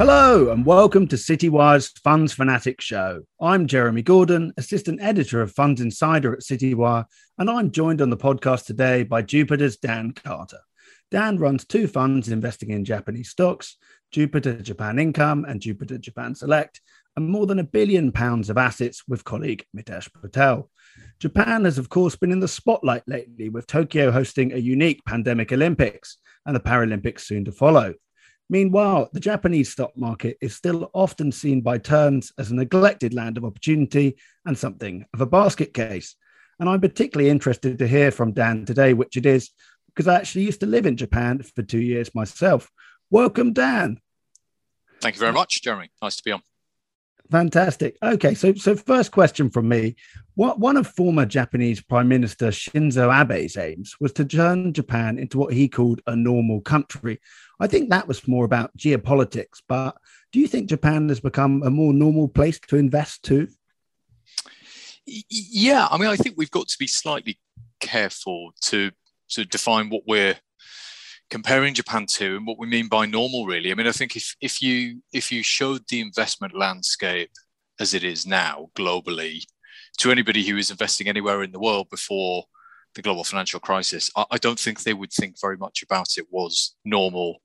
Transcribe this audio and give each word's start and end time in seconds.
Hello 0.00 0.50
and 0.50 0.64
welcome 0.64 1.06
to 1.08 1.16
Citywire's 1.16 1.88
Funds 1.88 2.32
Fanatic 2.32 2.80
Show. 2.80 3.20
I'm 3.38 3.66
Jeremy 3.66 4.00
Gordon, 4.00 4.50
Assistant 4.56 4.98
Editor 5.02 5.42
of 5.42 5.52
Funds 5.52 5.82
Insider 5.82 6.32
at 6.32 6.40
Citywire, 6.40 7.04
and 7.36 7.50
I'm 7.50 7.70
joined 7.70 8.00
on 8.00 8.08
the 8.08 8.16
podcast 8.16 8.64
today 8.64 9.02
by 9.02 9.20
Jupiter's 9.20 9.76
Dan 9.76 10.12
Carter. 10.12 10.60
Dan 11.10 11.36
runs 11.36 11.66
two 11.66 11.86
funds 11.86 12.30
investing 12.30 12.70
in 12.70 12.82
Japanese 12.82 13.28
stocks, 13.28 13.76
Jupiter 14.10 14.62
Japan 14.62 14.98
Income 14.98 15.44
and 15.46 15.60
Jupiter 15.60 15.98
Japan 15.98 16.34
Select, 16.34 16.80
and 17.14 17.28
more 17.28 17.46
than 17.46 17.58
a 17.58 17.64
billion 17.64 18.10
pounds 18.10 18.48
of 18.48 18.56
assets 18.56 19.02
with 19.06 19.24
colleague 19.24 19.66
Mitesh 19.76 20.08
Patel. 20.22 20.70
Japan 21.18 21.66
has, 21.66 21.76
of 21.76 21.90
course, 21.90 22.16
been 22.16 22.32
in 22.32 22.40
the 22.40 22.48
spotlight 22.48 23.06
lately, 23.06 23.50
with 23.50 23.66
Tokyo 23.66 24.10
hosting 24.10 24.54
a 24.54 24.56
unique 24.56 25.04
pandemic 25.04 25.52
Olympics 25.52 26.16
and 26.46 26.56
the 26.56 26.60
Paralympics 26.60 27.20
soon 27.20 27.44
to 27.44 27.52
follow. 27.52 27.92
Meanwhile, 28.50 29.10
the 29.12 29.20
Japanese 29.20 29.70
stock 29.70 29.96
market 29.96 30.36
is 30.40 30.56
still 30.56 30.90
often 30.92 31.30
seen 31.30 31.60
by 31.60 31.78
turns 31.78 32.32
as 32.36 32.50
a 32.50 32.54
neglected 32.56 33.14
land 33.14 33.36
of 33.36 33.44
opportunity 33.44 34.16
and 34.44 34.58
something 34.58 35.06
of 35.14 35.20
a 35.20 35.26
basket 35.26 35.72
case. 35.72 36.16
And 36.58 36.68
I'm 36.68 36.80
particularly 36.80 37.30
interested 37.30 37.78
to 37.78 37.86
hear 37.86 38.10
from 38.10 38.32
Dan 38.32 38.64
today, 38.64 38.92
which 38.92 39.16
it 39.16 39.24
is, 39.24 39.50
because 39.86 40.08
I 40.08 40.16
actually 40.16 40.46
used 40.46 40.58
to 40.60 40.66
live 40.66 40.84
in 40.84 40.96
Japan 40.96 41.40
for 41.44 41.62
two 41.62 41.80
years 41.80 42.12
myself. 42.12 42.68
Welcome, 43.08 43.52
Dan. 43.52 44.00
Thank 45.00 45.14
you 45.14 45.20
very 45.20 45.32
much, 45.32 45.62
Jeremy. 45.62 45.92
Nice 46.02 46.16
to 46.16 46.24
be 46.24 46.32
on. 46.32 46.42
Fantastic. 47.30 47.96
Okay, 48.02 48.34
so 48.34 48.52
so 48.54 48.74
first 48.74 49.12
question 49.12 49.50
from 49.50 49.68
me: 49.68 49.94
What 50.34 50.58
one 50.58 50.76
of 50.76 50.88
former 50.88 51.24
Japanese 51.24 51.80
Prime 51.80 52.08
Minister 52.08 52.48
Shinzo 52.48 53.08
Abe's 53.08 53.56
aims 53.56 53.94
was 54.00 54.12
to 54.14 54.24
turn 54.24 54.72
Japan 54.72 55.16
into 55.16 55.38
what 55.38 55.52
he 55.52 55.68
called 55.68 56.02
a 56.08 56.16
normal 56.16 56.60
country. 56.60 57.20
I 57.60 57.66
think 57.66 57.90
that 57.90 58.08
was 58.08 58.26
more 58.26 58.44
about 58.44 58.76
geopolitics. 58.76 59.60
But 59.68 59.96
do 60.32 60.40
you 60.40 60.48
think 60.48 60.68
Japan 60.68 61.08
has 61.10 61.20
become 61.20 61.62
a 61.62 61.70
more 61.70 61.92
normal 61.92 62.28
place 62.28 62.58
to 62.68 62.76
invest 62.76 63.22
too? 63.22 63.48
Yeah, 65.06 65.86
I 65.90 65.98
mean, 65.98 66.08
I 66.08 66.16
think 66.16 66.36
we've 66.38 66.50
got 66.50 66.68
to 66.68 66.78
be 66.78 66.86
slightly 66.86 67.38
careful 67.80 68.52
to 68.62 68.90
to 69.30 69.44
define 69.44 69.90
what 69.90 70.02
we're 70.06 70.36
comparing 71.30 71.74
Japan 71.74 72.04
to 72.04 72.36
and 72.36 72.46
what 72.46 72.58
we 72.58 72.66
mean 72.66 72.88
by 72.88 73.06
normal 73.06 73.46
really. 73.46 73.70
I 73.70 73.74
mean, 73.74 73.86
I 73.86 73.92
think 73.92 74.16
if 74.16 74.34
if 74.40 74.62
you 74.62 75.02
if 75.12 75.30
you 75.30 75.42
showed 75.42 75.82
the 75.88 76.00
investment 76.00 76.54
landscape 76.56 77.30
as 77.78 77.94
it 77.94 78.04
is 78.04 78.26
now 78.26 78.68
globally 78.74 79.44
to 79.98 80.10
anybody 80.10 80.44
who 80.46 80.56
is 80.56 80.70
investing 80.70 81.08
anywhere 81.08 81.42
in 81.42 81.52
the 81.52 81.60
world 81.60 81.88
before 81.90 82.44
the 82.94 83.02
global 83.02 83.24
financial 83.24 83.60
crisis, 83.60 84.10
I, 84.16 84.24
I 84.32 84.38
don't 84.38 84.58
think 84.58 84.82
they 84.82 84.94
would 84.94 85.12
think 85.12 85.40
very 85.40 85.56
much 85.56 85.82
about 85.82 86.18
it 86.18 86.26
was 86.30 86.76
normal 86.84 87.40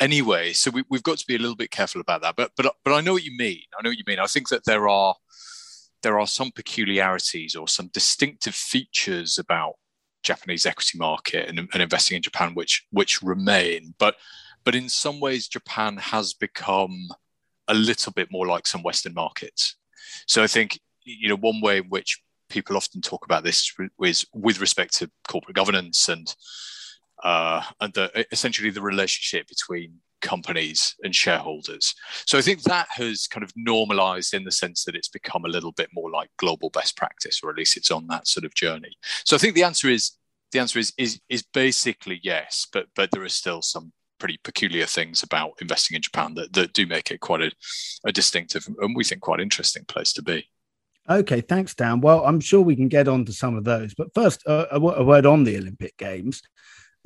anyway. 0.00 0.52
So 0.52 0.70
we, 0.70 0.82
have 0.92 1.02
got 1.02 1.18
to 1.18 1.26
be 1.26 1.36
a 1.36 1.38
little 1.38 1.56
bit 1.56 1.70
careful 1.70 2.00
about 2.00 2.22
that. 2.22 2.36
But 2.36 2.52
but 2.56 2.74
but 2.84 2.94
I 2.94 3.00
know 3.00 3.14
what 3.14 3.24
you 3.24 3.36
mean. 3.36 3.62
I 3.78 3.82
know 3.82 3.90
what 3.90 3.98
you 3.98 4.04
mean. 4.06 4.18
I 4.18 4.26
think 4.26 4.48
that 4.48 4.64
there 4.64 4.88
are 4.88 5.14
there 6.02 6.18
are 6.18 6.26
some 6.26 6.50
peculiarities 6.52 7.56
or 7.56 7.68
some 7.68 7.88
distinctive 7.88 8.54
features 8.54 9.38
about 9.38 9.74
Japanese 10.22 10.66
equity 10.66 10.98
market 10.98 11.48
and, 11.48 11.58
and 11.58 11.82
investing 11.82 12.16
in 12.16 12.22
Japan, 12.22 12.54
which 12.54 12.84
which 12.90 13.22
remain. 13.22 13.94
But 13.98 14.16
but 14.64 14.74
in 14.74 14.88
some 14.88 15.20
ways, 15.20 15.48
Japan 15.48 15.96
has 15.96 16.32
become 16.34 17.08
a 17.68 17.74
little 17.74 18.12
bit 18.12 18.30
more 18.30 18.46
like 18.46 18.66
some 18.66 18.82
Western 18.82 19.14
markets. 19.14 19.76
So 20.26 20.42
I 20.42 20.46
think 20.46 20.78
you 21.04 21.28
know 21.28 21.36
one 21.36 21.60
way 21.60 21.78
in 21.78 21.84
which 21.84 22.20
people 22.48 22.76
often 22.76 23.00
talk 23.00 23.24
about 23.24 23.44
this 23.44 23.72
is 24.02 24.26
with 24.32 24.60
respect 24.60 24.94
to 24.98 25.10
corporate 25.28 25.56
governance 25.56 26.08
and 26.08 26.34
uh, 27.26 27.60
and 27.80 27.92
the, 27.94 28.24
essentially 28.30 28.70
the 28.70 28.80
relationship 28.80 29.48
between 29.48 29.94
companies 30.22 30.94
and 31.02 31.12
shareholders. 31.12 31.92
So 32.24 32.38
I 32.38 32.40
think 32.40 32.62
that 32.62 32.86
has 32.92 33.26
kind 33.26 33.42
of 33.42 33.50
normalized 33.56 34.32
in 34.32 34.44
the 34.44 34.52
sense 34.52 34.84
that 34.84 34.94
it's 34.94 35.08
become 35.08 35.44
a 35.44 35.48
little 35.48 35.72
bit 35.72 35.90
more 35.92 36.08
like 36.08 36.30
global 36.36 36.70
best 36.70 36.96
practice, 36.96 37.40
or 37.42 37.50
at 37.50 37.56
least 37.56 37.76
it's 37.76 37.90
on 37.90 38.06
that 38.06 38.28
sort 38.28 38.44
of 38.44 38.54
journey. 38.54 38.96
So 39.24 39.34
I 39.34 39.40
think 39.40 39.56
the 39.56 39.64
answer 39.64 39.88
is 39.88 40.12
the 40.52 40.60
answer 40.60 40.78
is 40.78 40.92
is 40.96 41.20
is 41.28 41.42
basically 41.42 42.20
yes, 42.22 42.68
but 42.72 42.86
but 42.94 43.10
there 43.10 43.24
are 43.24 43.28
still 43.28 43.60
some 43.60 43.92
pretty 44.20 44.38
peculiar 44.44 44.86
things 44.86 45.24
about 45.24 45.50
investing 45.60 45.96
in 45.96 46.02
Japan 46.02 46.34
that, 46.34 46.52
that 46.52 46.74
do 46.74 46.86
make 46.86 47.10
it 47.10 47.18
quite 47.18 47.42
a, 47.42 47.50
a 48.04 48.12
distinctive 48.12 48.66
and 48.80 48.94
we 48.94 49.02
think 49.02 49.20
quite 49.20 49.40
interesting 49.40 49.84
place 49.86 50.12
to 50.12 50.22
be. 50.22 50.46
Okay, 51.10 51.40
thanks, 51.40 51.74
Dan. 51.74 52.00
Well, 52.00 52.24
I'm 52.24 52.40
sure 52.40 52.60
we 52.60 52.76
can 52.76 52.88
get 52.88 53.08
on 53.08 53.24
to 53.24 53.32
some 53.32 53.56
of 53.56 53.64
those, 53.64 53.94
but 53.94 54.14
first, 54.14 54.46
uh, 54.46 54.66
a, 54.70 54.76
a 54.76 55.04
word 55.04 55.26
on 55.26 55.44
the 55.44 55.56
Olympic 55.56 55.96
Games 55.98 56.40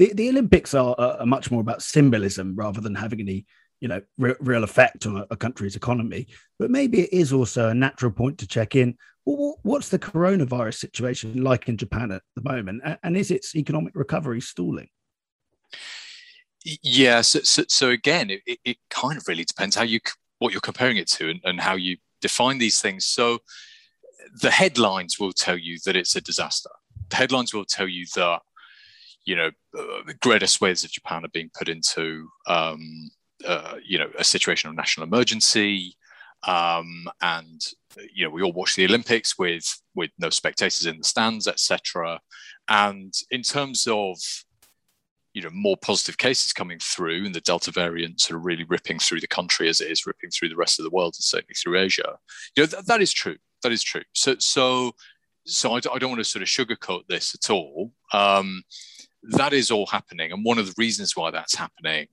the, 0.00 0.15
the 0.15 0.31
Olympics 0.31 0.72
are, 0.72 0.94
are, 0.99 1.27
much 1.27 1.50
more 1.50 1.61
about 1.61 1.83
symbolism 1.83 2.55
rather 2.56 2.81
than 2.81 2.94
having 2.94 3.21
any 3.21 3.44
you 3.81 3.88
know 3.88 4.00
re- 4.16 4.34
real 4.41 4.65
effect 4.65 5.05
on 5.05 5.19
a, 5.19 5.27
a, 5.31 5.37
country's 5.37 5.77
economy. 5.77 6.27
But 6.59 6.71
maybe 6.71 7.03
it 7.03 7.12
is 7.12 7.34
also 7.34 7.69
a 7.69 7.75
natural 7.75 8.10
point 8.10 8.39
to 8.39 8.47
check 8.47 8.75
in. 8.75 8.97
What's 9.27 9.91
the 9.91 9.99
coronavirus 9.99 10.78
situation 10.78 11.44
like 11.44 11.69
in 11.69 11.77
Japan 11.77 12.10
at 12.12 12.22
the 12.34 12.43
moment, 12.43 12.83
and 13.03 13.15
is 13.15 13.31
its 13.31 13.55
economic 13.55 13.94
recovery 13.94 14.41
stalling? 14.41 14.89
Yeah, 16.65 17.21
so, 17.21 17.41
so, 17.41 17.65
so 17.69 17.91
again, 17.91 18.31
it, 18.31 18.59
it, 18.65 18.77
kind 18.89 19.19
of 19.19 19.28
really 19.28 19.44
depends 19.44 19.77
how 19.77 19.83
you 19.83 20.00
what 20.39 20.53
you're 20.53 20.60
comparing 20.62 20.97
it 20.97 21.09
to 21.09 21.28
and, 21.28 21.41
and 21.44 21.60
how 21.60 21.75
you 21.75 21.99
define 22.22 22.56
these 22.56 22.81
things. 22.81 23.06
So 23.06 23.41
the 24.41 24.50
headlines 24.50 25.21
will 25.21 25.33
tell 25.33 25.59
you 25.59 25.78
that 25.84 25.94
it's 25.94 26.16
a 26.16 26.21
disaster. 26.22 26.71
The 27.10 27.16
headlines 27.16 27.53
will 27.53 27.66
tell 27.66 27.89
you 27.89 28.06
that 28.15 28.41
you 29.30 29.36
know, 29.36 29.50
uh, 29.78 30.12
greater 30.20 30.48
swathes 30.48 30.82
of 30.82 30.91
Japan 30.91 31.24
are 31.24 31.28
being 31.28 31.50
put 31.56 31.68
into, 31.68 32.28
um, 32.48 33.10
uh, 33.46 33.76
you 33.86 33.96
know, 33.96 34.10
a 34.18 34.24
situation 34.24 34.68
of 34.68 34.74
national 34.74 35.06
emergency. 35.06 35.96
Um, 36.48 37.06
and 37.22 37.60
you 38.12 38.24
know, 38.24 38.30
we 38.30 38.42
all 38.42 38.52
watch 38.52 38.74
the 38.74 38.86
Olympics 38.86 39.38
with 39.38 39.64
with 39.94 40.10
no 40.18 40.30
spectators 40.30 40.84
in 40.84 40.98
the 40.98 41.04
stands, 41.04 41.46
etc. 41.46 42.20
And 42.68 43.14
in 43.30 43.42
terms 43.42 43.86
of 43.88 44.18
you 45.32 45.42
know 45.42 45.50
more 45.52 45.76
positive 45.76 46.18
cases 46.18 46.52
coming 46.52 46.80
through 46.80 47.24
and 47.24 47.34
the 47.34 47.41
delta 47.42 47.70
variant 47.70 48.20
sort 48.20 48.36
of 48.36 48.44
really 48.44 48.64
ripping 48.64 48.98
through 48.98 49.20
the 49.20 49.28
country 49.28 49.68
as 49.68 49.80
it 49.80 49.88
is 49.88 50.06
ripping 50.06 50.30
through 50.30 50.48
the 50.48 50.56
rest 50.56 50.80
of 50.80 50.84
the 50.84 50.91
world 50.91 51.14
and 51.16 51.22
certainly 51.22 51.54
through 51.54 51.78
asia 51.78 52.18
you 52.56 52.64
know 52.64 52.66
th- 52.66 52.84
that 52.86 53.00
is 53.00 53.12
true 53.12 53.36
that 53.62 53.70
is 53.70 53.84
true 53.84 54.02
so 54.12 54.34
so 54.41 54.91
so 55.47 55.72
I 55.72 55.80
d- 55.80 55.91
I 55.92 55.98
don't 55.98 56.10
want 56.10 56.20
to 56.20 56.24
sort 56.24 56.42
of 56.42 56.48
sugarcoat 56.48 57.06
this 57.06 57.34
at 57.34 57.48
all 57.50 57.92
um, 58.12 58.62
that 59.22 59.53
is 59.53 59.70
all 59.70 59.86
happening. 59.86 60.32
And 60.32 60.44
one 60.44 60.58
of 60.58 60.66
the 60.66 60.75
reasons 60.78 61.16
why 61.16 61.31
that's 61.31 61.54
happening 61.54 62.08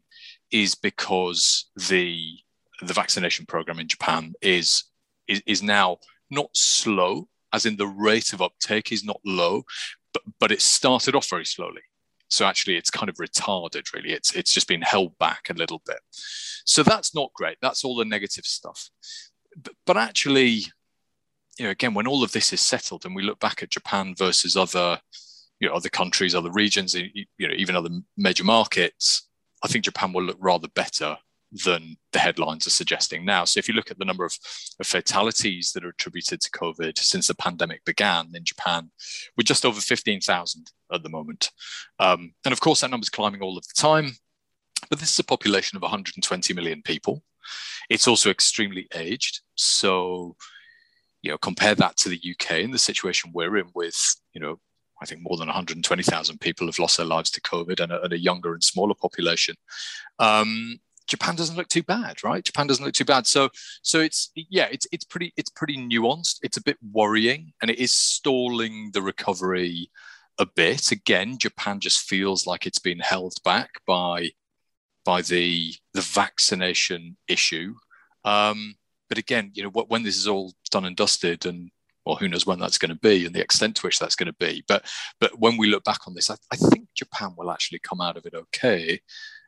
is 0.51 0.75
because 0.75 1.69
the 1.90 2.38
the 2.81 2.94
vaccination 2.94 3.45
program 3.45 3.79
in 3.79 3.88
Japan 3.88 4.34
is, 4.41 4.84
is, 5.28 5.41
is 5.47 5.63
now 5.63 5.97
not 6.29 6.50
slow, 6.53 7.28
as 7.51 7.66
in 7.66 7.75
the 7.75 7.88
rate 7.88 8.34
of 8.34 8.41
uptake 8.41 8.91
is 8.91 9.03
not 9.03 9.19
low, 9.25 9.63
but, 10.13 10.22
but 10.40 10.51
it 10.51 10.62
started 10.62 11.16
off 11.16 11.29
very 11.29 11.46
slowly. 11.46 11.81
So 12.29 12.46
actually, 12.46 12.75
it's 12.75 12.91
kind 12.91 13.09
of 13.09 13.16
retarded. 13.16 13.94
Really, 13.94 14.12
it's 14.12 14.34
it's 14.34 14.53
just 14.53 14.67
been 14.67 14.81
held 14.81 15.17
back 15.17 15.50
a 15.50 15.53
little 15.53 15.81
bit. 15.85 16.00
So 16.12 16.84
that's 16.84 17.16
not 17.16 17.34
great. 17.34 17.57
That's 17.62 17.85
all 17.85 17.96
the 17.96 18.06
negative 18.06 18.46
stuff. 18.46 18.90
But, 19.56 19.73
but 19.85 19.97
actually, 19.97 20.66
you 21.57 21.66
know, 21.66 21.69
again, 21.69 21.94
when 21.94 22.06
all 22.06 22.23
of 22.23 22.34
this 22.34 22.51
is 22.51 22.59
settled, 22.59 23.06
and 23.06 23.16
we 23.16 23.23
look 23.23 23.40
back 23.40 23.63
at 23.63 23.72
Japan 23.72 24.13
versus 24.17 24.57
other 24.57 25.00
you 25.59 25.68
know, 25.68 25.73
other 25.73 25.90
countries, 25.90 26.35
other 26.35 26.51
regions, 26.51 26.94
you 26.94 27.25
know, 27.40 27.53
even 27.56 27.75
other 27.75 27.90
major 28.16 28.44
markets, 28.44 29.28
I 29.63 29.68
think 29.68 29.85
Japan 29.85 30.13
will 30.13 30.23
look 30.23 30.38
rather 30.40 30.68
better 30.68 31.18
than 31.51 31.95
the 32.12 32.19
headlines 32.19 32.68
are 32.68 32.72
suggesting 32.72 33.23
now. 33.23 33.45
So 33.45 33.57
if 33.57 33.67
you 33.67 33.73
look 33.73 33.90
at 33.90 33.97
the 33.97 34.06
number 34.06 34.25
of, 34.25 34.38
of, 34.79 34.85
fatalities 34.85 35.72
that 35.72 35.85
are 35.85 35.90
attributed 35.90 36.41
to 36.41 36.51
COVID 36.51 36.97
since 36.97 37.28
the 37.28 37.35
pandemic 37.35 37.85
began 37.85 38.31
in 38.34 38.44
Japan, 38.44 38.91
we're 39.38 39.44
just 39.44 39.66
over 39.66 39.79
15,000 39.79 40.72
at 40.91 41.03
the 41.03 41.09
moment. 41.09 41.51
Um, 42.00 42.34
and 42.44 42.51
of 42.51 42.59
course, 42.59 42.81
that 42.81 42.91
number's 42.91 43.09
climbing 43.09 43.41
all 43.41 43.57
of 43.57 43.66
the 43.66 43.73
time. 43.78 44.12
But 44.90 44.99
this 44.99 45.11
is 45.11 45.20
a 45.20 45.23
population 45.23 45.76
of 45.76 45.82
120 45.82 46.53
million 46.53 46.82
people. 46.82 47.23
It's 47.90 48.08
also 48.08 48.29
extremely 48.29 48.87
aged. 48.93 49.41
So, 49.55 50.35
you 51.22 51.32
know, 51.32 51.37
compare 51.37 51.76
that 51.76 51.97
to 51.97 52.09
the 52.09 52.22
UK 52.32 52.64
and 52.64 52.73
the 52.73 52.79
situation 52.79 53.32
we're 53.34 53.58
in 53.58 53.70
with, 53.73 53.97
you 54.34 54.41
know, 54.41 54.59
I 55.02 55.05
think 55.05 55.22
more 55.22 55.38
than 55.38 55.47
120,000 55.47 56.40
people 56.40 56.67
have 56.67 56.79
lost 56.79 56.97
their 56.97 57.05
lives 57.05 57.29
to 57.32 57.41
COVID 57.41 57.79
and 57.79 57.91
a, 57.91 58.02
and 58.02 58.14
a 58.14 58.20
younger 58.20 58.53
and 58.53 58.64
smaller 58.64 58.96
population. 58.96 59.55
Um, 60.20 60.79
Japan 61.08 61.35
doesn't 61.35 61.55
look 61.55 61.70
too 61.70 61.84
bad, 61.84 62.23
right? 62.23 62.44
Japan 62.44 62.67
doesn't 62.67 62.84
look 62.84 62.94
too 62.94 63.05
bad. 63.05 63.26
So, 63.26 63.49
so 63.82 63.99
it's 63.99 64.32
yeah, 64.35 64.67
it's 64.70 64.85
it's 64.91 65.05
pretty 65.05 65.34
it's 65.38 65.49
pretty 65.49 65.78
nuanced. 65.78 66.40
It's 66.44 66.58
a 66.58 66.64
bit 66.64 66.78
worrying, 66.91 67.53
and 67.61 67.72
it 67.72 67.79
is 67.79 67.94
stalling 67.94 68.91
the 68.94 69.02
recovery 69.02 69.90
a 70.38 70.46
bit. 70.46 70.91
Again, 70.91 71.38
Japan 71.38 71.79
just 71.79 72.02
feels 72.02 72.46
like 72.46 72.66
it's 72.66 72.79
been 72.79 72.99
held 72.99 73.35
back 73.44 73.70
by 73.85 74.32
by 75.05 75.22
the 75.22 75.73
the 75.94 76.02
vaccination 76.02 77.17
issue. 77.28 77.76
Um, 78.26 78.76
but 79.08 79.17
again, 79.17 79.52
you 79.53 79.64
know, 79.64 79.70
when 79.70 80.03
this 80.03 80.17
is 80.17 80.28
all 80.28 80.53
done 80.70 80.85
and 80.85 80.97
dusted, 80.97 81.46
and 81.46 81.72
well, 82.08 82.16
who 82.16 82.30
knows 82.30 82.46
when 82.46 82.59
that's 82.59 82.78
going 82.78 82.90
to 82.90 82.96
be 82.96 83.26
and 83.26 83.36
the 83.36 83.42
extent 83.42 83.76
to 83.76 83.82
which 83.82 84.00
that's 84.00 84.16
going 84.16 84.32
to 84.32 84.34
be. 84.40 84.64
But 84.68 84.86
but 85.20 85.38
when 85.40 85.58
we 85.58 85.68
look 85.68 85.84
back 85.84 86.08
on 86.08 86.14
this, 86.14 86.32
I, 86.32 86.36
I 86.52 86.56
think 86.56 86.88
Japan 86.96 87.34
will 87.38 87.52
actually 87.52 87.80
come 87.80 88.00
out 88.00 88.16
of 88.16 88.26
it 88.26 88.34
okay, 88.34 89.02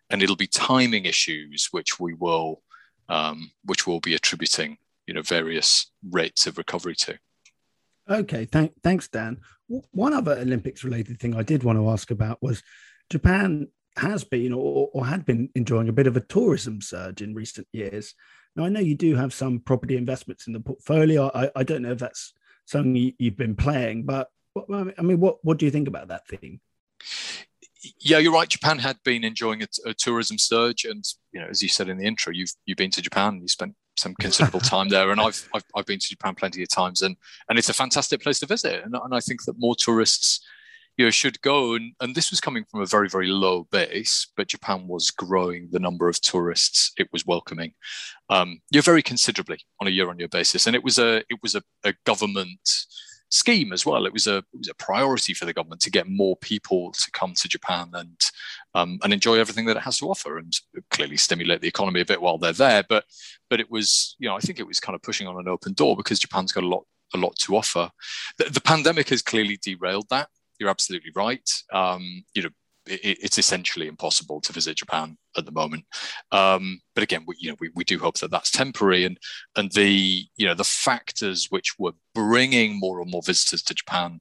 and 0.10 0.22
it'll 0.22 0.36
be 0.36 0.48
timing 0.48 1.06
issues 1.06 1.70
which 1.72 2.00
we 2.00 2.14
will 2.14 2.62
um, 3.08 3.52
which 3.64 3.88
we'll 3.88 4.02
be 4.02 4.14
attributing 4.14 4.78
you 5.08 5.14
know 5.14 5.22
various 5.22 5.90
rates 6.12 6.48
of 6.48 6.58
recovery 6.58 6.96
to. 6.96 7.18
Okay, 8.10 8.46
thank, 8.46 8.74
thanks, 8.84 9.08
Dan. 9.08 9.38
One 9.92 10.14
other 10.14 10.34
Olympics 10.34 10.84
related 10.84 11.20
thing 11.20 11.36
I 11.36 11.44
did 11.44 11.64
want 11.64 11.78
to 11.78 11.90
ask 11.90 12.12
about 12.12 12.42
was 12.42 12.62
Japan 13.10 13.68
has 13.98 14.24
been 14.24 14.52
or, 14.52 14.90
or 14.94 15.06
had 15.06 15.26
been 15.26 15.50
enjoying 15.56 15.90
a 15.90 15.94
bit 15.94 16.08
of 16.08 16.18
a 16.18 16.22
tourism 16.22 16.82
surge 16.82 17.22
in 17.22 17.36
recent 17.36 17.68
years. 17.72 18.16
Now, 18.56 18.66
I 18.66 18.70
know 18.70 18.80
you 18.80 18.96
do 18.96 19.16
have 19.16 19.34
some 19.34 19.60
property 19.60 19.96
investments 19.96 20.48
in 20.48 20.54
the 20.54 20.60
portfolio. 20.60 21.32
I, 21.34 21.52
I 21.56 21.64
don't 21.64 21.84
know 21.84 21.92
if 21.92 22.00
that's 22.00 22.34
something 22.70 22.96
you, 22.96 23.14
have 23.24 23.38
been 23.38 23.56
playing, 23.56 24.04
but 24.04 24.30
I 24.72 25.02
mean, 25.02 25.20
what, 25.20 25.44
what 25.44 25.58
do 25.58 25.66
you 25.66 25.72
think 25.72 25.88
about 25.88 26.10
that 26.10 26.28
theme? 26.28 26.62
Yeah, 28.00 28.18
you're 28.18 28.34
right. 28.34 28.50
Japan 28.50 28.78
had 28.78 28.98
been 29.04 29.24
enjoying 29.24 29.64
a, 29.64 29.68
a 29.86 29.94
tourism 29.94 30.38
surge, 30.38 30.84
and 30.84 31.04
you 31.32 31.40
know, 31.40 31.48
as 31.48 31.62
you 31.62 31.70
said 31.70 31.88
in 31.88 31.98
the 31.98 32.06
intro, 32.06 32.34
you've 32.34 32.52
you've 32.66 32.78
been 32.78 32.92
to 32.92 33.02
Japan. 33.02 33.40
You 33.42 33.48
spent 33.48 33.74
some 33.98 34.16
considerable 34.20 34.60
time 34.74 34.90
there, 34.90 35.12
and 35.12 35.22
I've, 35.22 35.48
I've, 35.54 35.64
I've 35.76 35.86
been 35.86 36.00
to 36.00 36.08
Japan 36.08 36.36
plenty 36.36 36.62
of 36.62 36.70
times, 36.70 37.02
and 37.02 37.16
and 37.48 37.58
it's 37.58 37.70
a 37.70 37.74
fantastic 37.74 38.22
place 38.22 38.40
to 38.40 38.48
visit, 38.48 38.84
and, 38.84 38.94
and 38.96 39.16
I 39.16 39.22
think 39.22 39.46
that 39.46 39.58
more 39.58 39.76
tourists, 39.78 40.46
you 41.00 41.06
know, 41.06 41.12
should 41.12 41.42
go. 41.42 41.76
And, 41.76 41.94
and 42.02 42.14
this 42.14 42.30
was 42.30 42.42
coming 42.42 42.66
from 42.66 42.82
a 42.82 42.86
very 42.86 43.08
very 43.08 43.28
low 43.28 43.64
base, 43.72 44.28
but 44.36 44.50
Japan 44.50 44.86
was 44.86 45.10
growing 45.10 45.70
the 45.72 45.80
number 45.80 46.10
of 46.10 46.20
tourists 46.20 46.92
it 46.98 47.08
was 47.14 47.26
welcoming, 47.26 47.72
um, 48.30 48.60
you 48.70 48.80
know, 48.80 48.82
very 48.82 49.02
considerably 49.02 49.60
on 49.80 49.88
a 49.88 49.92
year 49.92 50.10
on 50.10 50.20
year 50.20 50.28
basis, 50.28 50.68
and 50.68 50.76
it 50.76 50.84
was 50.84 51.00
a 51.00 51.20
it 51.30 51.40
was 51.42 51.56
a, 51.56 51.64
a 51.86 51.94
government 52.06 52.70
scheme 53.30 53.72
as 53.72 53.86
well. 53.86 54.06
It 54.06 54.12
was 54.12 54.28
a 54.28 54.40
it 54.40 54.58
was 54.58 54.68
a 54.68 54.74
priority 54.74 55.34
for 55.34 55.46
the 55.46 55.54
government 55.54 55.80
to 55.84 55.90
get 55.90 56.10
more 56.10 56.36
people 56.36 56.92
to 56.92 57.12
come 57.12 57.34
to 57.36 57.48
Japan 57.48 57.92
and 57.94 58.20
um, 58.76 59.00
and 59.02 59.14
enjoy 59.14 59.40
everything 59.40 59.68
that 59.68 59.78
it 59.78 59.84
has 59.84 60.00
to 60.00 60.10
offer, 60.10 60.38
and 60.38 60.52
clearly 60.92 61.16
stimulate 61.16 61.62
the 61.62 61.70
economy 61.70 62.02
a 62.02 62.06
bit 62.06 62.22
while 62.22 62.38
they're 62.38 62.52
there. 62.52 62.84
But 62.84 63.06
but 63.50 63.62
it 63.62 63.72
was 63.72 64.18
you 64.20 64.28
know 64.28 64.36
I 64.36 64.40
think 64.40 64.60
it 64.60 64.68
was 64.68 64.82
kind 64.82 64.98
of 64.98 65.02
pushing 65.02 65.28
on 65.28 65.40
an 65.40 65.48
open 65.48 65.72
door 65.72 65.96
because 65.96 66.20
Japan's 66.20 66.52
got 66.52 66.66
a 66.66 66.68
lot 66.68 66.84
a 67.14 67.18
lot 67.18 67.38
to 67.38 67.56
offer. 67.56 67.90
The, 68.38 68.50
the 68.50 68.62
pandemic 68.62 69.08
has 69.10 69.22
clearly 69.22 69.58
derailed 69.62 70.10
that. 70.10 70.28
You're 70.60 70.70
absolutely 70.70 71.12
right. 71.16 71.50
Um, 71.74 72.24
you 72.34 72.44
know 72.44 72.50
it, 72.90 73.18
it's 73.22 73.38
essentially 73.38 73.88
impossible 73.88 74.42
to 74.42 74.54
visit 74.54 74.78
Japan 74.78 75.18
at 75.38 75.46
the 75.46 75.52
moment. 75.52 75.86
Um, 76.32 76.82
but 76.96 77.04
again, 77.04 77.24
we, 77.26 77.36
you 77.40 77.50
know, 77.50 77.56
we, 77.60 77.70
we 77.76 77.84
do 77.84 78.00
hope 78.00 78.18
that 78.20 78.32
that's 78.32 78.52
temporary, 78.52 79.06
and 79.06 79.18
and 79.56 79.72
the 79.72 80.26
you 80.36 80.46
know 80.46 80.56
the 80.56 80.64
factors 80.64 81.48
which 81.50 81.76
were 81.78 81.94
bringing 82.16 82.80
more 82.80 83.02
and 83.02 83.12
more 83.12 83.22
visitors 83.26 83.62
to 83.64 83.74
Japan, 83.74 84.20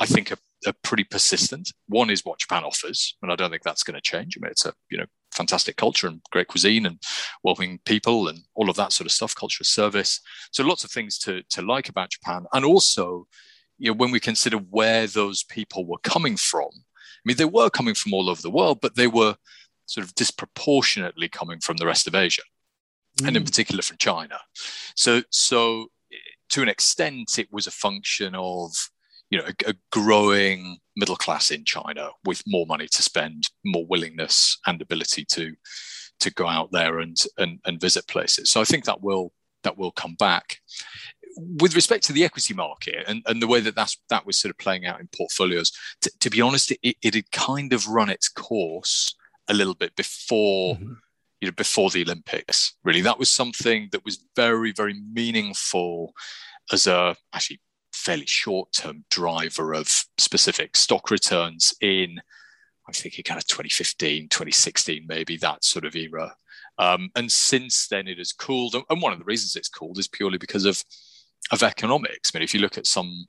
I 0.00 0.06
think 0.06 0.32
are, 0.32 0.38
are 0.66 0.74
pretty 0.82 1.04
persistent. 1.04 1.72
One 1.88 2.10
is 2.10 2.24
what 2.24 2.40
Japan 2.40 2.64
offers, 2.64 3.16
and 3.22 3.32
I 3.32 3.36
don't 3.36 3.50
think 3.50 3.62
that's 3.62 3.84
going 3.84 3.96
to 3.96 4.00
change. 4.00 4.36
I 4.36 4.40
mean, 4.42 4.50
it's 4.50 4.66
a 4.66 4.74
you 4.90 4.98
know 4.98 5.06
fantastic 5.32 5.76
culture 5.76 6.08
and 6.08 6.20
great 6.32 6.48
cuisine 6.48 6.86
and 6.86 7.00
welcoming 7.44 7.78
people 7.84 8.28
and 8.28 8.40
all 8.54 8.68
of 8.68 8.76
that 8.76 8.92
sort 8.92 9.06
of 9.06 9.12
stuff, 9.12 9.34
culture 9.34 9.62
service. 9.62 10.20
So 10.52 10.64
lots 10.64 10.84
of 10.84 10.90
things 10.90 11.18
to 11.18 11.42
to 11.50 11.62
like 11.62 11.88
about 11.88 12.10
Japan, 12.10 12.46
and 12.52 12.64
also 12.64 13.26
you 13.78 13.90
know 13.90 13.96
when 13.96 14.10
we 14.10 14.20
consider 14.20 14.56
where 14.56 15.06
those 15.06 15.42
people 15.44 15.86
were 15.86 15.98
coming 15.98 16.36
from 16.36 16.70
I 17.18 17.20
mean, 17.24 17.36
they 17.36 17.44
were 17.44 17.70
coming 17.70 17.94
from 17.94 18.14
all 18.14 18.30
over 18.30 18.40
the 18.40 18.50
world, 18.50 18.78
but 18.80 18.94
they 18.94 19.06
were 19.06 19.36
sort 19.86 20.06
of 20.06 20.14
disproportionately 20.14 21.28
coming 21.28 21.60
from 21.60 21.76
the 21.76 21.86
rest 21.86 22.06
of 22.06 22.14
Asia, 22.14 22.42
mm. 23.20 23.26
and 23.26 23.36
in 23.36 23.42
mm. 23.42 23.46
particular 23.46 23.82
from 23.82 23.96
China. 23.98 24.38
So, 24.94 25.22
so 25.30 25.88
to 26.50 26.62
an 26.62 26.68
extent, 26.68 27.38
it 27.38 27.48
was 27.52 27.66
a 27.66 27.72
function 27.72 28.34
of 28.34 28.72
you 29.30 29.38
know 29.38 29.44
a, 29.46 29.70
a 29.70 29.74
growing 29.90 30.78
middle 30.96 31.16
class 31.16 31.50
in 31.50 31.64
China 31.64 32.10
with 32.24 32.42
more 32.46 32.66
money 32.66 32.86
to 32.88 33.02
spend, 33.02 33.44
more 33.64 33.86
willingness 33.86 34.58
and 34.66 34.80
ability 34.80 35.24
to 35.32 35.54
to 36.20 36.32
go 36.32 36.46
out 36.46 36.70
there 36.72 37.00
and 37.00 37.16
and, 37.36 37.58
and 37.66 37.80
visit 37.80 38.06
places. 38.06 38.50
So 38.50 38.60
I 38.60 38.64
think 38.64 38.84
that 38.84 39.02
will 39.02 39.32
that 39.64 39.76
will 39.76 39.90
come 39.90 40.14
back 40.14 40.58
with 41.38 41.74
respect 41.74 42.04
to 42.04 42.12
the 42.12 42.24
equity 42.24 42.54
market 42.54 43.04
and, 43.06 43.22
and 43.26 43.40
the 43.40 43.46
way 43.46 43.60
that 43.60 43.74
that's, 43.74 43.96
that 44.10 44.26
was 44.26 44.40
sort 44.40 44.50
of 44.50 44.58
playing 44.58 44.86
out 44.86 45.00
in 45.00 45.08
portfolios, 45.16 45.72
t- 46.00 46.10
to 46.20 46.30
be 46.30 46.40
honest, 46.40 46.72
it, 46.82 46.96
it 47.02 47.14
had 47.14 47.30
kind 47.30 47.72
of 47.72 47.88
run 47.88 48.10
its 48.10 48.28
course 48.28 49.14
a 49.48 49.54
little 49.54 49.74
bit 49.74 49.94
before. 49.96 50.76
Mm-hmm. 50.76 50.94
You 51.40 51.46
know, 51.46 51.52
before 51.52 51.88
the 51.88 52.02
Olympics, 52.02 52.74
really, 52.82 53.00
that 53.02 53.20
was 53.20 53.30
something 53.30 53.90
that 53.92 54.04
was 54.04 54.26
very, 54.34 54.72
very 54.72 55.00
meaningful 55.12 56.12
as 56.72 56.88
a 56.88 57.14
actually 57.32 57.60
fairly 57.92 58.26
short-term 58.26 59.04
driver 59.08 59.72
of 59.72 59.88
specific 60.18 60.76
stock 60.76 61.12
returns 61.12 61.72
in 61.80 62.18
I'm 62.88 62.94
thinking 62.94 63.22
kind 63.22 63.38
of 63.38 63.46
2015, 63.46 64.30
2016, 64.30 65.04
maybe 65.06 65.36
that 65.36 65.62
sort 65.62 65.84
of 65.84 65.94
era. 65.94 66.34
Um, 66.78 67.10
and 67.14 67.30
since 67.30 67.86
then, 67.86 68.08
it 68.08 68.16
has 68.16 68.32
cooled. 68.32 68.74
And 68.88 69.02
one 69.02 69.12
of 69.12 69.18
the 69.18 69.26
reasons 69.26 69.56
it's 69.56 69.68
cooled 69.68 69.98
is 69.98 70.08
purely 70.08 70.38
because 70.38 70.64
of 70.64 70.82
of 71.50 71.62
economics. 71.62 72.30
I 72.32 72.38
mean, 72.38 72.44
if 72.44 72.54
you 72.54 72.60
look 72.60 72.78
at 72.78 72.86
some, 72.86 73.26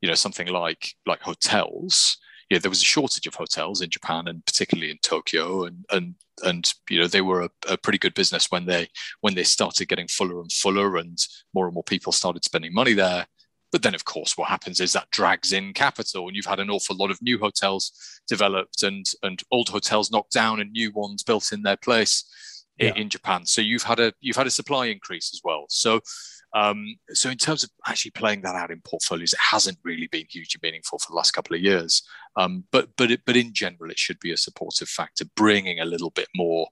you 0.00 0.08
know, 0.08 0.14
something 0.14 0.48
like 0.48 0.94
like 1.06 1.20
hotels, 1.20 2.16
yeah, 2.50 2.58
there 2.58 2.70
was 2.70 2.82
a 2.82 2.84
shortage 2.84 3.26
of 3.26 3.34
hotels 3.34 3.80
in 3.80 3.90
Japan 3.90 4.26
and 4.26 4.44
particularly 4.44 4.90
in 4.90 4.98
Tokyo, 5.02 5.64
and 5.64 5.84
and 5.90 6.14
and 6.42 6.72
you 6.88 7.00
know 7.00 7.06
they 7.06 7.20
were 7.20 7.42
a, 7.42 7.50
a, 7.68 7.76
pretty 7.76 7.98
good 7.98 8.14
business 8.14 8.50
when 8.50 8.66
they 8.66 8.88
when 9.20 9.34
they 9.34 9.44
started 9.44 9.88
getting 9.88 10.08
fuller 10.08 10.40
and 10.40 10.52
fuller, 10.52 10.96
and 10.96 11.18
more 11.54 11.66
and 11.66 11.74
more 11.74 11.84
people 11.84 12.12
started 12.12 12.44
spending 12.44 12.74
money 12.74 12.92
there. 12.92 13.26
But 13.72 13.82
then, 13.82 13.94
of 13.94 14.04
course, 14.04 14.36
what 14.36 14.48
happens 14.48 14.80
is 14.80 14.92
that 14.94 15.10
drags 15.12 15.52
in 15.52 15.72
capital, 15.72 16.26
and 16.26 16.34
you've 16.34 16.46
had 16.46 16.58
an 16.58 16.70
awful 16.70 16.96
lot 16.96 17.12
of 17.12 17.22
new 17.22 17.38
hotels 17.38 17.92
developed, 18.28 18.82
and 18.82 19.06
and 19.22 19.42
old 19.52 19.68
hotels 19.68 20.10
knocked 20.10 20.32
down, 20.32 20.60
and 20.60 20.72
new 20.72 20.90
ones 20.92 21.22
built 21.22 21.52
in 21.52 21.62
their 21.62 21.76
place 21.76 22.24
yeah. 22.78 22.94
in 22.96 23.08
Japan. 23.08 23.46
So 23.46 23.60
you've 23.60 23.84
had 23.84 24.00
a 24.00 24.12
you've 24.20 24.36
had 24.36 24.48
a 24.48 24.50
supply 24.50 24.86
increase 24.86 25.30
as 25.32 25.40
well. 25.44 25.66
So 25.68 26.00
um, 26.52 26.96
so 27.10 27.30
in 27.30 27.36
terms 27.36 27.62
of 27.62 27.70
actually 27.86 28.10
playing 28.12 28.42
that 28.42 28.56
out 28.56 28.70
in 28.70 28.80
portfolios, 28.80 29.32
it 29.32 29.38
hasn't 29.38 29.78
really 29.84 30.08
been 30.08 30.26
hugely 30.28 30.58
meaningful 30.62 30.98
for 30.98 31.10
the 31.10 31.16
last 31.16 31.30
couple 31.30 31.54
of 31.54 31.62
years. 31.62 32.02
Um, 32.36 32.64
but 32.72 32.88
but 32.96 33.10
it, 33.10 33.22
but 33.24 33.36
in 33.36 33.52
general, 33.52 33.90
it 33.90 33.98
should 33.98 34.18
be 34.20 34.32
a 34.32 34.36
supportive 34.36 34.88
factor, 34.88 35.24
bringing 35.36 35.80
a 35.80 35.84
little 35.84 36.10
bit 36.10 36.28
more, 36.34 36.68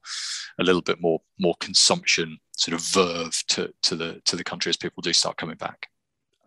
a 0.59 0.65
little 0.65 0.83
bit 0.83 1.01
more 1.01 1.21
more 1.39 1.55
consumption 1.61 2.39
sort 2.57 2.75
of 2.75 2.81
verve 2.87 3.43
to 3.49 3.73
to 3.83 3.97
the 3.97 4.21
to 4.25 4.37
the 4.37 4.45
country 4.45 4.71
as 4.71 4.77
people 4.77 5.01
do 5.01 5.13
start 5.13 5.37
coming 5.37 5.57
back. 5.57 5.89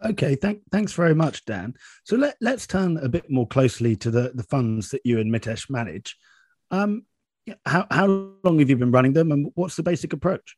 Okay, 0.03 0.35
thank, 0.35 0.61
thanks 0.71 0.93
very 0.93 1.13
much, 1.13 1.45
Dan. 1.45 1.75
So 2.05 2.15
let, 2.15 2.35
let's 2.41 2.65
turn 2.65 2.97
a 2.97 3.07
bit 3.07 3.29
more 3.29 3.47
closely 3.47 3.95
to 3.97 4.09
the, 4.09 4.31
the 4.33 4.43
funds 4.43 4.89
that 4.89 5.01
you 5.05 5.19
and 5.19 5.31
Mitesh 5.31 5.69
manage. 5.69 6.17
Um, 6.71 7.05
how, 7.67 7.85
how 7.91 8.07
long 8.43 8.57
have 8.59 8.69
you 8.69 8.77
been 8.77 8.91
running 8.91 9.13
them 9.13 9.31
and 9.31 9.51
what's 9.53 9.75
the 9.75 9.83
basic 9.83 10.13
approach? 10.13 10.57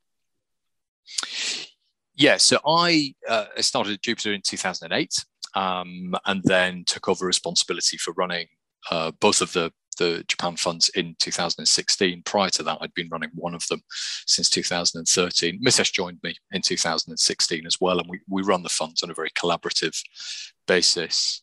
Yeah, 2.16 2.38
so 2.38 2.60
I 2.66 3.16
uh, 3.28 3.46
started 3.60 3.94
at 3.94 4.02
Jupiter 4.02 4.34
in 4.34 4.42
2008 4.42 5.26
um, 5.56 6.14
and 6.26 6.42
then 6.44 6.84
took 6.86 7.10
over 7.10 7.26
responsibility 7.26 7.98
for 7.98 8.14
running 8.14 8.48
uh, 8.92 9.12
both 9.20 9.42
of 9.42 9.52
the, 9.54 9.72
the 9.98 10.24
Japan 10.28 10.56
funds 10.56 10.90
in 10.90 11.16
2016. 11.20 12.22
Prior 12.24 12.50
to 12.52 12.64
that, 12.64 12.78
I'd 12.82 12.94
been 12.94 13.10
running 13.10 13.32
one 13.34 13.56
of 13.56 13.66
them 13.68 13.82
since 14.28 14.50
2013. 14.50 15.60
Mitesh 15.66 15.92
joined 15.92 16.20
me 16.24 16.36
in 16.52 16.62
2016 16.62 17.66
as 17.66 17.78
well, 17.82 18.00
and 18.00 18.08
we, 18.08 18.20
we 18.30 18.44
run 18.44 18.62
the 18.62 18.70
funds 18.70 19.02
on 19.02 19.10
a 19.10 19.16
very 19.16 19.32
collaborative 19.32 20.00
basis. 20.68 21.42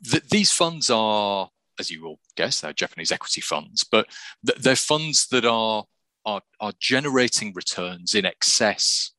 The, 0.00 0.20
these 0.30 0.50
funds 0.50 0.90
are, 0.90 1.48
as 1.78 1.92
you 1.92 2.02
will 2.02 2.18
guess, 2.36 2.60
they're 2.60 2.72
Japanese 2.72 3.12
equity 3.12 3.40
funds, 3.40 3.84
but 3.84 4.06
they're 4.42 4.74
funds 4.74 5.28
that 5.28 5.44
are, 5.44 5.84
are, 6.24 6.40
are 6.58 6.72
generating 6.80 7.52
returns 7.54 8.16
in 8.16 8.26
excess 8.26 9.11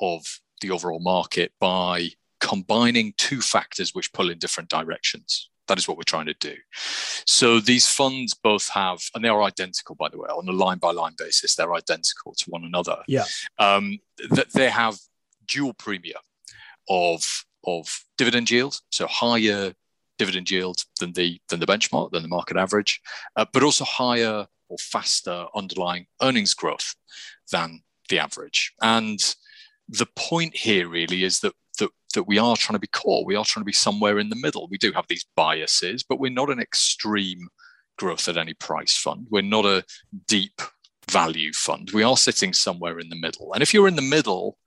of 0.00 0.24
the 0.60 0.70
overall 0.70 1.00
market 1.00 1.52
by 1.60 2.10
combining 2.40 3.14
two 3.16 3.40
factors 3.40 3.94
which 3.94 4.12
pull 4.12 4.30
in 4.30 4.38
different 4.38 4.68
directions. 4.68 5.50
That 5.66 5.78
is 5.78 5.86
what 5.86 5.98
we're 5.98 6.04
trying 6.04 6.26
to 6.26 6.34
do. 6.34 6.54
So 7.26 7.60
these 7.60 7.86
funds 7.86 8.32
both 8.34 8.68
have, 8.70 9.00
and 9.14 9.22
they 9.22 9.28
are 9.28 9.42
identical, 9.42 9.94
by 9.96 10.08
the 10.08 10.18
way, 10.18 10.28
on 10.28 10.48
a 10.48 10.52
line 10.52 10.78
by 10.78 10.92
line 10.92 11.14
basis, 11.18 11.54
they're 11.54 11.74
identical 11.74 12.34
to 12.38 12.44
one 12.50 12.64
another. 12.64 13.02
Yeah. 13.06 13.26
Um, 13.58 13.98
that 14.30 14.52
they 14.54 14.70
have 14.70 14.96
dual 15.46 15.74
premium 15.74 16.20
of 16.88 17.44
of 17.66 18.04
dividend 18.16 18.50
yield, 18.50 18.80
so 18.90 19.06
higher 19.06 19.74
dividend 20.16 20.50
yield 20.50 20.78
than 21.00 21.12
the 21.12 21.40
than 21.48 21.60
the 21.60 21.66
benchmark, 21.66 22.12
than 22.12 22.22
the 22.22 22.28
market 22.28 22.56
average, 22.56 23.00
uh, 23.36 23.44
but 23.52 23.62
also 23.62 23.84
higher 23.84 24.46
or 24.68 24.78
faster 24.78 25.46
underlying 25.54 26.06
earnings 26.22 26.54
growth 26.54 26.94
than 27.52 27.82
the 28.08 28.18
average. 28.18 28.72
And 28.80 29.20
the 29.88 30.06
point 30.16 30.56
here 30.56 30.88
really 30.88 31.24
is 31.24 31.40
that, 31.40 31.54
that 31.78 31.90
that 32.14 32.24
we 32.24 32.38
are 32.38 32.56
trying 32.56 32.74
to 32.74 32.80
be 32.80 32.88
core. 32.88 33.24
We 33.24 33.36
are 33.36 33.44
trying 33.44 33.62
to 33.62 33.66
be 33.66 33.72
somewhere 33.72 34.18
in 34.18 34.28
the 34.28 34.36
middle. 34.36 34.68
We 34.70 34.78
do 34.78 34.92
have 34.92 35.06
these 35.08 35.26
biases, 35.36 36.02
but 36.02 36.18
we're 36.18 36.30
not 36.30 36.50
an 36.50 36.60
extreme 36.60 37.48
growth 37.98 38.28
at 38.28 38.36
any 38.36 38.54
price 38.54 38.96
fund. 38.96 39.26
We're 39.30 39.42
not 39.42 39.66
a 39.66 39.84
deep 40.26 40.60
value 41.10 41.52
fund. 41.52 41.90
We 41.92 42.02
are 42.02 42.16
sitting 42.16 42.52
somewhere 42.52 42.98
in 42.98 43.08
the 43.08 43.16
middle. 43.20 43.52
And 43.52 43.62
if 43.62 43.74
you're 43.74 43.88
in 43.88 43.96
the 43.96 44.02
middle, 44.02 44.58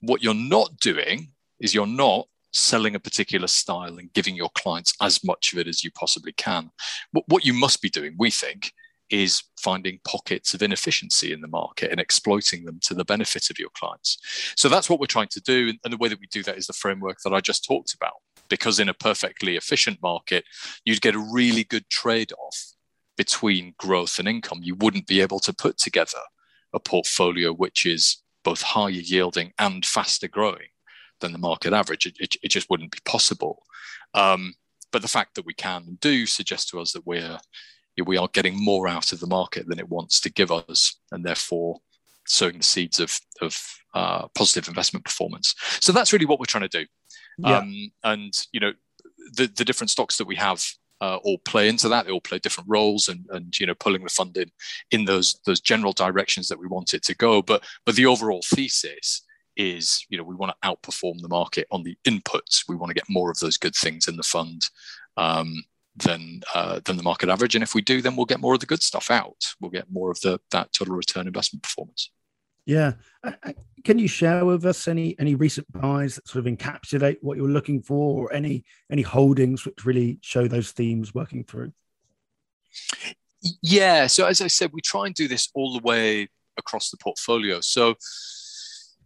what 0.00 0.22
you're 0.22 0.34
not 0.34 0.76
doing 0.78 1.32
is 1.60 1.74
you're 1.74 1.86
not 1.86 2.26
selling 2.52 2.94
a 2.94 3.00
particular 3.00 3.46
style 3.46 3.98
and 3.98 4.12
giving 4.12 4.36
your 4.36 4.50
clients 4.54 4.94
as 5.00 5.24
much 5.24 5.52
of 5.52 5.58
it 5.58 5.68
as 5.68 5.82
you 5.82 5.90
possibly 5.92 6.32
can. 6.32 6.70
What, 7.12 7.24
what 7.28 7.44
you 7.46 7.54
must 7.54 7.80
be 7.80 7.88
doing, 7.88 8.14
we 8.18 8.30
think, 8.30 8.72
is 9.12 9.42
finding 9.60 10.00
pockets 10.04 10.54
of 10.54 10.62
inefficiency 10.62 11.32
in 11.32 11.42
the 11.42 11.48
market 11.48 11.90
and 11.90 12.00
exploiting 12.00 12.64
them 12.64 12.80
to 12.80 12.94
the 12.94 13.04
benefit 13.04 13.50
of 13.50 13.58
your 13.58 13.68
clients. 13.74 14.16
So 14.56 14.70
that's 14.70 14.88
what 14.88 14.98
we're 14.98 15.06
trying 15.06 15.28
to 15.28 15.40
do. 15.40 15.74
And 15.84 15.92
the 15.92 15.98
way 15.98 16.08
that 16.08 16.18
we 16.18 16.26
do 16.28 16.42
that 16.44 16.56
is 16.56 16.66
the 16.66 16.72
framework 16.72 17.18
that 17.22 17.34
I 17.34 17.40
just 17.40 17.64
talked 17.64 17.94
about. 17.94 18.14
Because 18.48 18.80
in 18.80 18.88
a 18.88 18.94
perfectly 18.94 19.56
efficient 19.56 19.98
market, 20.02 20.44
you'd 20.84 21.02
get 21.02 21.14
a 21.14 21.28
really 21.32 21.62
good 21.62 21.88
trade 21.90 22.32
off 22.32 22.72
between 23.16 23.74
growth 23.78 24.18
and 24.18 24.26
income. 24.26 24.60
You 24.62 24.76
wouldn't 24.76 25.06
be 25.06 25.20
able 25.20 25.40
to 25.40 25.52
put 25.52 25.76
together 25.76 26.18
a 26.72 26.80
portfolio 26.80 27.52
which 27.52 27.84
is 27.84 28.22
both 28.42 28.62
higher 28.62 28.90
yielding 28.90 29.52
and 29.58 29.84
faster 29.84 30.26
growing 30.26 30.68
than 31.20 31.32
the 31.32 31.38
market 31.38 31.74
average. 31.74 32.06
It, 32.06 32.16
it, 32.18 32.36
it 32.42 32.48
just 32.48 32.70
wouldn't 32.70 32.92
be 32.92 32.98
possible. 33.04 33.62
Um, 34.14 34.54
but 34.90 35.02
the 35.02 35.08
fact 35.08 35.34
that 35.34 35.46
we 35.46 35.54
can 35.54 35.98
do 36.00 36.26
suggests 36.26 36.70
to 36.70 36.80
us 36.80 36.92
that 36.92 37.06
we're 37.06 37.38
we 38.04 38.16
are 38.16 38.28
getting 38.32 38.62
more 38.62 38.88
out 38.88 39.12
of 39.12 39.20
the 39.20 39.26
market 39.26 39.66
than 39.68 39.78
it 39.78 39.88
wants 39.88 40.20
to 40.20 40.32
give 40.32 40.50
us, 40.50 40.98
and 41.10 41.24
therefore 41.24 41.80
sowing 42.26 42.58
the 42.58 42.64
seeds 42.64 43.00
of 43.00 43.18
of 43.40 43.60
uh, 43.94 44.28
positive 44.28 44.68
investment 44.68 45.04
performance. 45.04 45.54
So 45.80 45.92
that's 45.92 46.12
really 46.12 46.26
what 46.26 46.38
we're 46.38 46.46
trying 46.46 46.68
to 46.68 46.80
do. 46.80 46.86
Yeah. 47.38 47.58
Um, 47.58 47.92
and 48.04 48.32
you 48.52 48.60
know, 48.60 48.72
the 49.34 49.46
the 49.46 49.64
different 49.64 49.90
stocks 49.90 50.16
that 50.18 50.26
we 50.26 50.36
have 50.36 50.64
uh, 51.02 51.16
all 51.24 51.38
play 51.38 51.68
into 51.68 51.88
that. 51.88 52.06
They 52.06 52.12
all 52.12 52.20
play 52.20 52.38
different 52.38 52.70
roles, 52.70 53.08
and 53.08 53.26
and 53.30 53.58
you 53.58 53.66
know, 53.66 53.74
pulling 53.74 54.04
the 54.04 54.08
fund 54.08 54.36
in 54.36 54.50
in 54.90 55.04
those 55.04 55.40
those 55.44 55.60
general 55.60 55.92
directions 55.92 56.48
that 56.48 56.60
we 56.60 56.68
want 56.68 56.94
it 56.94 57.02
to 57.04 57.16
go. 57.16 57.42
But 57.42 57.64
but 57.84 57.96
the 57.96 58.06
overall 58.06 58.42
thesis 58.42 59.22
is 59.56 60.06
you 60.08 60.16
know 60.16 60.24
we 60.24 60.34
want 60.34 60.52
to 60.52 60.68
outperform 60.68 61.20
the 61.20 61.28
market 61.28 61.66
on 61.70 61.82
the 61.82 61.96
inputs. 62.06 62.64
We 62.68 62.76
want 62.76 62.90
to 62.90 62.94
get 62.94 63.08
more 63.08 63.30
of 63.30 63.38
those 63.40 63.56
good 63.56 63.74
things 63.74 64.08
in 64.08 64.16
the 64.16 64.22
fund. 64.22 64.62
Um, 65.16 65.64
than 65.96 66.42
uh, 66.54 66.80
than 66.84 66.96
the 66.96 67.02
market 67.02 67.28
average. 67.28 67.54
And 67.54 67.62
if 67.62 67.74
we 67.74 67.82
do, 67.82 68.00
then 68.00 68.16
we'll 68.16 68.26
get 68.26 68.40
more 68.40 68.54
of 68.54 68.60
the 68.60 68.66
good 68.66 68.82
stuff 68.82 69.10
out. 69.10 69.54
We'll 69.60 69.70
get 69.70 69.90
more 69.90 70.10
of 70.10 70.20
the 70.20 70.40
that 70.50 70.72
total 70.72 70.96
return 70.96 71.26
investment 71.26 71.62
performance. 71.62 72.10
Yeah, 72.64 72.92
can 73.84 73.98
you 73.98 74.06
share 74.06 74.44
with 74.44 74.64
us 74.64 74.86
any 74.86 75.16
any 75.18 75.34
recent 75.34 75.70
buys 75.72 76.14
that 76.14 76.28
sort 76.28 76.46
of 76.46 76.52
encapsulate 76.52 77.18
what 77.20 77.36
you're 77.36 77.48
looking 77.48 77.82
for, 77.82 78.22
or 78.22 78.32
any 78.32 78.64
any 78.90 79.02
holdings 79.02 79.64
which 79.64 79.84
really 79.84 80.18
show 80.22 80.46
those 80.46 80.70
themes 80.70 81.14
working 81.14 81.44
through? 81.44 81.72
Yeah, 83.60 84.06
so 84.06 84.26
as 84.26 84.40
I 84.40 84.46
said, 84.46 84.70
we 84.72 84.80
try 84.80 85.06
and 85.06 85.14
do 85.14 85.26
this 85.26 85.48
all 85.54 85.72
the 85.72 85.82
way 85.82 86.28
across 86.56 86.90
the 86.90 86.96
portfolio. 86.98 87.60
So 87.60 87.96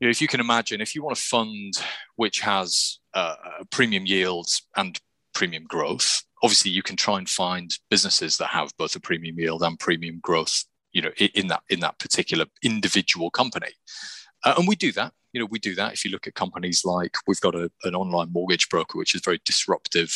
you 0.00 0.07
know, 0.07 0.11
if 0.11 0.21
you 0.21 0.28
can 0.28 0.40
imagine, 0.40 0.83
if 0.83 0.95
you 0.95 1.02
want 1.02 1.16
a 1.16 1.21
fund 1.21 1.73
which 2.16 2.40
has 2.40 2.99
uh, 3.14 3.35
premium 3.71 4.05
yields 4.05 4.62
and 4.76 5.00
premium 5.33 5.64
growth, 5.64 6.23
obviously 6.43 6.71
you 6.71 6.83
can 6.83 6.97
try 6.97 7.19
and 7.19 7.28
find 7.28 7.78
businesses 7.90 8.37
that 8.37 8.49
have 8.49 8.71
both 8.78 8.95
a 8.97 9.00
premium 9.00 9.38
yield 9.38 9.62
and 9.62 9.78
premium 9.78 10.19
growth 10.21 10.64
you 10.93 11.02
know 11.02 11.11
in 11.35 11.49
that 11.49 11.62
in 11.69 11.81
that 11.81 11.99
particular 11.99 12.47
individual 12.62 13.31
company. 13.31 13.73
Uh, 14.45 14.55
and 14.59 14.66
we 14.66 14.75
do 14.75 14.93
that 14.93 15.12
you 15.37 15.40
know 15.43 15.49
we 15.50 15.59
do 15.59 15.75
that 15.75 15.93
if 15.93 16.02
you 16.02 16.11
look 16.11 16.26
at 16.26 16.35
companies 16.35 16.83
like 16.83 17.14
we've 17.26 17.43
got 17.43 17.55
a, 17.55 17.71
an 17.85 17.95
online 17.95 18.33
mortgage 18.33 18.71
broker 18.71 18.97
which 18.97 19.14
is 19.14 19.21
a 19.21 19.28
very 19.28 19.38
disruptive 19.45 20.11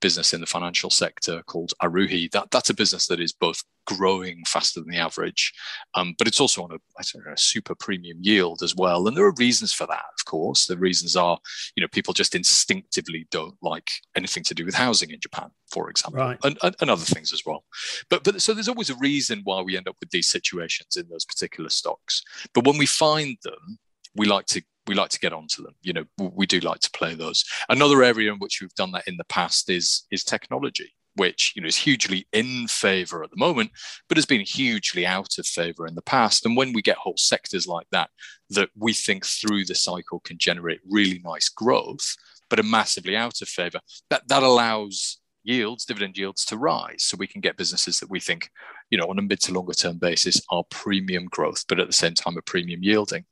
business 0.00 0.32
in 0.32 0.40
the 0.40 0.46
financial 0.46 0.88
sector 0.88 1.42
called 1.42 1.74
aruhi 1.82 2.30
that 2.30 2.50
that's 2.50 2.70
a 2.70 2.74
business 2.74 3.06
that 3.06 3.20
is 3.20 3.34
both 3.34 3.62
growing 3.86 4.42
faster 4.46 4.80
than 4.80 4.90
the 4.90 4.98
average, 4.98 5.52
um, 5.94 6.14
but 6.18 6.26
it's 6.26 6.40
also 6.40 6.62
on 6.62 6.70
a, 6.70 7.18
know, 7.18 7.32
a 7.32 7.36
super 7.36 7.74
premium 7.74 8.18
yield 8.20 8.62
as 8.62 8.74
well. 8.74 9.06
And 9.06 9.16
there 9.16 9.24
are 9.24 9.34
reasons 9.38 9.72
for 9.72 9.86
that, 9.86 10.04
of 10.18 10.24
course. 10.24 10.66
The 10.66 10.76
reasons 10.76 11.16
are, 11.16 11.38
you 11.76 11.80
know, 11.80 11.88
people 11.88 12.14
just 12.14 12.34
instinctively 12.34 13.26
don't 13.30 13.56
like 13.62 13.90
anything 14.16 14.42
to 14.44 14.54
do 14.54 14.64
with 14.64 14.74
housing 14.74 15.10
in 15.10 15.20
Japan, 15.20 15.50
for 15.70 15.90
example, 15.90 16.20
right. 16.20 16.38
and, 16.44 16.58
and, 16.62 16.76
and 16.80 16.90
other 16.90 17.04
things 17.04 17.32
as 17.32 17.42
well. 17.44 17.64
But 18.08 18.24
but 18.24 18.40
so 18.40 18.54
there's 18.54 18.68
always 18.68 18.90
a 18.90 18.96
reason 18.96 19.40
why 19.44 19.62
we 19.62 19.76
end 19.76 19.88
up 19.88 19.96
with 20.00 20.10
these 20.10 20.28
situations 20.28 20.96
in 20.96 21.08
those 21.08 21.24
particular 21.24 21.70
stocks. 21.70 22.22
But 22.54 22.66
when 22.66 22.78
we 22.78 22.86
find 22.86 23.36
them, 23.42 23.78
we 24.14 24.26
like 24.26 24.46
to 24.46 24.62
we 24.86 24.94
like 24.96 25.10
to 25.10 25.20
get 25.20 25.32
onto 25.32 25.62
them. 25.62 25.74
You 25.82 25.92
know, 25.92 26.04
we 26.18 26.44
do 26.44 26.58
like 26.60 26.80
to 26.80 26.90
play 26.90 27.14
those. 27.14 27.44
Another 27.68 28.02
area 28.02 28.32
in 28.32 28.38
which 28.38 28.60
we've 28.60 28.74
done 28.74 28.90
that 28.92 29.06
in 29.06 29.16
the 29.16 29.24
past 29.24 29.70
is 29.70 30.06
is 30.10 30.24
technology 30.24 30.92
which 31.16 31.52
you 31.54 31.62
know 31.62 31.68
is 31.68 31.76
hugely 31.76 32.26
in 32.32 32.66
favor 32.68 33.22
at 33.22 33.30
the 33.30 33.36
moment, 33.36 33.70
but 34.08 34.16
has 34.16 34.26
been 34.26 34.40
hugely 34.40 35.06
out 35.06 35.38
of 35.38 35.46
favor 35.46 35.86
in 35.86 35.94
the 35.94 36.02
past. 36.02 36.46
And 36.46 36.56
when 36.56 36.72
we 36.72 36.82
get 36.82 36.96
whole 36.96 37.16
sectors 37.16 37.66
like 37.66 37.86
that, 37.92 38.10
that 38.50 38.70
we 38.76 38.92
think 38.92 39.26
through 39.26 39.64
the 39.64 39.74
cycle 39.74 40.20
can 40.20 40.38
generate 40.38 40.80
really 40.88 41.20
nice 41.24 41.48
growth, 41.48 42.16
but 42.48 42.58
are 42.58 42.64
massively 42.64 43.16
out 43.16 43.42
of 43.42 43.48
favor, 43.48 43.80
that 44.10 44.26
that 44.28 44.42
allows 44.42 45.18
yields, 45.44 45.84
dividend 45.84 46.16
yields 46.16 46.44
to 46.46 46.56
rise. 46.56 47.02
So 47.02 47.16
we 47.18 47.26
can 47.26 47.40
get 47.40 47.56
businesses 47.56 47.98
that 48.00 48.10
we 48.10 48.20
think, 48.20 48.48
you 48.90 48.98
know, 48.98 49.06
on 49.06 49.18
a 49.18 49.22
mid 49.22 49.40
to 49.40 49.52
longer 49.52 49.74
term 49.74 49.98
basis 49.98 50.40
are 50.50 50.64
premium 50.70 51.26
growth, 51.26 51.64
but 51.68 51.80
at 51.80 51.86
the 51.86 51.92
same 51.92 52.14
time 52.14 52.38
are 52.38 52.42
premium 52.42 52.82
yielding. 52.82 53.24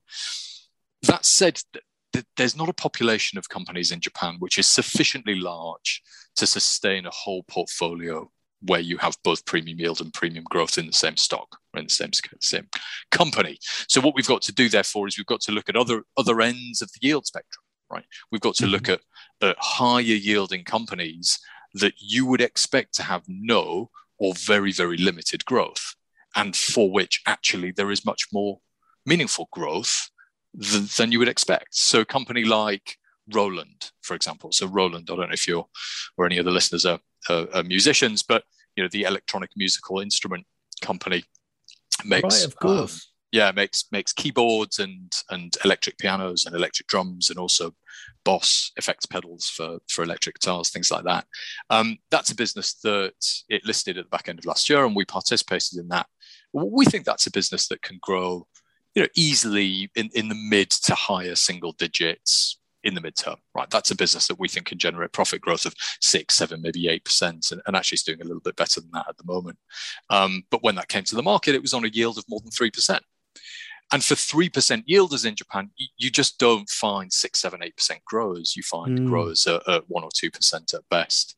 That 1.02 1.24
said, 1.24 1.60
there's 2.36 2.56
not 2.56 2.68
a 2.68 2.74
population 2.74 3.38
of 3.38 3.48
companies 3.48 3.92
in 3.92 4.00
Japan 4.00 4.36
which 4.38 4.58
is 4.58 4.66
sufficiently 4.66 5.34
large 5.34 6.02
to 6.36 6.46
sustain 6.46 7.06
a 7.06 7.10
whole 7.10 7.42
portfolio 7.44 8.30
where 8.62 8.80
you 8.80 8.98
have 8.98 9.16
both 9.24 9.46
premium 9.46 9.78
yield 9.78 10.00
and 10.00 10.12
premium 10.12 10.44
growth 10.44 10.76
in 10.76 10.86
the 10.86 10.92
same 10.92 11.16
stock 11.16 11.58
or 11.72 11.80
in 11.80 11.86
the 11.86 11.92
same, 11.92 12.10
same 12.40 12.68
company. 13.10 13.58
So 13.88 14.00
what 14.00 14.14
we've 14.14 14.26
got 14.26 14.42
to 14.42 14.52
do 14.52 14.68
therefore 14.68 15.08
is 15.08 15.16
we've 15.16 15.26
got 15.26 15.40
to 15.42 15.52
look 15.52 15.68
at 15.68 15.76
other 15.76 16.02
other 16.16 16.40
ends 16.40 16.82
of 16.82 16.90
the 16.92 17.06
yield 17.06 17.26
spectrum, 17.26 17.62
right? 17.90 18.04
We've 18.30 18.40
got 18.40 18.56
to 18.56 18.66
look 18.66 18.84
mm-hmm. 18.84 19.44
at, 19.44 19.50
at 19.50 19.56
higher 19.58 20.00
yielding 20.00 20.64
companies 20.64 21.38
that 21.74 21.94
you 21.98 22.26
would 22.26 22.40
expect 22.40 22.94
to 22.94 23.02
have 23.02 23.22
no 23.28 23.90
or 24.18 24.34
very, 24.34 24.72
very 24.72 24.98
limited 24.98 25.44
growth, 25.46 25.94
and 26.36 26.54
for 26.54 26.90
which 26.90 27.22
actually 27.26 27.72
there 27.72 27.90
is 27.90 28.04
much 28.04 28.26
more 28.32 28.58
meaningful 29.06 29.48
growth 29.50 30.10
th- 30.60 30.96
than 30.96 31.12
you 31.12 31.18
would 31.18 31.28
expect. 31.28 31.74
So 31.74 32.00
a 32.00 32.04
company 32.04 32.44
like 32.44 32.96
Roland, 33.32 33.90
for 34.02 34.14
example. 34.14 34.52
So 34.52 34.66
Roland, 34.66 35.08
I 35.10 35.16
don't 35.16 35.28
know 35.28 35.34
if 35.34 35.46
you're 35.46 35.66
or 36.16 36.26
any 36.26 36.38
of 36.38 36.44
the 36.44 36.50
listeners 36.50 36.84
are, 36.84 37.00
are, 37.28 37.46
are 37.54 37.62
musicians, 37.62 38.22
but 38.22 38.44
you 38.76 38.82
know 38.82 38.88
the 38.90 39.02
electronic 39.04 39.50
musical 39.56 40.00
instrument 40.00 40.46
company 40.80 41.24
makes 42.04 42.42
right, 42.42 42.46
of 42.46 42.56
course. 42.56 42.94
Um, 42.94 43.00
yeah, 43.32 43.52
makes 43.52 43.84
makes 43.92 44.12
keyboards 44.12 44.78
and 44.78 45.12
and 45.30 45.56
electric 45.64 45.98
pianos 45.98 46.46
and 46.46 46.54
electric 46.54 46.88
drums 46.88 47.30
and 47.30 47.38
also 47.38 47.74
Boss 48.24 48.72
effects 48.76 49.06
pedals 49.06 49.48
for 49.48 49.78
for 49.88 50.02
electric 50.02 50.38
guitars, 50.38 50.70
things 50.70 50.90
like 50.90 51.04
that. 51.04 51.26
Um, 51.70 51.98
that's 52.10 52.30
a 52.30 52.34
business 52.34 52.74
that 52.82 53.14
it 53.48 53.64
listed 53.64 53.96
at 53.96 54.04
the 54.04 54.10
back 54.10 54.28
end 54.28 54.38
of 54.38 54.46
last 54.46 54.68
year, 54.68 54.84
and 54.84 54.94
we 54.94 55.04
participated 55.06 55.78
in 55.78 55.88
that. 55.88 56.06
We 56.52 56.84
think 56.84 57.06
that's 57.06 57.26
a 57.26 57.30
business 57.30 57.68
that 57.68 57.82
can 57.82 57.98
grow 58.02 58.46
you 58.94 59.02
know, 59.02 59.08
easily 59.14 59.90
in, 59.94 60.10
in 60.14 60.28
the 60.28 60.34
mid 60.34 60.70
to 60.70 60.94
higher 60.94 61.34
single 61.34 61.72
digits 61.72 62.58
in 62.82 62.94
the 62.94 63.00
midterm, 63.00 63.36
right? 63.54 63.68
That's 63.70 63.90
a 63.90 63.96
business 63.96 64.26
that 64.28 64.38
we 64.38 64.48
think 64.48 64.66
can 64.66 64.78
generate 64.78 65.12
profit 65.12 65.40
growth 65.40 65.66
of 65.66 65.74
six, 66.00 66.34
seven, 66.34 66.62
maybe 66.62 66.88
eight 66.88 67.04
percent, 67.04 67.52
and, 67.52 67.60
and 67.66 67.76
actually 67.76 67.96
is 67.96 68.02
doing 68.02 68.20
a 68.20 68.24
little 68.24 68.40
bit 68.40 68.56
better 68.56 68.80
than 68.80 68.90
that 68.92 69.06
at 69.08 69.16
the 69.16 69.24
moment. 69.24 69.58
Um, 70.08 70.44
but 70.50 70.62
when 70.62 70.74
that 70.76 70.88
came 70.88 71.04
to 71.04 71.16
the 71.16 71.22
market, 71.22 71.54
it 71.54 71.62
was 71.62 71.74
on 71.74 71.84
a 71.84 71.88
yield 71.88 72.18
of 72.18 72.24
more 72.28 72.40
than 72.40 72.50
three 72.50 72.70
percent. 72.70 73.02
And 73.92 74.04
for 74.04 74.14
three 74.14 74.48
percent 74.48 74.86
yielders 74.86 75.26
in 75.26 75.34
Japan, 75.34 75.70
you, 75.98 76.10
just 76.10 76.38
don't 76.38 76.68
find 76.68 77.12
six, 77.12 77.40
seven, 77.40 77.62
eight 77.62 77.76
percent 77.76 78.04
growers. 78.04 78.56
You 78.56 78.62
find 78.62 78.98
mm. 78.98 79.06
growers 79.08 79.46
at, 79.46 79.66
at, 79.68 79.84
one 79.88 80.04
or 80.04 80.10
two 80.14 80.30
percent 80.30 80.72
at 80.74 80.88
best, 80.90 81.36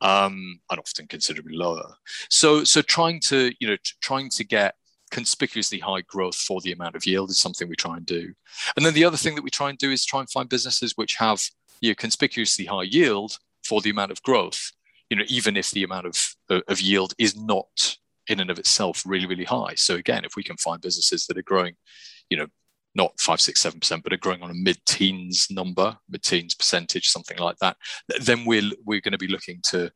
um, 0.00 0.60
and 0.70 0.80
often 0.80 1.06
considerably 1.06 1.56
lower. 1.56 1.94
So, 2.28 2.64
so 2.64 2.82
trying 2.82 3.20
to 3.26 3.52
you 3.60 3.68
know 3.68 3.76
trying 4.00 4.28
to 4.30 4.44
get 4.44 4.74
conspicuously 5.14 5.78
high 5.78 6.00
growth 6.00 6.34
for 6.34 6.60
the 6.60 6.72
amount 6.72 6.96
of 6.96 7.06
yield 7.06 7.30
is 7.30 7.38
something 7.38 7.68
we 7.68 7.76
try 7.76 7.96
and 7.96 8.04
do. 8.04 8.34
And 8.76 8.84
then 8.84 8.94
the 8.94 9.04
other 9.04 9.16
thing 9.16 9.36
that 9.36 9.44
we 9.44 9.50
try 9.50 9.70
and 9.70 9.78
do 9.78 9.92
is 9.92 10.04
try 10.04 10.18
and 10.18 10.28
find 10.28 10.48
businesses 10.48 10.94
which 10.96 11.14
have 11.14 11.40
you 11.80 11.90
know, 11.90 11.94
conspicuously 11.94 12.64
high 12.64 12.82
yield 12.82 13.38
for 13.62 13.80
the 13.80 13.90
amount 13.90 14.10
of 14.10 14.20
growth, 14.24 14.72
you 15.08 15.16
know, 15.16 15.22
even 15.28 15.56
if 15.56 15.70
the 15.70 15.84
amount 15.84 16.06
of, 16.06 16.34
of 16.68 16.80
yield 16.80 17.14
is 17.16 17.36
not 17.36 17.96
in 18.26 18.40
and 18.40 18.50
of 18.50 18.58
itself 18.58 19.04
really, 19.06 19.26
really 19.26 19.44
high. 19.44 19.74
So 19.76 19.94
again, 19.94 20.24
if 20.24 20.34
we 20.34 20.42
can 20.42 20.56
find 20.56 20.80
businesses 20.80 21.26
that 21.26 21.38
are 21.38 21.42
growing, 21.42 21.76
you 22.28 22.36
know, 22.36 22.48
not 22.96 23.20
five, 23.20 23.40
six, 23.40 23.60
seven 23.60 23.78
percent, 23.78 24.02
but 24.02 24.12
are 24.12 24.16
growing 24.16 24.42
on 24.42 24.50
a 24.50 24.54
mid-teens 24.54 25.46
number, 25.48 25.96
mid-teens 26.08 26.54
percentage, 26.54 27.06
something 27.08 27.38
like 27.38 27.58
that, 27.58 27.76
then 28.20 28.44
we're 28.44 28.70
we're 28.84 29.00
going 29.00 29.12
to 29.12 29.26
be 29.26 29.28
looking 29.28 29.60
to 29.70 29.92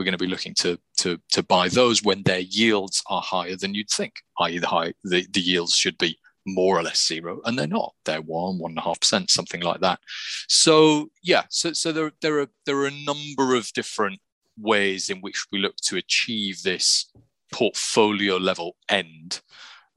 we're 0.00 0.04
going 0.04 0.12
to 0.12 0.18
be 0.18 0.26
looking 0.26 0.54
to, 0.54 0.78
to, 0.96 1.20
to 1.32 1.42
buy 1.42 1.68
those 1.68 2.02
when 2.02 2.22
their 2.22 2.40
yields 2.40 3.02
are 3.10 3.20
higher 3.20 3.54
than 3.54 3.74
you'd 3.74 3.90
think, 3.90 4.14
i.e., 4.40 4.58
the, 4.58 4.66
high, 4.66 4.94
the, 5.04 5.26
the 5.30 5.42
yields 5.42 5.74
should 5.74 5.98
be 5.98 6.18
more 6.46 6.78
or 6.78 6.82
less 6.82 7.06
zero, 7.06 7.42
and 7.44 7.58
they're 7.58 7.66
not. 7.66 7.92
They're 8.06 8.22
one, 8.22 8.58
one 8.58 8.70
and 8.70 8.78
a 8.78 8.82
half 8.82 8.98
percent, 8.98 9.28
something 9.28 9.60
like 9.60 9.80
that. 9.80 10.00
So 10.48 11.10
yeah, 11.22 11.42
so 11.50 11.74
so 11.74 11.92
there 11.92 12.12
there 12.22 12.40
are 12.40 12.48
there 12.64 12.78
are 12.78 12.86
a 12.86 13.04
number 13.04 13.54
of 13.54 13.70
different 13.74 14.20
ways 14.58 15.10
in 15.10 15.18
which 15.18 15.44
we 15.52 15.58
look 15.58 15.76
to 15.82 15.98
achieve 15.98 16.62
this 16.62 17.12
portfolio 17.52 18.38
level 18.38 18.76
end, 18.88 19.42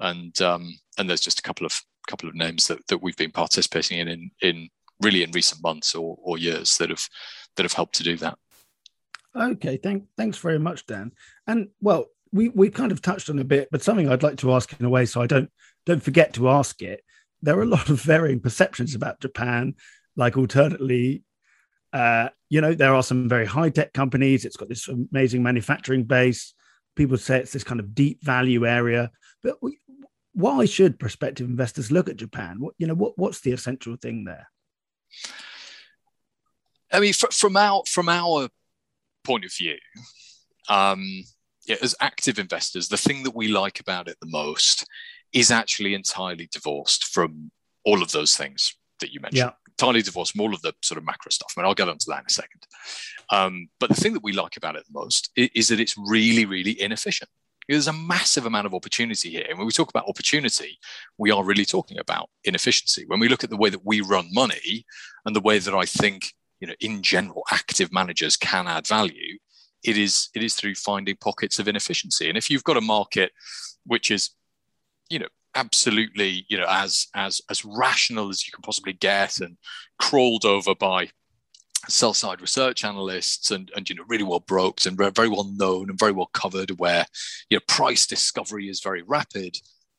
and 0.01 0.39
um, 0.41 0.77
and 0.98 1.10
there's 1.10 1.22
just 1.22 1.39
a 1.39 1.43
couple 1.43 1.65
of 1.65 1.81
couple 2.10 2.27
of 2.27 2.36
names 2.36 2.67
that, 2.67 2.86
that 2.88 3.01
we've 3.01 3.15
been 3.15 3.31
participating 3.31 4.00
in 4.00 4.10
in 4.10 4.31
in 4.41 4.69
really 5.01 5.24
in 5.24 5.31
recent 5.31 5.63
months 5.63 5.95
or, 5.95 6.17
or 6.22 6.38
years 6.38 6.77
that 6.77 6.89
have 6.89 7.07
that 7.55 7.63
have 7.63 7.74
helped 7.74 7.95
to 7.95 8.03
do 8.03 8.17
that. 8.17 8.38
Okay, 9.35 9.77
thank, 9.77 10.05
thanks 10.15 10.37
very 10.37 10.59
much, 10.59 10.85
Dan. 10.85 11.11
And 11.47 11.69
well, 11.81 12.07
we 12.31 12.49
we 12.49 12.69
kind 12.69 12.91
of 12.91 13.01
touched 13.01 13.29
on 13.29 13.39
a 13.39 13.43
bit, 13.43 13.69
but 13.71 13.83
something 13.83 14.09
I'd 14.09 14.23
like 14.23 14.37
to 14.37 14.53
ask 14.53 14.73
in 14.79 14.85
a 14.85 14.89
way, 14.89 15.05
so 15.05 15.21
I 15.21 15.27
don't 15.27 15.49
don't 15.85 16.03
forget 16.03 16.33
to 16.33 16.49
ask 16.49 16.81
it. 16.81 17.03
There 17.41 17.57
are 17.57 17.63
a 17.63 17.67
lot 17.67 17.89
of 17.89 18.01
varying 18.01 18.39
perceptions 18.39 18.95
about 18.95 19.19
Japan. 19.19 19.75
Like 20.15 20.37
alternately, 20.37 21.23
uh, 21.91 22.29
you 22.49 22.61
know, 22.61 22.73
there 22.73 22.93
are 22.93 23.03
some 23.03 23.29
very 23.29 23.45
high 23.45 23.69
tech 23.69 23.93
companies. 23.93 24.45
It's 24.45 24.57
got 24.57 24.69
this 24.69 24.87
amazing 24.87 25.43
manufacturing 25.43 26.03
base. 26.03 26.53
People 26.95 27.17
say 27.17 27.39
it's 27.39 27.53
this 27.53 27.63
kind 27.63 27.79
of 27.79 27.95
deep 27.95 28.23
value 28.23 28.67
area. 28.67 29.11
But 29.41 29.57
we, 29.61 29.79
why 30.33 30.65
should 30.65 30.99
prospective 30.99 31.47
investors 31.47 31.91
look 31.91 32.09
at 32.09 32.17
Japan? 32.17 32.57
What 32.59 32.73
you 32.77 32.87
know, 32.87 32.95
what 32.95 33.17
what's 33.17 33.41
the 33.41 33.51
essential 33.51 33.95
thing 33.95 34.25
there? 34.25 34.49
I 36.91 36.99
mean, 36.99 37.13
from 37.13 37.57
our 37.57 37.83
from 37.87 38.09
our 38.09 38.49
point 39.23 39.45
of 39.45 39.53
view, 39.53 39.77
um, 40.69 41.23
yeah, 41.65 41.77
as 41.81 41.95
active 42.01 42.39
investors, 42.39 42.89
the 42.89 42.97
thing 42.97 43.23
that 43.23 43.35
we 43.35 43.47
like 43.47 43.79
about 43.79 44.07
it 44.07 44.17
the 44.21 44.27
most 44.29 44.85
is 45.31 45.51
actually 45.51 45.93
entirely 45.93 46.47
divorced 46.51 47.05
from 47.05 47.51
all 47.85 48.01
of 48.01 48.11
those 48.11 48.35
things 48.35 48.75
that 48.99 49.11
you 49.11 49.19
mentioned. 49.19 49.37
Yeah. 49.37 49.73
Entirely 49.79 50.01
divorced 50.01 50.33
from 50.33 50.41
all 50.41 50.53
of 50.53 50.61
the 50.61 50.73
sort 50.83 50.97
of 50.97 51.05
macro 51.05 51.29
stuff. 51.31 51.53
I 51.55 51.61
mean, 51.61 51.67
I'll 51.67 51.73
get 51.73 51.89
onto 51.89 52.05
that 52.09 52.19
in 52.19 52.25
a 52.27 52.33
second. 52.33 52.67
Um, 53.31 53.67
but 53.79 53.89
the 53.89 53.95
thing 53.95 54.13
that 54.13 54.23
we 54.23 54.33
like 54.33 54.57
about 54.57 54.75
it 54.75 54.83
the 54.85 54.99
most 54.99 55.31
is, 55.35 55.49
is 55.55 55.67
that 55.69 55.79
it's 55.79 55.95
really, 55.97 56.45
really 56.45 56.79
inefficient. 56.79 57.29
There's 57.67 57.87
a 57.87 57.93
massive 57.93 58.45
amount 58.45 58.67
of 58.67 58.73
opportunity 58.73 59.29
here. 59.29 59.45
And 59.49 59.57
when 59.57 59.65
we 59.65 59.71
talk 59.71 59.89
about 59.89 60.07
opportunity, 60.07 60.77
we 61.17 61.31
are 61.31 61.43
really 61.43 61.65
talking 61.65 61.97
about 61.97 62.29
inefficiency. 62.43 63.05
When 63.07 63.19
we 63.19 63.29
look 63.29 63.43
at 63.43 63.49
the 63.49 63.57
way 63.57 63.69
that 63.69 63.85
we 63.85 64.01
run 64.01 64.27
money 64.31 64.85
and 65.25 65.35
the 65.35 65.41
way 65.41 65.59
that 65.59 65.73
I 65.73 65.85
think, 65.85 66.33
you 66.63 66.67
know, 66.67 66.75
in 66.79 67.01
general, 67.01 67.43
active 67.51 67.91
managers 67.91 68.38
can 68.38 68.70
add 68.70 68.88
value, 68.88 69.38
it 69.84 69.98
is 69.98 70.29
it 70.34 70.41
is 70.41 70.55
through 70.55 70.75
finding 70.75 71.17
pockets 71.17 71.60
of 71.60 71.67
inefficiency. 71.67 72.29
And 72.29 72.38
if 72.38 72.50
you've 72.50 72.63
got 72.63 72.77
a 72.77 72.82
market 72.82 73.34
which 73.86 74.10
is, 74.10 74.29
you 75.10 75.20
know, 75.20 75.27
absolutely, 75.55 76.46
you 76.48 76.58
know, 76.58 76.65
as 76.70 77.08
as 77.15 77.41
as 77.50 77.65
rational 77.65 78.29
as 78.29 78.48
you 78.48 78.53
can 78.53 78.62
possibly 78.62 78.93
get 78.93 79.41
and 79.41 79.58
crawled 80.00 80.46
over 80.46 80.74
by 80.74 81.10
sell 81.89 82.13
side 82.13 82.39
research 82.39 82.86
analysts 82.86 83.51
and, 83.51 83.70
and 83.75 83.89
you 83.89 83.96
know 83.98 84.05
really 84.08 84.24
well 84.24 84.39
broked 84.39 84.86
and 84.86 84.98
very 84.98 85.27
well 85.27 85.51
known 85.58 85.89
and 85.89 86.00
very 86.00 86.13
well 86.13 86.29
covered 86.34 86.72
where 86.79 87.05
you 87.50 87.58
know 87.58 87.62
price 87.67 88.08
discovery 88.08 88.70
is 88.70 88.79
very 88.79 89.01
rapid 89.01 89.58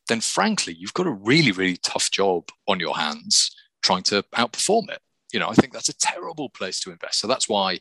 then 0.09 0.19
frankly 0.19 0.75
you've 0.79 0.95
got 0.95 1.07
a 1.07 1.11
really 1.11 1.53
really 1.53 1.77
tough 1.77 2.11
job 2.11 2.49
on 2.67 2.81
your 2.81 2.97
hands 2.97 3.55
trying 3.83 4.03
to 4.03 4.25
outperform 4.35 4.89
it 4.89 5.01
you 5.35 5.41
know 5.41 5.49
i 5.49 5.55
think 5.55 5.73
that's 5.73 5.91
a 5.91 5.99
terrible 5.99 6.49
place 6.49 6.81
to 6.81 6.91
invest 6.91 7.19
so 7.21 7.27
that's 7.27 7.49
why 7.49 7.79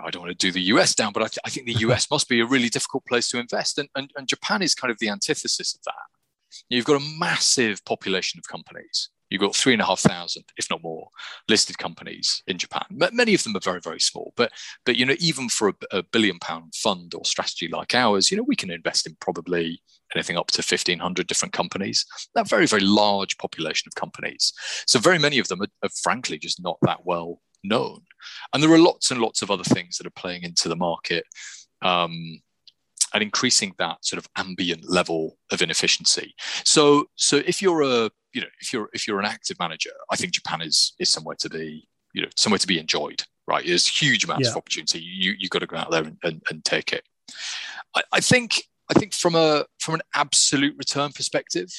I 0.00 0.08
don't 0.10 0.22
want 0.22 0.38
to 0.38 0.46
do 0.46 0.52
the 0.52 0.68
US 0.74 0.94
down, 0.94 1.12
but 1.12 1.24
I, 1.24 1.26
th- 1.26 1.40
I 1.44 1.50
think 1.50 1.66
the 1.66 1.72
US 1.88 2.12
must 2.12 2.28
be 2.28 2.38
a 2.38 2.46
really 2.46 2.68
difficult 2.68 3.04
place 3.06 3.28
to 3.30 3.40
invest. 3.40 3.76
And, 3.76 3.88
and, 3.96 4.08
and 4.16 4.28
Japan 4.28 4.62
is 4.62 4.72
kind 4.72 4.90
of 4.92 4.96
the 5.00 5.08
antithesis 5.08 5.74
of 5.74 5.82
that. 5.82 6.62
You've 6.68 6.84
got 6.84 7.02
a 7.02 7.18
massive 7.18 7.84
population 7.84 8.38
of 8.38 8.46
companies 8.46 9.10
You've 9.30 9.40
got 9.40 9.54
three 9.54 9.72
and 9.72 9.80
a 9.80 9.86
half 9.86 10.00
thousand, 10.00 10.44
if 10.56 10.68
not 10.68 10.82
more, 10.82 11.08
listed 11.48 11.78
companies 11.78 12.42
in 12.48 12.58
Japan. 12.58 12.84
Many 12.90 13.32
of 13.34 13.44
them 13.44 13.56
are 13.56 13.60
very, 13.60 13.80
very 13.80 14.00
small. 14.00 14.32
But, 14.36 14.52
but 14.84 14.96
you 14.96 15.06
know, 15.06 15.14
even 15.20 15.48
for 15.48 15.68
a, 15.68 15.74
a 15.92 16.02
billion 16.02 16.40
pound 16.40 16.74
fund 16.74 17.14
or 17.14 17.24
strategy 17.24 17.68
like 17.68 17.94
ours, 17.94 18.30
you 18.30 18.36
know, 18.36 18.44
we 18.46 18.56
can 18.56 18.70
invest 18.70 19.06
in 19.06 19.16
probably 19.20 19.80
anything 20.14 20.36
up 20.36 20.48
to 20.48 20.58
1,500 20.58 21.26
different 21.26 21.52
companies. 21.52 22.04
That 22.34 22.48
very, 22.48 22.66
very 22.66 22.82
large 22.82 23.38
population 23.38 23.88
of 23.88 23.94
companies. 23.94 24.52
So 24.86 24.98
very 24.98 25.18
many 25.18 25.38
of 25.38 25.48
them 25.48 25.62
are, 25.62 25.68
are 25.82 25.90
frankly 26.02 26.38
just 26.38 26.62
not 26.62 26.78
that 26.82 27.04
well 27.04 27.40
known. 27.64 28.02
And 28.52 28.62
there 28.62 28.72
are 28.72 28.78
lots 28.78 29.10
and 29.10 29.20
lots 29.20 29.42
of 29.42 29.50
other 29.50 29.64
things 29.64 29.98
that 29.98 30.06
are 30.06 30.10
playing 30.10 30.42
into 30.42 30.68
the 30.68 30.76
market. 30.76 31.24
Um, 31.82 32.40
and 33.12 33.22
increasing 33.22 33.74
that 33.78 34.04
sort 34.04 34.18
of 34.18 34.28
ambient 34.36 34.88
level 34.88 35.36
of 35.50 35.62
inefficiency. 35.62 36.34
So, 36.64 37.06
so 37.16 37.38
if 37.38 37.60
you're 37.60 37.82
a 37.82 38.10
you 38.32 38.40
know 38.40 38.46
if 38.60 38.72
you're 38.72 38.88
if 38.92 39.08
you're 39.08 39.18
an 39.18 39.26
active 39.26 39.58
manager, 39.58 39.90
I 40.10 40.16
think 40.16 40.32
Japan 40.32 40.60
is 40.62 40.94
is 40.98 41.08
somewhere 41.08 41.36
to 41.40 41.48
be 41.48 41.88
you 42.12 42.22
know 42.22 42.28
somewhere 42.36 42.58
to 42.58 42.66
be 42.66 42.78
enjoyed. 42.78 43.22
Right, 43.48 43.66
there's 43.66 43.86
huge 43.86 44.24
amounts 44.24 44.46
yeah. 44.46 44.52
of 44.52 44.58
opportunity. 44.58 45.00
You 45.00 45.34
you've 45.38 45.50
got 45.50 45.58
to 45.60 45.66
go 45.66 45.76
out 45.76 45.90
there 45.90 46.04
and, 46.04 46.16
and, 46.22 46.40
and 46.50 46.64
take 46.64 46.92
it. 46.92 47.02
I, 47.96 48.02
I 48.12 48.20
think 48.20 48.62
I 48.90 48.98
think 48.98 49.14
from 49.14 49.34
a 49.34 49.64
from 49.78 49.94
an 49.94 50.02
absolute 50.14 50.74
return 50.76 51.12
perspective, 51.12 51.70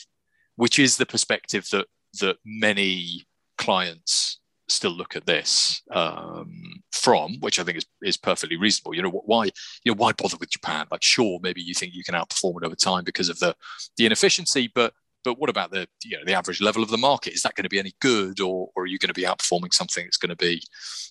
which 0.56 0.80
is 0.80 0.98
the 0.98 1.06
perspective 1.06 1.68
that 1.72 1.88
that 2.20 2.38
many 2.46 3.26
clients 3.58 4.40
still 4.70 4.92
look 4.92 5.16
at 5.16 5.26
this 5.26 5.82
um, 5.92 6.82
from, 6.92 7.40
which 7.42 7.60
I 7.60 7.64
think 7.64 7.78
is, 7.78 7.86
is 8.02 8.18
perfectly 8.18 8.58
reasonable. 8.58 8.96
You 8.96 9.04
know, 9.04 9.10
why 9.10 9.46
you 9.46 9.92
know 9.92 9.96
why 9.96 10.14
bother 10.14 10.38
with 10.40 10.50
Japan? 10.50 10.88
Like, 10.90 11.04
sure, 11.04 11.40
maybe 11.44 11.62
you 11.62 11.74
think 11.74 11.94
you 11.94 12.04
can 12.04 12.16
outperform 12.16 12.62
it 12.62 12.66
over 12.66 12.76
time 12.76 13.04
because 13.04 13.30
of 13.30 13.40
the 13.40 13.56
the 13.98 14.06
inefficiency, 14.06 14.72
but 14.74 14.94
but 15.24 15.38
what 15.38 15.50
about 15.50 15.72
the 15.72 15.88
you 16.04 16.18
know 16.18 16.24
the 16.26 16.34
average 16.34 16.62
level 16.62 16.82
of 16.82 16.90
the 16.90 16.98
market? 16.98 17.34
Is 17.34 17.42
that 17.42 17.56
going 17.56 17.64
to 17.64 17.70
be 17.70 17.80
any 17.80 17.94
good, 18.00 18.40
or, 18.40 18.70
or 18.76 18.84
are 18.84 18.88
you 18.88 18.98
going 18.98 19.10
to 19.10 19.14
be 19.14 19.24
outperforming 19.24 19.74
something 19.74 20.06
that's 20.06 20.18
going 20.18 20.30
to 20.30 20.36
be 20.36 20.62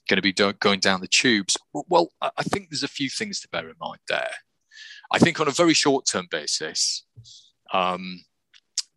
going 0.08 0.16
to 0.16 0.22
be 0.22 0.32
going 0.32 0.80
down 0.80 1.02
the 1.02 1.08
tubes? 1.08 1.56
Well, 1.74 2.10
I 2.22 2.42
think 2.42 2.70
there's 2.70 2.82
a 2.82 2.88
few 2.88 3.10
things 3.10 3.40
to 3.40 3.48
bear 3.48 3.68
in 3.68 3.74
mind 3.78 4.00
there. 4.08 4.32
I 5.12 5.18
think 5.18 5.40
on 5.40 5.48
a 5.48 5.52
very 5.52 5.74
short 5.74 6.06
term 6.06 6.28
basis, 6.30 7.04
um, 7.72 8.24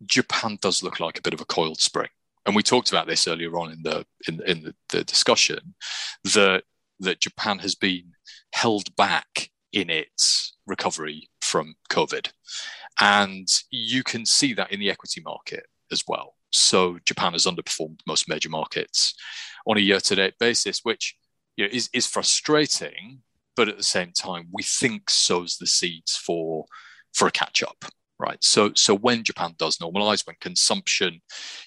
Japan 0.06 0.58
does 0.60 0.82
look 0.82 1.00
like 1.00 1.18
a 1.18 1.22
bit 1.22 1.34
of 1.34 1.40
a 1.40 1.44
coiled 1.44 1.80
spring 1.80 2.08
and 2.46 2.54
we 2.54 2.62
talked 2.62 2.90
about 2.90 3.06
this 3.06 3.26
earlier 3.26 3.56
on 3.56 3.72
in 3.72 3.82
the 3.82 4.04
in, 4.28 4.40
in 4.46 4.62
the, 4.62 4.74
the 4.90 5.04
discussion 5.04 5.74
that 6.34 6.64
that 7.00 7.20
Japan 7.20 7.58
has 7.58 7.74
been 7.74 8.12
held 8.52 8.94
back 8.96 9.50
in 9.72 9.90
its 9.90 10.56
recovery 10.66 11.28
from 11.40 11.74
COVID, 11.90 12.30
and 13.00 13.48
you 13.70 14.02
can 14.02 14.24
see 14.24 14.52
that 14.54 14.72
in 14.72 14.80
the 14.80 14.90
equity 14.90 15.20
market 15.24 15.66
as 15.90 16.04
well. 16.06 16.34
So 16.50 16.98
Japan 17.04 17.32
has 17.32 17.46
underperformed 17.46 18.00
most 18.06 18.28
major 18.28 18.48
markets 18.48 19.14
on 19.66 19.76
a 19.76 19.80
year-to-date 19.80 20.34
basis, 20.38 20.80
which 20.82 21.16
you 21.56 21.64
know, 21.64 21.70
is 21.72 21.88
is 21.92 22.06
frustrating, 22.06 23.22
but 23.56 23.68
at 23.68 23.76
the 23.76 23.82
same 23.82 24.12
time, 24.12 24.48
we 24.52 24.62
think 24.62 25.10
sows 25.10 25.56
the 25.56 25.66
seeds 25.66 26.16
for 26.16 26.66
for 27.12 27.28
a 27.28 27.32
catch-up 27.32 27.84
right? 28.20 28.42
So 28.44 28.70
so 28.74 28.94
when 28.94 29.24
japan 29.24 29.54
does 29.58 29.78
normalize 29.78 30.24
when 30.24 30.36
consumption 30.40 31.20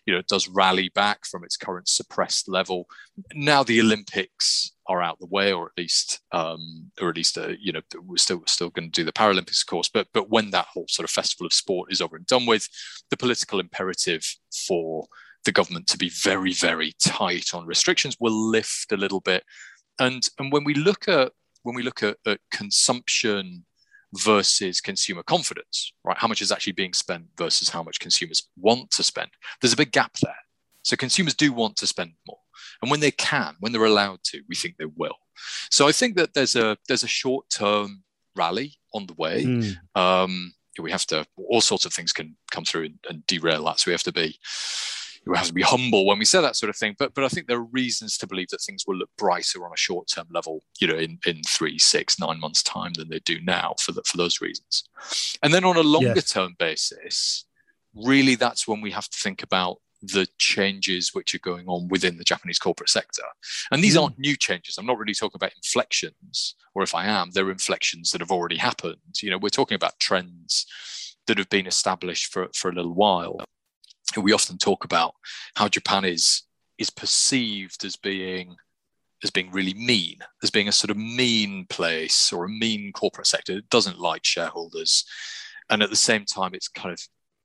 you 0.06 0.14
know 0.14 0.22
does 0.30 0.48
rally 0.48 0.90
back 0.96 1.26
from 1.26 1.44
its 1.44 1.58
current 1.58 1.90
suppressed 1.90 2.48
level 2.48 2.88
now 3.34 3.64
the 3.64 3.82
olympics 3.82 4.72
are 4.88 5.02
out 5.02 5.20
the 5.20 5.26
way 5.26 5.52
or 5.52 5.66
at 5.66 5.78
least 5.78 6.22
um 6.32 6.90
or 7.02 7.10
at 7.10 7.18
least 7.18 7.38
uh, 7.38 7.52
you 7.60 7.74
know 7.74 7.82
we're 8.00 8.16
still 8.16 8.42
still 8.48 8.70
going 8.70 8.90
to 8.90 9.02
do 9.02 9.04
the 9.04 9.12
paralympics 9.12 9.62
of 9.62 9.68
course 9.68 9.90
but 9.94 10.08
but 10.14 10.30
when 10.30 10.50
that 10.52 10.68
whole 10.68 10.86
sort 10.88 11.04
of 11.04 11.10
festival 11.12 11.46
of 11.46 11.52
sport 11.52 11.92
is 11.92 12.00
over 12.02 12.16
and 12.16 12.26
done 12.28 12.46
with 12.46 12.70
the 13.10 13.18
political 13.18 13.60
imperative 13.60 14.24
for 14.68 15.06
the 15.48 15.52
government 15.52 15.88
to 15.88 15.98
be 15.98 16.10
very 16.10 16.54
very 16.54 16.94
tight 17.00 17.54
on 17.54 17.66
restrictions 17.66 18.18
will 18.20 18.50
lift 18.52 18.92
a 18.92 18.98
little 18.98 19.22
bit. 19.22 19.44
And 19.98 20.28
and 20.38 20.52
when 20.52 20.64
we 20.64 20.74
look 20.74 21.08
at 21.08 21.32
when 21.68 21.76
we 21.76 21.84
look 21.84 22.02
at, 22.02 22.16
at 22.26 22.40
consumption 22.50 23.66
versus 24.16 24.80
consumer 24.80 25.22
confidence, 25.22 25.92
right? 26.06 26.18
How 26.18 26.30
much 26.30 26.42
is 26.42 26.50
actually 26.50 26.72
being 26.72 26.94
spent 26.94 27.26
versus 27.38 27.68
how 27.68 27.84
much 27.84 28.00
consumers 28.00 28.48
want 28.58 28.90
to 28.92 29.04
spend. 29.04 29.32
There's 29.60 29.74
a 29.74 29.78
big 29.78 29.92
gap 29.92 30.14
there. 30.24 30.38
So 30.84 30.96
consumers 30.96 31.34
do 31.34 31.52
want 31.52 31.76
to 31.76 31.86
spend 31.86 32.14
more. 32.26 32.40
And 32.82 32.90
when 32.90 33.02
they 33.02 33.12
can, 33.12 33.56
when 33.60 33.74
they're 33.74 33.84
allowed 33.84 34.24
to, 34.28 34.42
we 34.48 34.56
think 34.56 34.76
they 34.78 34.86
will. 34.86 35.18
So 35.70 35.90
I 35.90 35.92
think 35.92 36.16
that 36.16 36.34
there's 36.34 36.56
a 36.56 36.78
there's 36.88 37.04
a 37.04 37.08
short-term 37.22 38.04
rally 38.34 38.78
on 38.94 39.06
the 39.08 39.14
way. 39.16 39.44
Mm. 39.44 39.76
Um, 39.94 40.54
we 40.80 40.92
have 40.92 41.06
to 41.08 41.26
all 41.50 41.60
sorts 41.60 41.86
of 41.86 41.92
things 41.92 42.14
can 42.14 42.38
come 42.50 42.64
through 42.64 42.86
and, 42.86 43.00
and 43.10 43.28
derail 43.28 43.66
that. 43.66 43.82
So 43.82 43.90
we 43.90 43.94
have 43.94 44.04
to 44.04 44.14
be 44.14 44.40
we 45.28 45.38
have 45.38 45.48
to 45.48 45.54
be 45.54 45.62
humble 45.62 46.06
when 46.06 46.20
we 46.20 46.26
say 46.26 46.42
that 46.42 46.56
sort 46.56 46.70
of 46.70 46.76
thing. 46.76 46.96
But 46.98 47.14
but 47.14 47.24
I 47.24 47.28
think 47.28 47.48
there 47.48 47.58
are 47.58 47.64
reasons 47.64 48.18
to 48.18 48.28
believe 48.28 48.50
that 48.50 48.62
things 48.62 48.86
will 48.88 48.96
look 48.96 49.10
brighter 49.18 49.66
on 49.66 49.72
a 49.74 49.78
short 49.78 50.08
term 50.08 50.28
level, 50.32 50.64
you 50.80 50.88
know, 50.88 50.96
in, 50.96 51.20
in 51.26 51.42
three, 51.44 51.78
six, 51.78 52.20
nine 52.20 52.40
months' 52.40 52.64
time 52.64 52.94
than 52.94 53.10
they 53.10 53.20
do 53.20 53.40
now 53.42 53.76
for 53.80 53.92
the, 53.92 54.04
for 54.04 54.18
those 54.18 54.42
reasons. 54.42 54.84
And 55.44 55.54
then 55.54 55.64
on 55.64 55.78
a 55.78 55.82
longer 55.82 56.22
term 56.22 56.56
basis, 56.58 57.46
really 57.96 58.36
that's 58.36 58.68
when 58.68 58.82
we 58.82 58.92
have 58.92 59.10
to 59.10 59.18
think 59.18 59.44
about 59.44 59.78
the 60.02 60.28
changes 60.38 61.14
which 61.14 61.34
are 61.34 61.40
going 61.40 61.68
on 61.68 61.88
within 61.88 62.18
the 62.18 62.24
Japanese 62.24 62.60
corporate 62.60 62.90
sector. 62.90 63.24
And 63.72 63.84
these 63.84 63.98
mm. 63.98 64.04
aren't 64.04 64.20
new 64.20 64.36
changes. 64.36 64.78
I'm 64.78 64.86
not 64.86 64.98
really 64.98 65.16
talking 65.16 65.38
about 65.38 65.56
inflections, 65.56 66.56
or 66.76 66.84
if 66.84 66.94
I 66.94 67.06
am, 67.06 67.32
they're 67.32 67.50
inflections 67.50 68.12
that 68.12 68.22
have 68.22 68.32
already 68.32 68.58
happened. 68.58 68.98
You 69.22 69.32
know, 69.32 69.40
we're 69.40 69.50
talking 69.50 69.76
about 69.76 70.00
trends 70.00 70.68
that 71.26 71.40
have 71.40 71.50
been 71.50 71.68
established 71.68 72.32
for, 72.32 72.48
for 72.54 72.70
a 72.70 72.74
little 72.74 72.94
while 72.94 73.40
we 74.24 74.34
often 74.34 74.58
talk 74.58 74.84
about 74.84 75.16
how 75.56 75.68
Japan 75.68 76.06
is 76.06 76.44
is 76.78 76.90
perceived 76.90 77.84
as 77.84 77.96
being 77.96 78.56
as 79.24 79.32
being 79.32 79.52
really 79.52 79.74
mean, 79.74 80.18
as 80.44 80.52
being 80.52 80.68
a 80.68 80.72
sort 80.72 80.92
of 80.92 80.98
mean 80.98 81.66
place 81.70 82.32
or 82.32 82.46
a 82.46 82.50
mean 82.50 82.92
corporate 82.92 83.28
sector. 83.28 83.58
It 83.58 83.70
doesn't 83.70 84.00
like 84.00 84.24
shareholders, 84.24 85.06
and 85.70 85.82
at 85.82 85.90
the 85.90 85.96
same 85.96 86.26
time, 86.26 86.54
it's 86.54 86.68
kind 86.68 86.94
of 86.94 87.00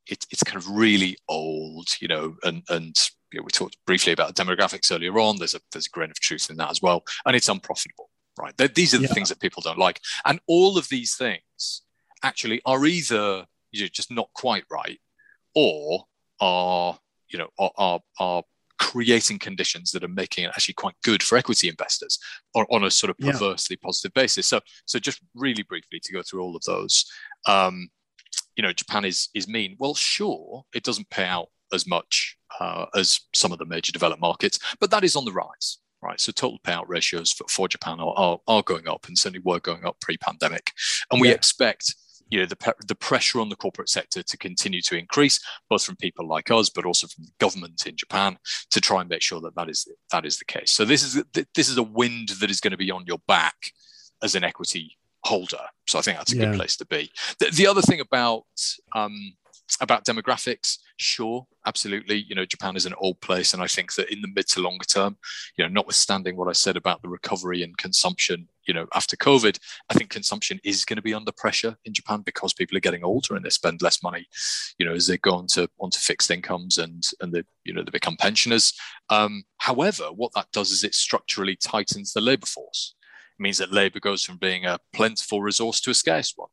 it, 0.07 0.27
it's 0.31 0.43
kind 0.43 0.59
of 0.59 0.69
really 0.69 1.17
old, 1.29 1.89
you 2.01 2.09
know, 2.09 2.37
and 2.43 2.63
and 2.69 2.95
you 3.33 3.41
know, 3.41 3.45
we 3.45 3.51
talked 3.51 3.79
briefly 3.87 4.13
about 4.13 4.35
demographics 4.35 4.95
earlier 4.95 5.19
on. 5.19 5.39
There's 5.39 5.55
a 5.55 5.61
there's 5.73 5.87
a 5.87 5.91
grain 5.91 6.11
of 6.11 6.21
truth 6.21 6.51
in 6.51 6.57
that 6.59 6.71
as 6.71 6.83
well, 6.83 7.05
and 7.25 7.35
it's 7.35 7.49
unprofitable, 7.49 8.11
right? 8.39 8.55
They're, 8.57 8.69
these 8.69 8.95
are 8.95 8.99
the 8.99 9.05
yeah. 9.05 9.15
things 9.15 9.31
that 9.31 9.41
people 9.41 9.63
don't 9.63 9.79
like, 9.79 10.01
and 10.27 10.41
all 10.47 10.77
of 10.77 10.89
these 10.89 11.17
things 11.17 11.83
actually 12.23 12.61
are 12.67 12.85
either 12.85 13.47
you 13.73 13.83
know, 13.83 13.89
just 13.91 14.11
not 14.11 14.29
quite 14.35 14.65
right 14.71 15.01
or 15.55 16.05
are 16.43 16.99
you 17.31 17.39
know 17.39 17.49
are, 17.59 17.73
are, 17.79 18.01
are 18.19 18.43
creating 18.83 19.39
conditions 19.39 19.93
that 19.93 20.03
are 20.03 20.09
making 20.09 20.43
it 20.45 20.49
actually 20.49 20.75
quite 20.75 20.95
good 21.05 21.23
for 21.23 21.39
equity 21.39 21.69
investors 21.69 22.19
on, 22.55 22.67
on 22.69 22.83
a 22.83 22.91
sort 22.91 23.11
of 23.11 23.19
perversely 23.19 23.79
yeah. 23.81 23.87
positive 23.87 24.13
basis. 24.13 24.49
So, 24.49 24.61
so 24.87 24.99
just 24.99 25.21
really 25.37 25.63
briefly 25.63 26.01
to 26.01 26.13
go 26.13 26.21
through 26.21 26.43
all 26.43 26.57
of 26.57 26.63
those. 26.65 27.07
Um, 27.47 27.89
you 28.57 28.63
know, 28.63 28.73
Japan 28.73 29.05
is 29.05 29.29
is 29.35 29.47
mean. 29.47 29.77
Well, 29.79 29.95
sure, 29.95 30.65
it 30.75 30.83
doesn't 30.83 31.11
pay 31.11 31.25
out 31.25 31.49
as 31.73 31.87
much 31.87 32.37
uh, 32.59 32.87
as 32.95 33.21
some 33.35 33.53
of 33.53 33.59
the 33.59 33.65
major 33.67 33.93
developed 33.93 34.21
markets, 34.21 34.59
but 34.81 34.91
that 34.91 35.05
is 35.05 35.17
on 35.17 35.25
the 35.25 35.33
rise. 35.33 35.79
Right, 36.03 36.21
so 36.21 36.33
total 36.33 36.59
payout 36.67 36.87
ratios 36.89 37.31
for, 37.31 37.45
for 37.49 37.69
Japan 37.69 38.01
are, 38.01 38.13
are, 38.17 38.39
are 38.49 38.63
going 38.65 38.89
up 38.89 39.07
and 39.07 39.17
certainly 39.17 39.41
were 39.45 39.61
going 39.61 39.85
up 39.87 40.01
pre-pandemic, 40.01 40.73
and 41.13 41.21
we 41.21 41.29
yeah. 41.29 41.35
expect 41.35 41.95
you 42.33 42.41
know 42.41 42.47
the, 42.47 42.75
the 42.89 42.95
pressure 42.95 43.41
on 43.41 43.49
the 43.49 43.57
corporate 43.57 43.89
sector 43.89 44.23
to 44.23 44.37
continue 44.39 44.81
to 44.81 44.97
increase 44.97 45.39
both 45.69 45.85
from 45.85 45.97
people 45.97 46.27
like 46.27 46.51
us 46.51 46.71
but 46.71 46.87
also 46.87 47.07
from 47.07 47.25
the 47.25 47.33
government 47.39 47.87
in 47.87 47.95
japan 47.97 48.39
to 48.71 48.81
try 48.81 49.01
and 49.01 49.11
make 49.11 49.23
sure 49.23 49.41
that 49.41 49.55
that 49.55 49.69
is 49.69 49.87
that 50.11 50.25
is 50.25 50.39
the 50.39 50.45
case. 50.45 50.73
So 50.73 50.85
this 50.85 51.03
is 51.03 51.23
this 51.55 51.69
is 51.69 51.77
a 51.77 51.83
wind 51.83 52.31
that 52.41 52.51
is 52.51 52.61
going 52.61 52.73
to 52.73 52.77
be 52.77 52.91
on 52.91 53.05
your 53.07 53.19
back 53.29 53.55
as 54.23 54.35
an 54.35 54.45
equity 54.45 54.97
holder. 55.25 55.65
So 55.87 55.99
i 55.99 56.03
think 56.03 56.19
that's 56.19 56.33
a 56.33 56.37
yeah. 56.37 56.47
good 56.47 56.57
place 56.57 56.77
to 56.77 56.87
be. 56.87 57.11
The, 57.39 57.51
the 57.51 57.67
other 57.67 57.83
thing 57.83 58.01
about 58.01 58.45
um, 58.95 59.35
about 59.81 60.05
demographics 60.05 60.79
sure 60.97 61.47
absolutely. 61.67 62.17
You 62.29 62.35
know 62.35 62.45
japan 62.45 62.77
is 62.77 62.87
an 62.87 62.95
old 62.99 63.21
place 63.21 63.55
and 63.55 63.63
i 63.63 63.67
think 63.67 63.95
that 63.95 64.13
in 64.13 64.21
the 64.23 64.29
mid 64.35 64.47
to 64.49 64.61
longer 64.61 64.85
term 64.85 65.17
you 65.57 65.65
know 65.65 65.69
notwithstanding 65.69 66.37
what 66.37 66.49
i 66.49 66.53
said 66.53 66.77
about 66.77 67.03
the 67.03 67.09
recovery 67.09 67.63
and 67.63 67.77
consumption 67.77 68.49
you 68.67 68.75
know 68.75 68.87
after 68.95 69.17
covid 69.17 69.59
i 69.91 69.95
think 69.95 70.11
consumption 70.11 70.61
is 70.65 70.85
going 70.85 70.97
to 70.97 71.03
be 71.03 71.15
under 71.15 71.33
pressure 71.33 71.77
in 71.85 71.95
japan 71.95 72.23
because 72.25 72.53
people 72.53 72.77
are 72.77 72.81
getting 72.81 73.05
older 73.05 73.35
and 73.35 73.45
they 73.45 73.51
spend 73.51 73.83
less 73.83 74.03
money 74.03 74.27
you 74.79 74.87
know 74.87 74.93
as 74.93 75.07
they 75.07 75.19
go 75.19 75.35
onto 75.35 75.67
onto 75.81 75.99
fixed 75.99 76.31
incomes 76.31 76.79
and 76.79 77.05
and 77.21 77.33
they 77.33 77.43
you 77.65 77.73
know 77.73 77.83
they 77.83 77.91
become 77.91 78.17
pensioners. 78.17 78.73
Um, 79.11 79.45
however 79.59 80.05
what 80.13 80.33
that 80.35 80.51
does 80.53 80.71
is 80.71 80.85
it 80.85 80.95
structurally 80.95 81.57
tightens 81.57 82.13
the 82.13 82.21
labor 82.21 82.47
force. 82.47 82.95
It 83.39 83.43
means 83.43 83.59
that 83.59 83.73
labor 83.73 84.01
goes 84.01 84.25
from 84.25 84.37
being 84.39 84.67
a 84.67 84.79
plentiful 84.93 85.43
resource 85.43 85.81
to 85.83 85.91
a 85.91 85.95
scarce 85.95 86.33
one 86.37 86.49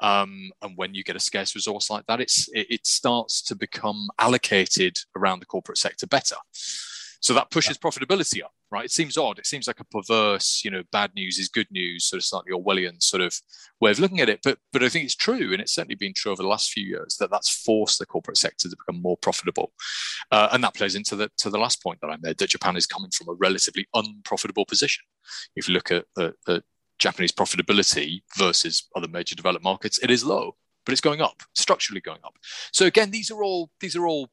um, 0.00 0.50
and 0.62 0.76
when 0.76 0.94
you 0.94 1.02
get 1.02 1.16
a 1.16 1.20
scarce 1.20 1.54
resource 1.54 1.90
like 1.90 2.06
that, 2.06 2.20
it's 2.20 2.48
it, 2.52 2.66
it, 2.70 2.86
starts 2.86 3.40
to 3.42 3.54
become 3.54 4.08
allocated 4.18 4.96
around 5.16 5.40
the 5.40 5.46
corporate 5.46 5.78
sector 5.78 6.06
better. 6.06 6.36
So 7.20 7.34
that 7.34 7.50
pushes 7.50 7.78
profitability 7.78 8.42
up, 8.44 8.52
right? 8.70 8.84
It 8.84 8.92
seems 8.92 9.16
odd. 9.16 9.38
It 9.38 9.46
seems 9.46 9.66
like 9.66 9.80
a 9.80 9.84
perverse, 9.84 10.62
you 10.64 10.70
know, 10.70 10.82
bad 10.92 11.12
news 11.14 11.38
is 11.38 11.48
good 11.48 11.66
news, 11.70 12.04
sort 12.04 12.18
of 12.18 12.24
slightly 12.24 12.52
Orwellian 12.52 13.02
sort 13.02 13.22
of 13.22 13.34
way 13.80 13.90
of 13.90 13.98
looking 13.98 14.20
at 14.20 14.28
it. 14.28 14.40
But 14.44 14.58
but 14.72 14.82
I 14.82 14.88
think 14.88 15.06
it's 15.06 15.16
true, 15.16 15.52
and 15.52 15.60
it's 15.60 15.74
certainly 15.74 15.94
been 15.94 16.12
true 16.14 16.30
over 16.30 16.42
the 16.42 16.48
last 16.48 16.70
few 16.70 16.84
years 16.84 17.16
that 17.18 17.30
that's 17.30 17.48
forced 17.64 17.98
the 17.98 18.06
corporate 18.06 18.36
sector 18.36 18.68
to 18.68 18.76
become 18.76 19.00
more 19.00 19.16
profitable, 19.16 19.72
uh, 20.30 20.50
and 20.52 20.62
that 20.62 20.74
plays 20.74 20.94
into 20.94 21.16
the 21.16 21.30
to 21.38 21.50
the 21.50 21.58
last 21.58 21.82
point 21.82 22.00
that 22.02 22.10
I 22.10 22.16
made 22.20 22.38
that 22.38 22.50
Japan 22.50 22.76
is 22.76 22.86
coming 22.86 23.10
from 23.10 23.28
a 23.28 23.36
relatively 23.38 23.88
unprofitable 23.94 24.66
position. 24.66 25.04
If 25.56 25.68
you 25.68 25.74
look 25.74 25.90
at, 25.90 26.04
at, 26.18 26.34
at 26.46 26.62
Japanese 26.98 27.32
profitability 27.32 28.22
versus 28.36 28.88
other 28.94 29.08
major 29.08 29.34
developed 29.34 29.64
markets, 29.64 29.98
it 30.02 30.10
is 30.10 30.24
low, 30.24 30.56
but 30.84 30.92
it's 30.92 31.00
going 31.00 31.20
up, 31.20 31.42
structurally 31.54 32.00
going 32.00 32.20
up. 32.24 32.34
So 32.72 32.86
again, 32.86 33.10
these 33.10 33.30
are 33.30 33.42
all 33.42 33.70
these 33.80 33.96
are 33.96 34.06
all 34.06 34.30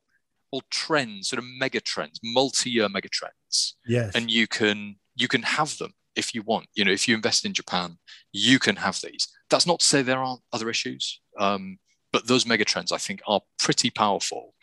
all 0.51 0.63
trends, 0.69 1.29
sort 1.29 1.39
of 1.39 1.45
mega 1.45 1.81
trends, 1.81 2.19
multi-year 2.23 2.87
mega 2.87 3.09
trends. 3.09 3.75
Yes. 3.87 4.15
And 4.15 4.29
you 4.29 4.47
can 4.47 4.95
you 5.15 5.27
can 5.27 5.41
have 5.43 5.77
them 5.77 5.93
if 6.15 6.35
you 6.35 6.43
want. 6.43 6.67
You 6.75 6.85
know, 6.85 6.91
if 6.91 7.07
you 7.07 7.15
invest 7.15 7.45
in 7.45 7.53
Japan, 7.53 7.97
you 8.31 8.59
can 8.59 8.75
have 8.77 8.99
these. 9.03 9.27
That's 9.49 9.65
not 9.65 9.79
to 9.79 9.85
say 9.85 10.01
there 10.01 10.23
aren't 10.23 10.41
other 10.51 10.69
issues, 10.69 11.19
um, 11.39 11.79
but 12.11 12.27
those 12.27 12.45
mega 12.45 12.65
trends 12.65 12.91
I 12.91 12.97
think 12.97 13.21
are 13.27 13.41
pretty 13.59 13.89
powerful, 13.89 14.53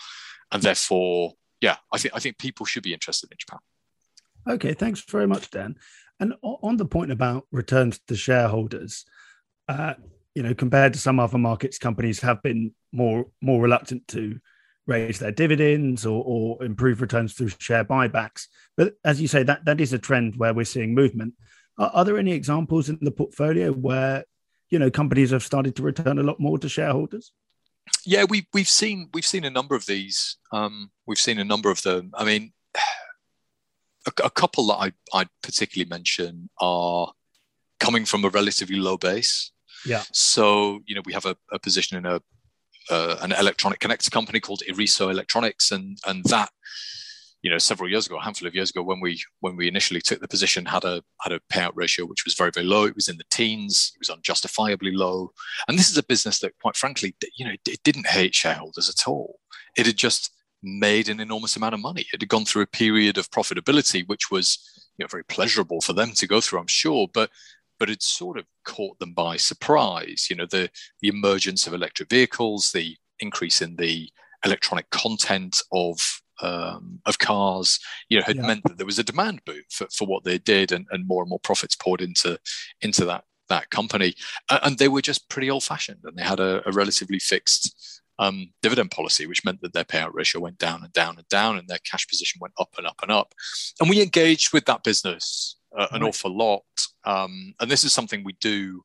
and 0.53 0.63
therefore, 0.63 1.35
yeah, 1.61 1.77
I 1.93 1.99
think 1.99 2.15
I 2.15 2.21
think 2.21 2.39
people 2.39 2.67
should 2.67 2.83
be 2.83 2.95
interested 2.95 3.31
in 3.31 3.39
Japan. 3.39 3.61
Okay, 4.49 4.73
thanks 4.73 5.01
very 5.03 5.27
much, 5.27 5.51
Dan. 5.51 5.77
And 6.21 6.35
on 6.43 6.77
the 6.77 6.85
point 6.85 7.11
about 7.11 7.47
returns 7.51 7.99
to 8.07 8.15
shareholders, 8.15 9.07
uh, 9.69 9.95
you 10.35 10.43
know, 10.43 10.55
compared 10.55 10.93
to 10.93 10.99
some 10.99 11.19
other 11.19 11.39
markets, 11.39 11.79
companies 11.79 12.21
have 12.21 12.43
been 12.43 12.73
more 12.93 13.27
more 13.41 13.61
reluctant 13.61 14.07
to 14.09 14.39
raise 14.87 15.19
their 15.19 15.33
dividends 15.33 16.05
or, 16.05 16.23
or 16.25 16.65
improve 16.65 17.01
returns 17.01 17.33
through 17.33 17.51
share 17.59 17.85
buybacks. 17.85 18.47
But 18.77 18.95
as 19.05 19.21
you 19.21 19.29
say, 19.29 19.43
that 19.45 19.65
that 19.65 19.81
is 19.81 19.93
a 19.93 19.99
trend 19.99 20.37
where 20.37 20.53
we're 20.53 20.65
seeing 20.65 20.95
movement. 20.95 21.35
Are, 21.79 21.91
are 21.95 22.05
there 22.05 22.19
any 22.19 22.33
examples 22.33 22.89
in 22.89 22.99
the 23.01 23.11
portfolio 23.11 23.73
where 23.73 24.25
you 24.69 24.79
know 24.79 24.91
companies 24.91 25.31
have 25.31 25.43
started 25.43 25.75
to 25.77 25.83
return 25.83 26.19
a 26.19 26.23
lot 26.23 26.39
more 26.39 26.59
to 26.59 26.69
shareholders? 26.69 27.33
Yeah, 28.05 28.25
we 28.25 28.47
we've 28.53 28.69
seen 28.69 29.09
we've 29.15 29.27
seen 29.27 29.45
a 29.45 29.51
number 29.51 29.75
of 29.75 29.87
these. 29.87 30.37
Um, 30.53 30.91
we've 31.07 31.19
seen 31.19 31.39
a 31.39 31.45
number 31.45 31.71
of 31.71 31.83
them. 31.83 32.13
I 32.15 32.25
mean, 32.25 32.53
a, 34.11 34.27
a 34.27 34.31
couple 34.31 34.67
that 34.69 34.75
I, 34.75 34.93
I'd 35.19 35.29
particularly 35.43 35.89
mention 35.89 36.51
are 36.61 37.13
coming 37.79 38.05
from 38.05 38.25
a 38.25 38.29
relatively 38.29 38.77
low 38.77 38.97
base. 38.97 39.53
Yeah. 39.87 40.03
So, 40.13 40.81
you 40.87 40.95
know, 40.95 41.03
we 41.05 41.13
have 41.13 41.27
a, 41.27 41.37
a 41.53 41.59
position 41.59 41.99
in 41.99 42.07
a 42.07 42.21
uh, 42.91 43.17
an 43.21 43.33
electronic 43.33 43.79
connector 43.79 44.11
company 44.11 44.41
called 44.41 44.63
Iriso 44.69 45.11
Electronics, 45.11 45.71
and 45.71 45.99
and 46.07 46.25
that, 46.25 46.51
you 47.41 47.51
know, 47.51 47.59
several 47.59 47.89
years 47.89 48.07
ago, 48.07 48.19
a 48.19 48.23
handful 48.23 48.49
of 48.49 48.55
years 48.55 48.71
ago, 48.71 48.83
when 48.83 49.01
we 49.01 49.23
when 49.41 49.57
we 49.57 49.69
initially 49.69 50.01
took 50.01 50.21
the 50.21 50.29
position, 50.29 50.67
had 50.67 50.85
a 50.85 51.03
had 51.21 51.33
a 51.33 51.41
payout 51.53 51.73
ratio 51.75 52.05
which 52.05 52.25
was 52.25 52.35
very 52.35 52.51
very 52.51 52.67
low. 52.67 52.85
It 52.85 52.95
was 52.95 53.09
in 53.09 53.17
the 53.17 53.31
teens. 53.31 53.93
It 53.95 54.01
was 54.01 54.11
unjustifiably 54.11 54.93
low. 54.93 55.33
And 55.69 55.79
this 55.79 55.91
is 55.91 55.99
a 55.99 56.03
business 56.03 56.41
that, 56.41 56.59
quite 56.61 56.77
frankly, 56.77 57.15
you 57.37 57.45
know, 57.47 57.55
it 57.67 57.83
didn't 57.85 58.07
hate 58.07 58.35
shareholders 58.35 58.89
at 58.89 59.09
all. 59.09 59.39
It 59.77 59.87
had 59.87 59.97
just 59.97 60.33
made 60.63 61.09
an 61.09 61.21
enormous 61.21 61.57
amount 61.57 61.75
of 61.75 61.81
money. 61.81 62.07
It 62.13 62.21
had 62.21 62.29
gone 62.29 62.45
through 62.45 62.63
a 62.63 62.67
period 62.67 63.19
of 63.19 63.31
profitability, 63.31 64.07
which 64.07 64.31
was 64.31 64.59
you 64.99 65.05
know, 65.05 65.09
very 65.09 65.25
pleasurable 65.25 65.81
for 65.81 65.93
them 65.93 66.13
to 66.13 66.27
go 66.27 66.41
through, 66.41 66.61
I'm 66.61 66.67
sure, 66.67 67.09
but 67.13 67.31
but 67.79 67.89
it 67.89 68.03
sort 68.03 68.37
of 68.37 68.45
caught 68.67 68.99
them 68.99 69.15
by 69.15 69.39
surprise. 69.39 70.27
You 70.29 70.37
know, 70.37 70.47
the 70.47 70.71
the 71.01 71.09
emergence 71.09 71.67
of 71.67 71.73
electric 71.73 72.11
vehicles, 72.11 72.73
the 72.73 72.97
increase 73.21 73.63
in 73.63 73.77
the 73.77 74.11
electronic 74.45 74.91
content 74.91 75.63
of 75.73 76.21
um, 76.43 77.01
of 77.07 77.19
cars, 77.19 77.79
you 78.09 78.19
know, 78.19 78.25
had 78.27 78.37
yeah. 78.37 78.47
meant 78.47 78.63
that 78.65 78.77
there 78.77 78.87
was 78.87 78.99
a 78.99 79.05
demand 79.05 79.41
boom 79.45 79.63
for, 79.71 79.87
for 79.93 80.07
what 80.07 80.25
they 80.25 80.39
did, 80.39 80.73
and, 80.73 80.87
and 80.91 81.07
more 81.07 81.23
and 81.23 81.31
more 81.31 81.41
profits 81.41 81.77
poured 81.77 82.01
into 82.01 82.39
into 82.83 83.05
that 83.07 83.25
that 83.49 83.71
company, 83.71 84.15
and 84.51 84.79
they 84.79 84.89
were 84.89 85.03
just 85.03 85.29
pretty 85.29 85.51
old 85.51 85.65
fashioned, 85.65 86.01
and 86.05 86.17
they 86.17 86.23
had 86.23 86.41
a, 86.41 86.63
a 86.69 86.73
relatively 86.73 87.19
fixed 87.19 88.00
um, 88.21 88.53
dividend 88.61 88.91
policy, 88.91 89.27
which 89.27 89.45
meant 89.45 89.63
that 89.63 89.73
their 89.73 89.85
payout 89.85 90.13
ratio 90.13 90.43
went 90.43 90.59
down 90.59 90.85
and 90.85 90.93
down 90.93 91.17
and 91.17 91.27
down, 91.29 91.57
and 91.57 91.67
their 91.67 91.79
cash 91.79 92.07
position 92.07 92.39
went 92.41 92.53
up 92.61 92.69
and 92.77 92.87
up 92.87 93.01
and 93.03 93.11
up. 93.11 93.35
And 93.81 93.89
we 93.89 94.03
engaged 94.03 94.53
with 94.53 94.67
that 94.67 94.85
business 94.85 95.57
uh, 95.77 95.87
an 95.93 96.03
right. 96.03 96.09
awful 96.09 96.37
lot. 96.37 96.65
Um, 97.05 97.55
and 97.61 97.71
this 97.71 97.83
is 97.83 97.95
something 97.95 98.23
we 98.23 98.35
do 98.35 98.85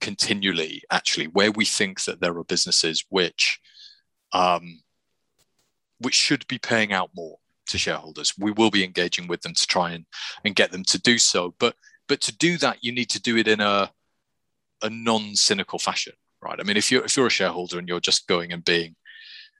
continually, 0.00 0.82
actually, 0.90 1.26
where 1.26 1.50
we 1.50 1.64
think 1.64 2.04
that 2.04 2.20
there 2.20 2.36
are 2.38 2.44
businesses 2.44 3.04
which 3.10 3.60
um, 4.32 4.82
which 5.98 6.14
should 6.14 6.46
be 6.46 6.58
paying 6.58 6.92
out 6.92 7.10
more 7.16 7.38
to 7.68 7.78
shareholders. 7.78 8.34
We 8.38 8.52
will 8.52 8.70
be 8.70 8.84
engaging 8.84 9.26
with 9.26 9.40
them 9.40 9.54
to 9.54 9.66
try 9.66 9.92
and, 9.92 10.04
and 10.44 10.54
get 10.54 10.70
them 10.70 10.84
to 10.84 11.00
do 11.00 11.18
so. 11.18 11.54
But 11.58 11.74
but 12.06 12.20
to 12.20 12.36
do 12.36 12.56
that, 12.58 12.84
you 12.84 12.92
need 12.92 13.10
to 13.10 13.20
do 13.20 13.36
it 13.36 13.48
in 13.48 13.60
a 13.60 13.90
a 14.80 14.90
non-cynical 14.90 15.80
fashion 15.80 16.12
right? 16.42 16.58
I 16.58 16.62
mean, 16.62 16.76
if 16.76 16.90
you're 16.90 17.04
if 17.04 17.16
you're 17.16 17.26
a 17.26 17.30
shareholder 17.30 17.78
and 17.78 17.88
you're 17.88 18.00
just 18.00 18.26
going 18.26 18.52
and 18.52 18.64
being 18.64 18.96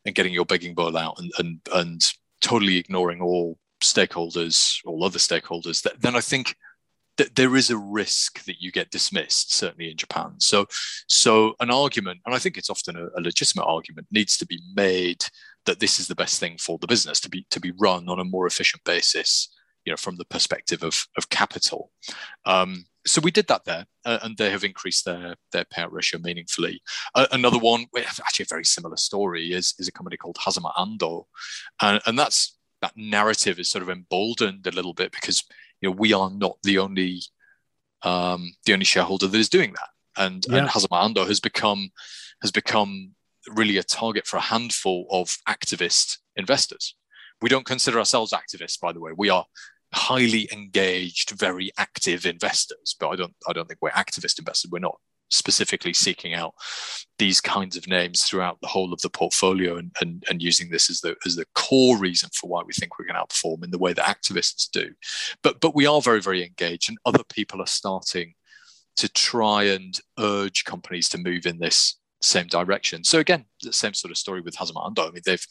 and 0.05 0.15
getting 0.15 0.33
your 0.33 0.47
begging 0.47 0.75
bowl 0.75 0.97
out 0.97 1.19
and 1.19 1.33
and 1.39 1.61
and 1.73 2.03
totally 2.41 2.77
ignoring 2.77 3.21
all 3.21 3.59
stakeholders, 3.83 4.81
all 4.85 5.05
other 5.05 5.19
stakeholders, 5.19 5.83
that, 5.83 6.01
then 6.01 6.17
I 6.17 6.21
think 6.21 6.57
that 7.17 7.35
there 7.35 7.57
is 7.57 7.71
a 7.71 7.79
risk 7.79 8.45
that 8.45 8.61
you 8.61 8.71
get 8.71 8.91
dismissed, 8.91 9.55
certainly 9.55 9.91
in 9.91 9.97
Japan. 9.97 10.35
So, 10.39 10.67
so 11.09 11.55
an 11.61 11.71
argument, 11.71 12.21
and 12.27 12.35
I 12.35 12.39
think 12.39 12.59
it's 12.59 12.71
often 12.71 12.97
a, 12.97 13.07
a, 13.19 13.21
legitimate 13.21 13.65
argument, 13.65 14.07
needs 14.11 14.37
to 14.39 14.47
be 14.47 14.61
made 14.75 15.25
that 15.65 15.81
this 15.81 15.99
is 15.99 16.09
the 16.09 16.15
best 16.15 16.39
thing 16.39 16.59
for 16.59 16.79
the 16.79 16.87
business 16.87 17.21
to 17.21 17.31
be 17.31 17.47
to 17.51 17.61
be 17.61 17.73
run 17.79 18.09
on 18.09 18.21
a 18.21 18.25
more 18.25 18.47
efficient 18.47 18.85
basis, 18.85 19.49
you 19.85 19.93
know, 19.93 19.97
from 19.97 20.17
the 20.17 20.27
perspective 20.27 20.83
of 20.83 21.07
of 21.17 21.29
capital. 21.31 21.91
Um, 22.45 22.85
so 23.07 23.21
we 23.21 23.31
did 23.31 23.47
that 23.49 23.65
there, 23.65 23.87
uh, 24.05 24.19
and 24.23 24.37
they 24.37 24.51
have 24.51 24.65
increased 24.65 25.05
their 25.05 25.37
their 25.53 25.65
payout 25.65 25.93
ratio 25.93 26.21
meaningfully. 26.21 26.83
Uh, 27.15 27.27
another 27.33 27.59
one, 27.59 27.87
actually 27.97 28.45
a 28.45 28.55
very 28.55 28.65
similar 28.65 28.97
story, 28.97 29.53
is 29.53 29.75
is 29.79 29.89
a 29.89 29.93
company 29.93 30.17
called 30.17 30.37
Hazama 30.37 30.75
Ando, 30.75 31.25
and, 31.81 32.01
and 32.07 32.19
that's 32.19 32.57
that 32.83 32.93
narrative 32.97 33.59
is 33.59 33.71
sort 33.71 33.83
of 33.83 33.91
emboldened 33.91 34.67
a 34.67 34.73
little 34.73 34.93
bit 34.93 35.13
because 35.13 35.45
you 35.81 35.89
know 35.89 35.97
we 35.97 36.13
are 36.13 36.31
not 36.31 36.59
the 36.63 36.79
only 36.79 37.23
um, 38.03 38.53
the 38.65 38.73
only 38.73 38.85
shareholder 38.85 39.29
that 39.29 39.39
is 39.39 39.49
doing 39.49 39.73
that, 39.73 40.23
and 40.23 40.45
yeah. 40.49 40.59
and 40.59 40.69
Hazama 40.69 41.15
Ando 41.15 41.27
has 41.27 41.41
become 41.41 41.91
has 42.43 42.51
become 42.51 43.13
really 43.55 43.77
a 43.77 43.83
target 43.83 44.27
for 44.27 44.37
a 44.37 44.41
handful 44.41 45.07
of 45.11 45.39
activist 45.49 46.19
investors. 46.35 46.97
We 47.41 47.49
don't 47.49 47.67
consider 47.67 47.99
ourselves 47.99 48.33
activists, 48.33 48.81
by 48.81 48.93
the 48.93 49.01
way. 49.01 49.13
We 49.17 49.31
are 49.31 49.45
highly 49.95 50.49
engaged, 50.53 51.31
very 51.31 51.71
active 51.79 52.27
investors. 52.27 52.95
But 52.99 53.09
I 53.09 53.17
don't 53.17 53.35
I 53.49 53.53
don't 53.53 53.67
think 53.67 53.81
we're 53.81 53.91
activist 53.91 54.39
investors. 54.39 54.71
We're 54.71 54.79
not 54.79 54.99
specifically 55.31 55.93
seeking 55.93 56.35
out 56.35 56.55
these 57.19 57.41
kinds 57.41 57.77
of 57.77 57.89
names 57.89 58.23
throughout 58.23 58.61
the 58.61 58.69
whole 58.69 58.93
of 58.93 59.01
the 59.01 59.11
portfolio 59.11 59.77
and, 59.77 59.91
and, 60.01 60.23
and 60.31 60.41
using 60.41 60.71
this 60.71 60.89
as 60.89 61.01
the 61.01 61.17
as 61.27 61.37
the 61.37 61.47
core 61.55 61.99
reason 61.99 62.31
for 62.35 62.49
why 62.49 62.63
we 62.65 62.73
think 62.73 62.99
we're 62.99 63.07
going 63.07 63.17
to 63.17 63.23
outperform 63.23 63.65
in 63.65 63.71
the 63.71 63.79
way 63.79 63.93
that 63.93 64.07
activists 64.07 64.71
do. 64.71 64.93
But 65.43 65.61
but 65.61 65.75
we 65.75 65.87
are 65.87 66.01
very, 66.01 66.21
very 66.21 66.45
engaged 66.45 66.89
and 66.89 66.99
other 67.05 67.25
people 67.29 67.61
are 67.61 67.67
starting 67.67 68.35
to 68.97 69.09
try 69.11 69.65
and 69.65 69.99
urge 70.19 70.65
companies 70.65 71.09
to 71.11 71.19
move 71.19 71.45
in 71.45 71.59
this 71.59 71.97
same 72.21 72.47
direction. 72.47 73.05
So 73.05 73.19
again, 73.19 73.45
the 73.63 73.73
same 73.73 73.95
sort 73.95 74.11
of 74.11 74.19
story 74.19 74.41
with 74.41 74.57
Hazama 74.57 74.91
Ando. 74.91 75.09
I 75.09 75.11
mean, 75.11 75.23
they've 75.25 75.47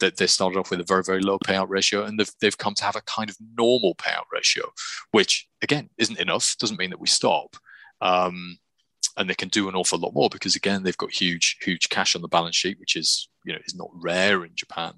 they, 0.00 0.10
they 0.10 0.26
started 0.26 0.58
off 0.58 0.70
with 0.70 0.80
a 0.80 0.84
very 0.84 1.02
very 1.02 1.20
low 1.20 1.38
payout 1.38 1.68
ratio, 1.68 2.04
and 2.04 2.18
they've 2.18 2.30
they've 2.40 2.58
come 2.58 2.74
to 2.74 2.84
have 2.84 2.96
a 2.96 3.02
kind 3.02 3.30
of 3.30 3.36
normal 3.56 3.94
payout 3.94 4.24
ratio, 4.32 4.70
which 5.12 5.48
again 5.62 5.90
isn't 5.98 6.18
enough. 6.18 6.56
Doesn't 6.58 6.78
mean 6.78 6.90
that 6.90 7.00
we 7.00 7.06
stop. 7.06 7.56
Um, 8.00 8.58
and 9.16 9.30
they 9.30 9.34
can 9.34 9.48
do 9.48 9.68
an 9.68 9.74
awful 9.74 9.98
lot 9.98 10.12
more 10.12 10.28
because 10.30 10.56
again 10.56 10.82
they've 10.82 10.96
got 10.96 11.10
huge 11.10 11.56
huge 11.62 11.88
cash 11.88 12.14
on 12.14 12.22
the 12.22 12.28
balance 12.28 12.56
sheet, 12.56 12.78
which 12.78 12.96
is 12.96 13.28
you 13.44 13.52
know 13.52 13.58
is 13.66 13.74
not 13.74 13.90
rare 13.94 14.44
in 14.44 14.52
Japan, 14.54 14.92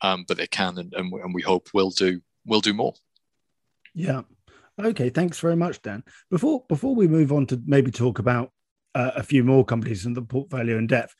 um, 0.00 0.24
but 0.26 0.36
they 0.36 0.46
can 0.46 0.78
and, 0.78 0.92
and, 0.94 1.12
and 1.12 1.34
we 1.34 1.42
hope 1.42 1.68
will 1.74 1.90
do 1.90 2.20
will 2.46 2.60
do 2.60 2.72
more. 2.72 2.94
Yeah. 3.94 4.22
Okay. 4.80 5.10
Thanks 5.10 5.40
very 5.40 5.56
much, 5.56 5.82
Dan. 5.82 6.04
Before 6.30 6.64
before 6.68 6.94
we 6.94 7.08
move 7.08 7.32
on 7.32 7.46
to 7.46 7.60
maybe 7.66 7.90
talk 7.90 8.18
about 8.18 8.52
uh, 8.98 9.12
a 9.16 9.22
few 9.22 9.44
more 9.44 9.64
companies 9.64 10.04
in 10.06 10.14
the 10.14 10.22
portfolio 10.22 10.76
in 10.76 10.86
depth. 10.86 11.14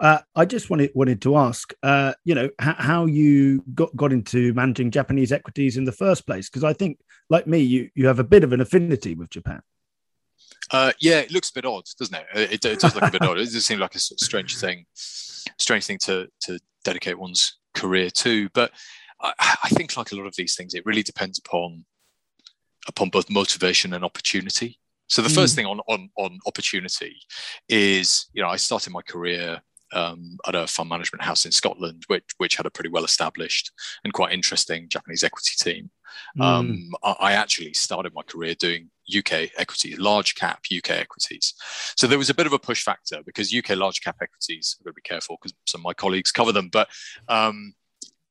Uh, 0.00 0.20
I 0.34 0.44
just 0.46 0.70
wanted 0.70 0.90
wanted 0.94 1.20
to 1.22 1.36
ask, 1.36 1.72
uh, 1.82 2.12
you 2.24 2.34
know, 2.34 2.48
h- 2.60 2.80
how 2.90 3.06
you 3.06 3.62
got 3.74 3.94
got 3.94 4.12
into 4.12 4.54
managing 4.54 4.90
Japanese 4.90 5.30
equities 5.30 5.76
in 5.76 5.84
the 5.84 5.92
first 6.04 6.26
place, 6.26 6.48
because 6.48 6.64
I 6.64 6.72
think, 6.72 6.98
like 7.28 7.46
me, 7.46 7.58
you 7.58 7.90
you 7.94 8.06
have 8.06 8.18
a 8.18 8.24
bit 8.24 8.42
of 8.44 8.52
an 8.52 8.60
affinity 8.60 9.14
with 9.14 9.30
Japan. 9.30 9.60
Uh, 10.72 10.92
yeah, 11.00 11.18
it 11.20 11.30
looks 11.30 11.50
a 11.50 11.54
bit 11.54 11.66
odd, 11.66 11.84
doesn't 11.98 12.14
it? 12.14 12.26
It, 12.34 12.64
it 12.64 12.80
does 12.80 12.94
look 12.94 13.04
a 13.04 13.10
bit 13.10 13.22
odd. 13.22 13.38
It 13.38 13.52
does 13.52 13.66
seem 13.66 13.78
like 13.78 13.94
a 13.94 14.00
strange 14.00 14.56
thing, 14.56 14.86
strange 14.94 15.84
thing 15.84 15.98
to 15.98 16.28
to 16.46 16.58
dedicate 16.82 17.18
one's 17.18 17.58
career 17.74 18.08
to. 18.10 18.48
But 18.54 18.72
I, 19.20 19.32
I 19.64 19.68
think, 19.68 19.96
like 19.98 20.12
a 20.12 20.16
lot 20.16 20.26
of 20.26 20.34
these 20.36 20.56
things, 20.56 20.72
it 20.72 20.86
really 20.86 21.02
depends 21.02 21.38
upon 21.38 21.84
upon 22.88 23.10
both 23.10 23.28
motivation 23.28 23.92
and 23.92 24.02
opportunity. 24.02 24.79
So 25.10 25.22
the 25.22 25.28
mm. 25.28 25.34
first 25.34 25.54
thing 25.54 25.66
on, 25.66 25.80
on 25.88 26.08
on 26.16 26.38
opportunity 26.46 27.16
is, 27.68 28.28
you 28.32 28.42
know, 28.42 28.48
I 28.48 28.56
started 28.56 28.92
my 28.92 29.02
career 29.02 29.60
um, 29.92 30.38
at 30.46 30.54
a 30.54 30.66
fund 30.66 30.88
management 30.88 31.22
house 31.22 31.44
in 31.44 31.52
Scotland, 31.52 32.04
which 32.06 32.24
which 32.38 32.56
had 32.56 32.66
a 32.66 32.70
pretty 32.70 32.90
well 32.90 33.04
established 33.04 33.72
and 34.04 34.12
quite 34.12 34.32
interesting 34.32 34.88
Japanese 34.88 35.24
equity 35.24 35.52
team. 35.58 35.90
Mm. 36.38 36.44
Um, 36.44 36.90
I, 37.02 37.16
I, 37.20 37.32
actually 37.32 37.72
started 37.74 38.12
my 38.14 38.22
career 38.22 38.54
doing 38.54 38.90
UK 39.16 39.50
equity, 39.58 39.96
large 39.96 40.34
cap 40.34 40.60
UK 40.74 40.90
equities. 40.90 41.54
So 41.96 42.06
there 42.06 42.18
was 42.18 42.30
a 42.30 42.34
bit 42.34 42.46
of 42.46 42.52
a 42.52 42.58
push 42.58 42.82
factor 42.82 43.20
because 43.24 43.54
UK 43.54 43.70
large 43.76 44.00
cap 44.00 44.16
equities. 44.22 44.76
I've 44.80 44.84
got 44.84 44.90
to 44.90 44.94
be 44.94 45.02
careful 45.02 45.38
because 45.40 45.54
some 45.66 45.80
of 45.80 45.84
my 45.84 45.94
colleagues 45.94 46.32
cover 46.32 46.52
them, 46.52 46.68
but 46.68 46.88
um, 47.28 47.74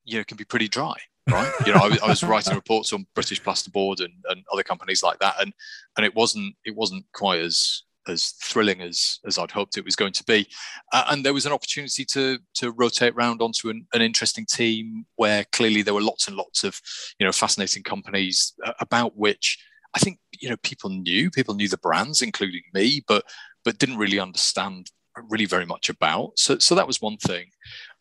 you 0.06 0.18
know, 0.18 0.24
can 0.24 0.38
be 0.38 0.46
pretty 0.46 0.68
dry 0.68 0.96
right? 1.32 1.52
You 1.65 1.74
know, 1.74 1.80
I, 1.80 1.98
I, 2.04 2.10
was 2.10 2.24
writing 2.24 2.56
reports 2.56 2.94
on 2.94 3.06
British 3.15 3.42
Plasterboard 3.42 4.00
and, 4.00 4.13
and 4.30 4.44
other 4.52 4.63
companies 4.63 5.04
like 5.04 5.20
that, 5.20 5.36
and 5.39 5.54
and 5.98 6.06
it 6.06 6.15
wasn't 6.15 6.56
it 6.65 6.76
wasn't 6.76 7.06
quite 7.13 7.42
as 7.42 7.84
as 8.08 8.32
thrilling 8.42 8.82
as 8.82 9.20
as 9.26 9.38
I'd 9.38 9.52
hoped 9.52 9.78
it 9.78 9.86
was 9.86 9.96
going 9.96 10.13
to 10.13 10.24
be. 10.24 10.48
Uh, 10.92 11.06
and 11.10 11.24
there 11.24 11.34
was 11.34 11.46
an 11.46 11.52
opportunity 11.52 12.06
to 12.06 12.39
to 12.56 12.72
rotate 12.72 13.13
around 13.13 13.42
onto 13.42 13.70
an, 13.70 13.86
an, 13.94 14.02
interesting 14.02 14.46
team 14.46 15.06
where 15.15 15.46
clearly 15.52 15.82
there 15.82 15.94
were 15.94 16.02
lots 16.02 16.28
and 16.28 16.36
lots 16.36 16.63
of 16.63 16.80
you 17.20 17.26
know 17.26 17.32
fascinating 17.32 17.84
companies 17.84 18.54
uh, 18.65 18.74
about 18.80 19.15
which 19.15 19.58
I 19.96 20.00
think 20.00 20.20
you 20.39 20.50
know 20.50 20.58
people 20.63 20.89
knew 20.89 21.30
people 21.30 21.56
knew 21.56 21.68
the 21.68 21.78
brands, 21.78 22.22
including 22.22 22.63
me, 22.74 23.04
but 23.08 23.24
but 23.63 23.78
didn't 23.78 23.98
really 23.98 24.20
understand 24.20 24.92
really 25.30 25.46
very 25.46 25.65
much 25.65 25.89
about. 25.89 26.38
So 26.38 26.58
so 26.60 26.76
that 26.76 26.88
was 26.88 27.02
one 27.02 27.18
thing. 27.18 27.48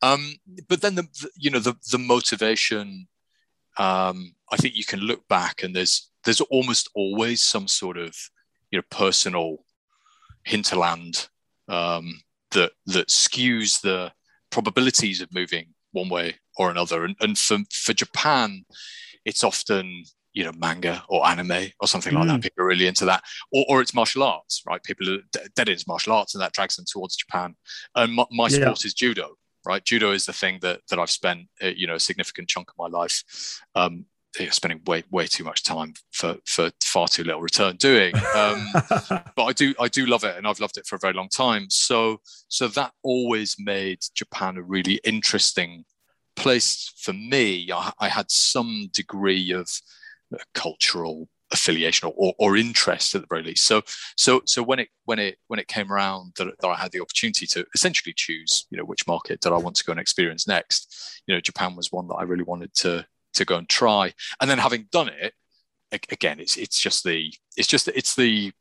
Um, 0.03 0.35
but 0.69 0.81
then 0.81 0.95
the, 0.95 1.03
the 1.03 1.31
you 1.37 1.51
know 1.51 1.59
the 1.59 1.75
the 1.91 1.99
motivation 1.99 3.09
um, 3.79 4.35
I 4.51 4.57
think 4.57 4.75
you 4.75 4.85
can 4.85 5.01
look 5.01 5.27
back 5.29 5.63
and 5.63 5.75
there's 5.75 6.11
there's 6.25 6.41
almost 6.41 6.91
always 6.95 7.41
some 7.41 7.69
sort 7.69 7.97
of 7.97 8.15
you 8.71 8.79
know 8.79 8.85
personal 8.91 9.59
hinterland 10.45 11.29
um, 11.69 12.21
that 12.51 12.73
that 12.87 13.09
skews 13.09 13.81
the 13.81 14.13
probabilities 14.51 15.21
of 15.21 15.33
moving 15.33 15.67
one 15.93 16.09
way 16.09 16.35
or 16.57 16.71
another. 16.71 17.05
And, 17.05 17.17
and 17.21 17.39
for 17.39 17.59
for 17.73 17.93
Japan, 17.93 18.65
it's 19.25 19.45
often 19.45 20.05
you 20.33 20.45
know 20.45 20.53
manga 20.57 21.03
or 21.09 21.27
anime 21.27 21.71
or 21.81 21.89
something 21.89 22.15
like 22.15 22.27
that. 22.29 22.41
Mm. 22.41 22.43
People 22.43 22.65
are 22.65 22.69
really 22.69 22.87
into 22.87 23.05
that, 23.07 23.23
or, 23.53 23.65
or 23.69 23.81
it's 23.81 23.95
martial 23.95 24.23
arts, 24.23 24.63
right? 24.67 24.83
People 24.83 25.09
are 25.15 25.49
dead 25.57 25.69
into 25.69 25.85
martial 25.87 26.13
arts, 26.13 26.35
and 26.35 26.43
that 26.43 26.53
drags 26.53 26.77
them 26.77 26.87
towards 26.91 27.17
Japan. 27.17 27.55
And 27.95 28.15
my, 28.15 28.25
my 28.31 28.49
yeah. 28.49 28.61
sport 28.61 28.85
is 28.85 28.95
judo, 28.95 29.35
right? 29.67 29.85
Judo 29.85 30.13
is 30.13 30.27
the 30.27 30.33
thing 30.33 30.59
that 30.63 30.81
that 30.91 30.99
I've 30.99 31.11
spent 31.11 31.49
you 31.61 31.87
know 31.87 31.95
a 31.95 32.01
significant 32.01 32.49
chunk 32.49 32.71
of 32.71 32.77
my 32.79 32.87
life 32.87 33.61
um, 33.75 34.07
spending 34.51 34.81
way 34.87 35.03
way 35.11 35.27
too 35.27 35.45
much 35.45 35.65
time 35.65 35.95
for 36.13 36.37
for 36.45 36.71
far 36.83 37.09
too 37.09 37.25
little 37.25 37.41
return 37.41 37.77
doing. 37.77 38.15
Um, 38.35 38.67
but 39.37 39.45
I 39.45 39.53
do 39.53 39.75
I 39.81 39.89
do 39.89 40.07
love 40.07 40.25
it, 40.25 40.37
and 40.37 40.47
I've 40.47 40.61
loved 40.61 40.79
it 40.79 40.87
for 40.87 40.97
a 40.97 41.01
very 41.01 41.15
long 41.15 41.29
time. 41.29 41.67
So 41.71 42.21
so 42.49 42.69
that 42.69 42.93
always 43.03 43.57
made 43.59 44.01
Japan 44.15 44.57
a 44.57 44.63
really 44.63 45.01
interesting 45.05 45.85
place 46.37 46.93
for 46.97 47.13
me. 47.13 47.71
I, 47.73 47.93
I 47.99 48.09
had 48.09 48.31
some 48.31 48.89
degree 48.93 49.53
of 49.53 49.69
uh, 50.33 50.39
cultural 50.55 51.29
affiliation 51.53 52.11
or, 52.15 52.35
or, 52.39 52.57
interest 52.57 53.15
at 53.15 53.23
the 53.23 53.27
very 53.29 53.43
least. 53.43 53.65
So 53.65 53.83
so 54.17 54.43
so 54.45 54.63
when 54.63 54.79
it 54.79 54.89
when 55.05 55.19
it 55.19 55.39
when 55.47 55.59
it 55.59 55.69
came 55.69 55.93
around 55.93 56.33
that, 56.37 56.49
that 56.61 56.69
I 56.69 56.77
had 56.77 56.93
the 56.93 57.01
opportunity 57.01 57.47
to 57.49 57.65
essentially 57.75 58.13
choose, 58.17 58.67
you 58.71 58.79
know, 58.79 58.85
which 58.85 59.07
market 59.07 59.41
that 59.43 59.53
I 59.53 59.57
want 59.57 59.77
to 59.77 59.85
go 59.85 59.93
and 59.93 60.01
experience 60.01 60.47
next, 60.47 61.23
you 61.27 61.35
know, 61.35 61.41
Japan 61.41 61.77
was 61.77 61.93
one 61.93 62.09
that 62.09 62.17
I 62.17 62.23
really 62.25 62.45
wanted 62.45 62.75
to 62.75 63.07
to 63.35 63.45
go 63.45 63.57
and 63.57 63.69
try. 63.69 64.13
And 64.41 64.51
then 64.51 64.59
having 64.59 64.89
done 64.91 65.09
it, 65.09 65.35
again, 65.93 66.41
it's 66.41 66.57
it's 66.57 66.81
just 66.81 67.05
the 67.05 67.33
it's 67.57 67.69
just 67.69 67.89
it's 67.89 68.15
the 68.15 68.53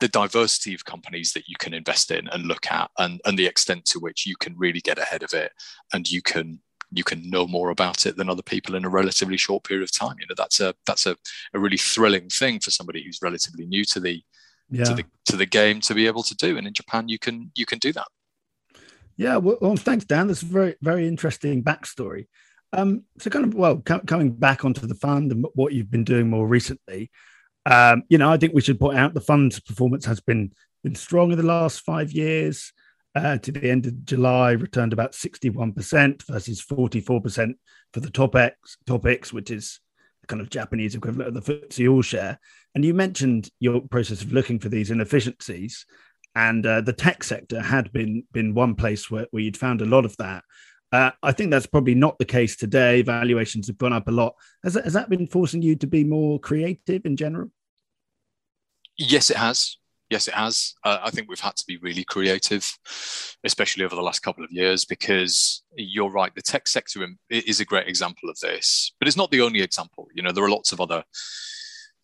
the 0.00 0.08
diversity 0.08 0.74
of 0.74 0.84
companies 0.84 1.32
that 1.32 1.48
you 1.48 1.54
can 1.58 1.72
invest 1.72 2.10
in 2.10 2.28
and 2.28 2.44
look 2.44 2.66
at 2.70 2.90
and, 2.98 3.20
and 3.24 3.38
the 3.38 3.46
extent 3.46 3.84
to 3.84 4.00
which 4.00 4.26
you 4.26 4.34
can 4.36 4.54
really 4.58 4.80
get 4.80 4.98
ahead 4.98 5.22
of 5.22 5.32
it 5.32 5.52
and 5.92 6.10
you 6.10 6.20
can 6.20 6.60
you 6.96 7.04
can 7.04 7.28
know 7.28 7.46
more 7.46 7.70
about 7.70 8.06
it 8.06 8.16
than 8.16 8.28
other 8.28 8.42
people 8.42 8.74
in 8.74 8.84
a 8.84 8.88
relatively 8.88 9.36
short 9.36 9.64
period 9.64 9.84
of 9.84 9.92
time. 9.92 10.16
You 10.20 10.26
know, 10.26 10.34
that's 10.36 10.60
a 10.60 10.74
that's 10.86 11.06
a, 11.06 11.16
a 11.52 11.58
really 11.58 11.76
thrilling 11.76 12.28
thing 12.28 12.60
for 12.60 12.70
somebody 12.70 13.02
who's 13.02 13.20
relatively 13.22 13.66
new 13.66 13.84
to 13.86 14.00
the 14.00 14.22
yeah. 14.70 14.84
to 14.84 14.94
the 14.94 15.04
to 15.26 15.36
the 15.36 15.46
game 15.46 15.80
to 15.82 15.94
be 15.94 16.06
able 16.06 16.22
to 16.22 16.34
do. 16.36 16.56
And 16.56 16.66
in 16.66 16.74
Japan, 16.74 17.08
you 17.08 17.18
can 17.18 17.50
you 17.54 17.66
can 17.66 17.78
do 17.78 17.92
that. 17.92 18.06
Yeah, 19.16 19.36
well, 19.36 19.58
well 19.60 19.76
thanks, 19.76 20.04
Dan. 20.04 20.26
That's 20.26 20.42
a 20.42 20.46
very 20.46 20.76
very 20.82 21.06
interesting 21.06 21.62
backstory. 21.62 22.26
Um, 22.72 23.04
so, 23.18 23.30
kind 23.30 23.44
of 23.44 23.54
well, 23.54 23.78
co- 23.78 24.00
coming 24.00 24.32
back 24.32 24.64
onto 24.64 24.86
the 24.86 24.96
fund 24.96 25.30
and 25.30 25.46
what 25.54 25.72
you've 25.72 25.90
been 25.90 26.04
doing 26.04 26.28
more 26.28 26.46
recently, 26.46 27.10
um, 27.66 28.02
you 28.08 28.18
know, 28.18 28.30
I 28.30 28.36
think 28.36 28.52
we 28.52 28.60
should 28.60 28.80
point 28.80 28.98
out 28.98 29.14
the 29.14 29.20
fund's 29.20 29.60
performance 29.60 30.04
has 30.06 30.20
been 30.20 30.52
been 30.82 30.94
strong 30.94 31.30
in 31.30 31.38
the 31.38 31.44
last 31.44 31.80
five 31.80 32.12
years 32.12 32.72
uh, 33.14 33.38
to 33.38 33.52
the 33.52 33.70
end 33.70 33.86
of 33.86 34.04
July, 34.04 34.52
returned 34.52 34.92
about 34.92 35.12
61% 35.12 36.22
versus 36.26 36.64
44% 36.64 37.54
for 37.92 38.00
the 38.00 38.10
TOPIX, 38.10 38.52
TOPIX, 38.86 39.32
which 39.32 39.50
is 39.50 39.80
kind 40.26 40.40
of 40.40 40.50
Japanese 40.50 40.94
equivalent 40.94 41.36
of 41.36 41.44
the 41.44 41.52
FTSE 41.52 41.90
All 41.90 42.02
Share. 42.02 42.38
And 42.74 42.84
you 42.84 42.94
mentioned 42.94 43.50
your 43.60 43.80
process 43.82 44.22
of 44.22 44.32
looking 44.32 44.58
for 44.58 44.68
these 44.68 44.90
inefficiencies, 44.90 45.86
and 46.34 46.66
uh, 46.66 46.80
the 46.80 46.92
tech 46.92 47.22
sector 47.22 47.60
had 47.60 47.92
been 47.92 48.24
been 48.32 48.54
one 48.54 48.74
place 48.74 49.10
where, 49.10 49.26
where 49.30 49.42
you'd 49.42 49.56
found 49.56 49.80
a 49.80 49.86
lot 49.86 50.04
of 50.04 50.16
that. 50.16 50.42
Uh, 50.90 51.10
I 51.22 51.32
think 51.32 51.50
that's 51.50 51.66
probably 51.66 51.94
not 51.94 52.18
the 52.18 52.24
case 52.24 52.56
today. 52.56 53.02
Valuations 53.02 53.68
have 53.68 53.78
gone 53.78 53.92
up 53.92 54.08
a 54.08 54.12
lot. 54.12 54.34
Has 54.64 54.74
has 54.74 54.94
that 54.94 55.08
been 55.08 55.28
forcing 55.28 55.62
you 55.62 55.76
to 55.76 55.86
be 55.86 56.02
more 56.02 56.40
creative 56.40 57.06
in 57.06 57.16
general? 57.16 57.50
Yes, 58.96 59.30
it 59.30 59.36
has. 59.36 59.76
Yes, 60.14 60.28
it 60.28 60.34
has. 60.34 60.74
Uh, 60.84 60.98
I 61.02 61.10
think 61.10 61.28
we've 61.28 61.40
had 61.40 61.56
to 61.56 61.64
be 61.66 61.76
really 61.78 62.04
creative, 62.04 62.64
especially 63.42 63.84
over 63.84 63.96
the 63.96 64.00
last 64.00 64.20
couple 64.20 64.44
of 64.44 64.52
years, 64.52 64.84
because 64.84 65.64
you're 65.74 66.08
right. 66.08 66.32
The 66.32 66.40
tech 66.40 66.68
sector 66.68 67.04
is 67.30 67.58
a 67.58 67.64
great 67.64 67.88
example 67.88 68.30
of 68.30 68.38
this, 68.38 68.92
but 69.00 69.08
it's 69.08 69.16
not 69.16 69.32
the 69.32 69.40
only 69.40 69.60
example. 69.60 70.06
You 70.14 70.22
know, 70.22 70.30
there 70.30 70.44
are 70.44 70.50
lots 70.50 70.70
of 70.70 70.80
other, 70.80 71.02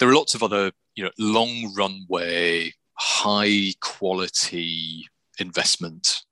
there 0.01 0.09
are 0.09 0.15
lots 0.17 0.35
of 0.35 0.43
other, 0.43 0.73
you 0.97 1.05
know, 1.05 1.13
long 1.21 1.73
runway, 1.77 2.73
high 2.95 3.75
quality 3.81 5.07
investment 5.39 6.25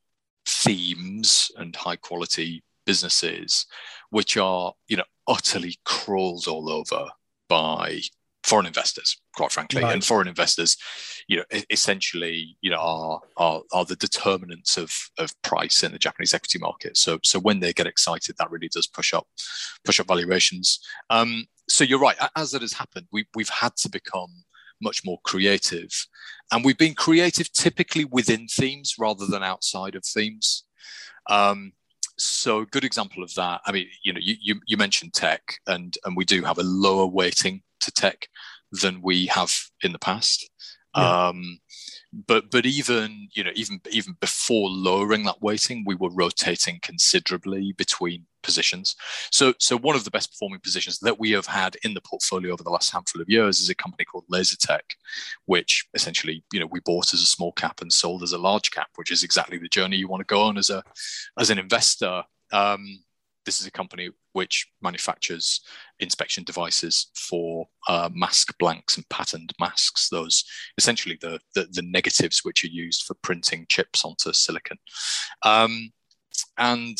themes 0.49 1.53
and 1.59 1.77
high 1.77 1.95
quality 1.95 2.64
businesses, 2.87 3.67
which 4.11 4.37
are, 4.37 4.73
you 4.88 4.97
know, 4.97 5.05
utterly 5.29 5.77
crawled 5.85 6.49
all 6.49 6.71
over 6.71 7.07
by 7.49 8.01
foreign 8.49 8.67
investors, 8.67 9.21
quite 9.37 9.53
frankly, 9.53 9.83
right. 9.83 9.93
and 9.93 10.05
foreign 10.05 10.27
investors, 10.27 10.77
you 11.29 11.37
know, 11.37 11.45
essentially, 11.71 12.57
you 12.63 12.71
know, 12.71 12.79
are 12.79 13.21
are, 13.37 13.63
are 13.73 13.85
the 13.85 13.97
determinants 13.97 14.77
of, 14.77 14.91
of 15.19 15.31
price 15.43 15.83
in 15.83 15.93
the 15.93 15.99
Japanese 15.99 16.33
equity 16.33 16.59
market. 16.59 16.97
So 16.97 17.19
so 17.23 17.39
when 17.39 17.61
they 17.61 17.73
get 17.73 17.87
excited, 17.87 18.37
that 18.39 18.51
really 18.51 18.69
does 18.69 18.87
push 18.87 19.13
up 19.13 19.27
push 19.85 20.01
up 20.01 20.09
valuations. 20.09 20.81
Um, 21.11 21.47
so 21.69 21.85
you're 21.85 22.01
right. 22.01 22.17
As 22.35 22.55
it 22.55 22.63
has 22.63 22.73
happened, 22.73 23.07
we 23.13 23.27
we've 23.35 23.51
had 23.51 23.77
to 23.77 23.91
become 23.91 24.45
much 24.81 25.05
more 25.05 25.19
creative. 25.25 25.91
And 26.51 26.65
we've 26.65 26.79
been 26.79 26.95
creative 26.95 27.53
typically 27.53 28.05
within 28.05 28.47
themes 28.47 28.95
rather 28.99 29.27
than 29.27 29.43
outside 29.43 29.95
of 29.95 30.05
themes. 30.05 30.65
Um, 31.29 31.73
so 32.17 32.61
a 32.61 32.67
good 32.67 32.85
example 32.85 33.23
of 33.23 33.35
that. 33.35 33.61
I 33.67 33.73
mean, 33.73 33.89
you 34.03 34.13
know, 34.13 34.21
you, 34.23 34.37
you, 34.41 34.61
you 34.67 34.77
mentioned 34.77 35.15
tech, 35.15 35.43
and 35.67 35.97
and 36.05 36.17
we 36.17 36.25
do 36.25 36.43
have 36.43 36.59
a 36.59 36.63
lower 36.63 37.07
weighting 37.07 37.63
to 37.81 37.91
tech 37.91 38.29
than 38.73 39.01
we 39.03 39.27
have 39.27 39.55
in 39.83 39.93
the 39.93 39.99
past. 39.99 40.51
Yeah. 40.97 41.29
Um, 41.29 41.61
but 42.27 42.51
but 42.51 42.64
even 42.64 43.29
you 43.35 43.45
know 43.45 43.51
even 43.55 43.81
even 43.91 44.17
before 44.21 44.69
lowering 44.71 45.25
that 45.25 45.43
weighting 45.43 45.85
we 45.87 45.95
were 45.95 46.11
rotating 46.11 46.79
considerably 46.81 47.73
between 47.73 48.25
positions 48.43 48.97
so 49.31 49.53
so 49.59 49.77
one 49.77 49.95
of 49.95 50.05
the 50.05 50.11
best 50.11 50.33
performing 50.33 50.61
positions 50.61 50.99
that 51.01 51.19
we 51.19 51.31
have 51.31 51.47
had 51.47 51.77
in 51.85 51.93
the 51.93 52.01
portfolio 52.01 52.53
over 52.53 52.62
the 52.62 52.71
last 52.71 52.91
handful 52.91 53.21
of 53.21 53.29
years 53.29 53.61
is 53.61 53.69
a 53.69 53.75
company 53.75 54.05
called 54.05 54.25
Lasertec 54.33 54.81
which 55.45 55.87
essentially 55.93 56.43
you 56.53 56.59
know 56.59 56.69
we 56.71 56.81
bought 56.81 57.12
as 57.12 57.21
a 57.21 57.27
small 57.27 57.53
cap 57.53 57.83
and 57.83 57.93
sold 57.93 58.23
as 58.23 58.33
a 58.33 58.38
large 58.38 58.71
cap 58.71 58.88
which 58.97 59.11
is 59.11 59.23
exactly 59.23 59.59
the 59.59 59.69
journey 59.69 59.97
you 59.97 60.09
want 60.09 60.21
to 60.21 60.35
go 60.35 60.41
on 60.41 60.57
as 60.57 60.71
a 60.71 60.83
as 61.38 61.51
an 61.51 61.59
investor 61.59 62.23
um, 62.53 63.01
this 63.44 63.61
is 63.61 63.66
a 63.66 63.70
company 63.70 64.11
which 64.33 64.68
manufactures 64.83 65.61
inspection 66.01 66.44
devices 66.44 67.11
for 67.14 67.66
uh, 67.88 68.09
mask 68.12 68.57
blanks 68.59 68.96
and 68.96 69.09
patterned 69.09 69.53
masks. 69.59 70.09
Those 70.11 70.44
essentially 70.77 71.18
the, 71.20 71.40
the, 71.55 71.66
the 71.70 71.83
negatives 71.83 72.44
which 72.44 72.64
are 72.64 72.68
used 72.68 73.05
for 73.05 73.14
printing 73.22 73.66
chips 73.68 74.05
onto 74.05 74.33
silicon. 74.33 74.79
Um, 75.44 75.92
and 76.57 76.98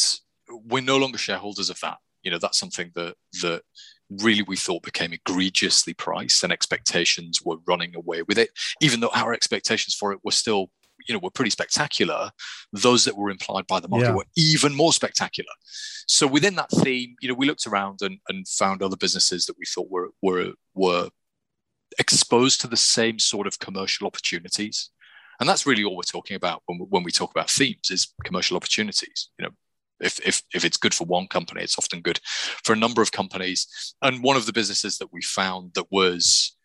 we're 0.48 0.83
no 0.83 0.96
longer 0.96 1.18
shareholders 1.18 1.70
of 1.70 1.81
that. 1.81 1.98
You 2.22 2.31
know, 2.31 2.38
that's 2.38 2.59
something 2.59 2.90
that 2.94 3.14
that 3.42 3.62
really 4.11 4.42
we 4.42 4.57
thought 4.57 4.83
became 4.83 5.12
egregiously 5.12 5.92
priced 5.94 6.42
and 6.42 6.53
expectations 6.53 7.42
were 7.44 7.59
running 7.66 7.94
away 7.94 8.22
with 8.22 8.38
it, 8.38 8.51
even 8.81 9.01
though 9.01 9.11
our 9.14 9.33
expectations 9.33 9.94
for 9.94 10.12
it 10.12 10.20
were 10.24 10.33
still 10.33 10.70
you 11.07 11.15
know 11.15 11.21
were 11.23 11.31
pretty 11.31 11.51
spectacular 11.51 12.31
those 12.73 13.05
that 13.05 13.17
were 13.17 13.31
implied 13.31 13.67
by 13.67 13.81
the 13.81 13.89
market 13.89 14.09
yeah. 14.09 14.15
were 14.15 14.27
even 14.37 14.75
more 14.75 14.93
spectacular 14.93 15.51
so 16.07 16.27
within 16.27 16.55
that 16.55 16.71
theme 16.71 17.15
you 17.21 17.29
know 17.29 17.35
we 17.35 17.47
looked 17.47 17.67
around 17.67 18.01
and, 18.03 18.19
and 18.29 18.47
found 18.49 18.83
other 18.83 18.97
businesses 18.97 19.47
that 19.47 19.59
we 19.59 19.67
thought 19.67 19.91
were 19.91 20.09
were 20.23 20.53
were 20.75 21.09
exposed 21.99 22.61
to 22.61 22.67
the 22.67 22.77
same 22.77 23.19
sort 23.19 23.47
of 23.47 23.59
commercial 23.59 24.07
opportunities 24.07 24.91
and 25.41 25.49
that's 25.49 25.67
really 25.67 25.85
all 25.85 25.97
we're 25.97 26.03
talking 26.03 26.37
about 26.37 26.63
when, 26.67 26.79
when 26.91 27.03
we 27.03 27.13
talk 27.13 27.31
about 27.31 27.51
themes 27.51 27.91
is 27.91 28.15
commercial 28.25 28.57
opportunities 28.57 29.31
you 29.39 29.45
know 29.45 29.53
if, 30.01 30.21
if, 30.21 30.43
if 30.55 30.65
it's 30.65 30.77
good 30.77 30.95
for 30.95 31.07
one 31.07 31.27
company, 31.27 31.61
it's 31.61 31.77
often 31.77 32.01
good 32.01 32.21
for 32.65 32.73
a 32.73 32.77
number 32.77 33.03
of 33.03 33.11
companies. 33.11 33.95
And 34.01 34.23
one 34.23 34.37
of 34.37 34.47
the 34.47 34.53
businesses 34.53 34.97
that 34.99 35.13
we 35.13 35.23
found 35.23 35.73
that 35.75 35.91
was 35.91 36.57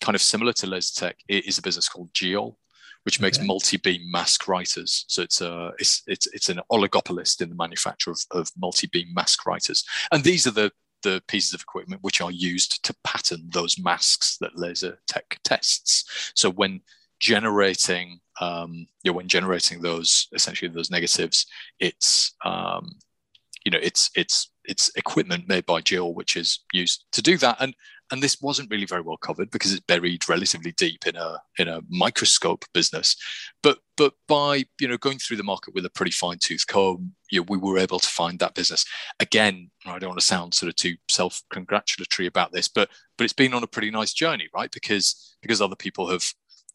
kind 0.00 0.14
of 0.14 0.22
similar 0.22 0.52
to 0.54 0.66
Lasertec 0.66 1.14
is 1.28 1.58
a 1.58 1.62
business 1.62 1.88
called 1.88 2.12
JEOL 2.12 2.56
which 3.04 3.20
makes 3.20 3.38
okay. 3.38 3.46
multi-beam 3.46 4.10
mask 4.10 4.48
writers. 4.48 5.04
So 5.08 5.22
it's 5.22 5.40
a 5.40 5.72
it's 5.78 6.02
it's 6.06 6.26
it's 6.28 6.48
an 6.48 6.60
oligopolist 6.70 7.40
in 7.40 7.48
the 7.48 7.54
manufacture 7.54 8.10
of, 8.10 8.20
of 8.32 8.50
multi-beam 8.58 9.08
mask 9.14 9.46
writers, 9.46 9.84
and 10.12 10.24
these 10.24 10.46
are 10.46 10.52
the 10.52 10.72
the 11.02 11.22
pieces 11.28 11.52
of 11.52 11.60
equipment 11.60 12.02
which 12.02 12.20
are 12.22 12.30
used 12.30 12.82
to 12.82 12.96
pattern 13.04 13.50
those 13.50 13.78
masks 13.78 14.38
that 14.40 14.56
Lasertec 14.56 15.38
tests. 15.44 16.32
So 16.34 16.50
when 16.50 16.80
generating 17.20 18.20
um, 18.40 18.86
you 19.02 19.10
know, 19.10 19.16
when 19.16 19.28
generating 19.28 19.80
those 19.80 20.28
essentially 20.32 20.70
those 20.70 20.90
negatives, 20.90 21.46
it's 21.78 22.34
um, 22.44 22.90
you 23.64 23.70
know 23.70 23.78
it's 23.80 24.10
it's 24.14 24.50
it's 24.64 24.90
equipment 24.96 25.48
made 25.48 25.66
by 25.66 25.80
JEOL 25.80 26.14
which 26.14 26.36
is 26.36 26.60
used 26.72 27.04
to 27.12 27.22
do 27.22 27.36
that, 27.38 27.56
and 27.60 27.74
and 28.10 28.22
this 28.22 28.40
wasn't 28.40 28.70
really 28.70 28.86
very 28.86 29.00
well 29.00 29.16
covered 29.16 29.50
because 29.50 29.72
it's 29.72 29.80
buried 29.80 30.28
relatively 30.28 30.72
deep 30.72 31.06
in 31.06 31.16
a 31.16 31.38
in 31.58 31.68
a 31.68 31.80
microscope 31.88 32.64
business. 32.74 33.16
But 33.62 33.78
but 33.96 34.14
by 34.28 34.64
you 34.80 34.88
know 34.88 34.96
going 34.96 35.18
through 35.18 35.38
the 35.38 35.42
market 35.42 35.74
with 35.74 35.86
a 35.86 35.90
pretty 35.90 36.12
fine 36.12 36.38
tooth 36.40 36.66
comb, 36.66 37.14
you 37.30 37.40
know, 37.40 37.46
we 37.48 37.58
were 37.58 37.78
able 37.78 37.98
to 37.98 38.08
find 38.08 38.38
that 38.38 38.54
business. 38.54 38.84
Again, 39.20 39.70
I 39.86 39.98
don't 39.98 40.10
want 40.10 40.20
to 40.20 40.26
sound 40.26 40.54
sort 40.54 40.68
of 40.68 40.76
too 40.76 40.96
self 41.10 41.42
congratulatory 41.50 42.26
about 42.26 42.52
this, 42.52 42.68
but 42.68 42.90
but 43.16 43.24
it's 43.24 43.32
been 43.32 43.54
on 43.54 43.62
a 43.62 43.68
pretty 43.68 43.90
nice 43.90 44.12
journey, 44.12 44.48
right? 44.54 44.70
Because 44.70 45.36
because 45.40 45.60
other 45.60 45.76
people 45.76 46.08
have 46.10 46.24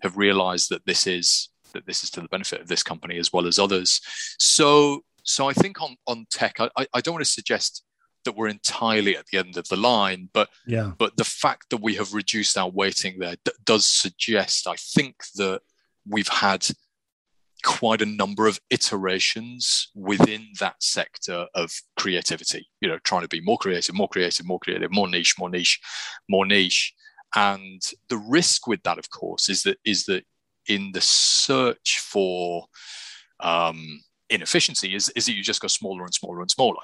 have 0.01 0.17
realised 0.17 0.69
that 0.69 0.85
this 0.85 1.05
is 1.05 1.49
that 1.73 1.85
this 1.85 2.03
is 2.03 2.09
to 2.11 2.21
the 2.21 2.27
benefit 2.29 2.61
of 2.61 2.67
this 2.67 2.83
company 2.83 3.17
as 3.17 3.31
well 3.31 3.45
as 3.45 3.59
others. 3.59 4.01
So 4.39 5.03
so 5.23 5.47
I 5.47 5.53
think 5.53 5.81
on 5.81 5.95
on 6.07 6.25
tech, 6.31 6.55
I, 6.59 6.87
I 6.93 7.01
don't 7.01 7.13
want 7.13 7.25
to 7.25 7.31
suggest 7.31 7.83
that 8.25 8.35
we're 8.35 8.47
entirely 8.47 9.15
at 9.17 9.25
the 9.27 9.37
end 9.37 9.57
of 9.57 9.67
the 9.67 9.75
line. 9.75 10.29
But 10.33 10.49
yeah, 10.65 10.91
but 10.97 11.17
the 11.17 11.23
fact 11.23 11.69
that 11.69 11.81
we 11.81 11.95
have 11.95 12.13
reduced 12.13 12.57
our 12.57 12.69
weighting 12.69 13.19
there 13.19 13.35
d- 13.43 13.51
does 13.65 13.85
suggest, 13.85 14.67
I 14.67 14.75
think, 14.75 15.15
that 15.35 15.61
we've 16.07 16.27
had 16.27 16.67
quite 17.63 18.01
a 18.01 18.05
number 18.05 18.47
of 18.47 18.59
iterations 18.69 19.89
within 19.93 20.47
that 20.59 20.81
sector 20.81 21.47
of 21.55 21.71
creativity. 21.97 22.67
You 22.81 22.89
know, 22.89 22.99
trying 23.03 23.21
to 23.23 23.27
be 23.27 23.41
more 23.41 23.57
creative, 23.57 23.95
more 23.95 24.07
creative, 24.07 24.45
more 24.45 24.59
creative, 24.59 24.91
more 24.91 25.07
niche, 25.07 25.35
more 25.37 25.49
niche, 25.49 25.79
more 26.29 26.45
niche. 26.45 26.93
And 27.35 27.81
the 28.07 28.17
risk 28.17 28.65
with 28.67 28.81
that, 28.83 28.97
of 28.97 29.09
course, 29.09 29.49
is 29.49 29.63
that 29.63 29.77
is 29.85 30.05
that 30.05 30.25
in 30.67 30.91
the 30.93 31.01
search 31.01 31.99
for 31.99 32.65
um, 33.39 34.01
inefficiency 34.29 34.95
is, 34.95 35.09
is 35.15 35.25
that 35.25 35.33
you 35.33 35.43
just 35.43 35.61
go 35.61 35.67
smaller 35.67 36.03
and 36.03 36.13
smaller 36.13 36.41
and 36.41 36.51
smaller. 36.51 36.81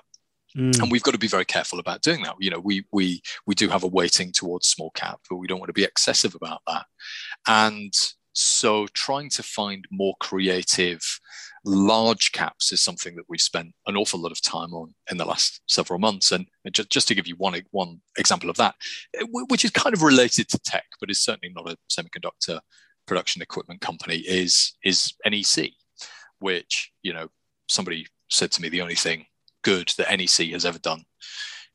Mm. 0.57 0.81
And 0.81 0.91
we've 0.91 1.03
got 1.03 1.11
to 1.11 1.17
be 1.17 1.27
very 1.27 1.45
careful 1.45 1.79
about 1.79 2.01
doing 2.01 2.23
that. 2.23 2.35
You 2.39 2.49
know, 2.49 2.59
we 2.59 2.85
we 2.91 3.21
we 3.45 3.55
do 3.55 3.69
have 3.69 3.83
a 3.83 3.87
weighting 3.87 4.31
towards 4.31 4.67
small 4.67 4.91
cap, 4.91 5.19
but 5.29 5.37
we 5.37 5.47
don't 5.47 5.59
want 5.59 5.69
to 5.69 5.73
be 5.73 5.83
excessive 5.83 6.35
about 6.35 6.61
that. 6.67 6.85
And 7.47 7.93
so 8.33 8.87
trying 8.93 9.29
to 9.31 9.43
find 9.43 9.85
more 9.91 10.15
creative 10.19 11.01
large 11.63 12.31
caps 12.31 12.71
is 12.71 12.81
something 12.81 13.15
that 13.15 13.25
we've 13.27 13.41
spent 13.41 13.73
an 13.87 13.97
awful 13.97 14.19
lot 14.19 14.31
of 14.31 14.41
time 14.41 14.73
on 14.73 14.93
in 15.09 15.17
the 15.17 15.25
last 15.25 15.61
several 15.67 15.99
months. 15.99 16.31
And 16.31 16.45
just, 16.71 16.91
just 16.91 17.07
to 17.07 17.15
give 17.15 17.27
you 17.27 17.35
one, 17.37 17.59
one 17.71 18.01
example 18.17 18.49
of 18.49 18.57
that, 18.57 18.75
which 19.31 19.65
is 19.65 19.71
kind 19.71 19.95
of 19.95 20.03
related 20.03 20.49
to 20.49 20.59
tech, 20.59 20.85
but 20.99 21.09
is 21.09 21.23
certainly 21.23 21.53
not 21.55 21.69
a 21.69 21.77
semiconductor 21.89 22.59
production 23.07 23.41
equipment 23.41 23.81
company, 23.81 24.17
is, 24.17 24.73
is 24.83 25.13
NEC, 25.25 25.71
which, 26.39 26.91
you 27.01 27.13
know, 27.13 27.29
somebody 27.67 28.05
said 28.29 28.51
to 28.51 28.61
me 28.61 28.69
the 28.69 28.81
only 28.81 28.95
thing 28.95 29.25
good 29.65 29.91
that 29.97 30.15
NEC 30.15 30.51
has 30.51 30.63
ever 30.63 30.77
done 30.77 31.03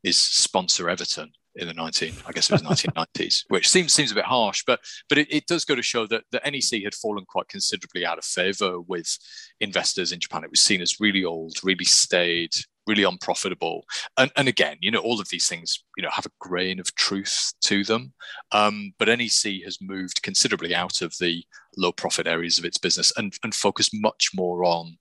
is 0.04 0.16
sponsor 0.16 0.88
Everton 0.88 1.32
in 1.56 1.66
the 1.66 1.74
19 1.74 2.14
I 2.24 2.30
guess 2.30 2.48
it 2.48 2.52
was 2.52 2.62
1990s 2.62 3.42
which 3.48 3.68
seems 3.68 3.92
seems 3.92 4.12
a 4.12 4.14
bit 4.14 4.24
harsh 4.24 4.62
but 4.64 4.78
but 5.08 5.18
it, 5.18 5.26
it, 5.34 5.46
does 5.46 5.64
go 5.64 5.74
to 5.74 5.82
show 5.82 6.06
that 6.06 6.22
the 6.30 6.40
NEC 6.44 6.84
had 6.84 6.94
fallen 6.94 7.24
quite 7.28 7.48
considerably 7.48 8.06
out 8.06 8.18
of 8.18 8.24
favor 8.24 8.80
with 8.80 9.18
investors 9.58 10.12
in 10.12 10.20
Japan. 10.20 10.44
It 10.44 10.50
was 10.50 10.60
seen 10.60 10.80
as 10.80 11.00
really 11.00 11.24
old 11.24 11.56
really 11.64 11.84
staid 11.84 12.52
really 12.86 13.02
unprofitable. 13.02 13.84
And, 14.16 14.30
and 14.36 14.46
again 14.46 14.76
you 14.80 14.92
know 14.92 15.00
all 15.00 15.20
of 15.20 15.28
these 15.30 15.48
things 15.48 15.82
you 15.96 16.04
know 16.04 16.10
have 16.12 16.26
a 16.26 16.32
grain 16.38 16.78
of 16.78 16.94
truth 16.94 17.52
to 17.62 17.82
them. 17.82 18.12
Um, 18.52 18.92
but 19.00 19.08
NEC 19.08 19.64
has 19.64 19.78
moved 19.80 20.22
considerably 20.22 20.72
out 20.72 21.02
of 21.02 21.14
the 21.18 21.42
low 21.76 21.90
profit 21.90 22.28
areas 22.28 22.60
of 22.60 22.64
its 22.64 22.78
business 22.78 23.12
and 23.16 23.34
and 23.42 23.52
focused 23.52 23.90
much 23.92 24.30
more 24.34 24.64
on 24.64 24.96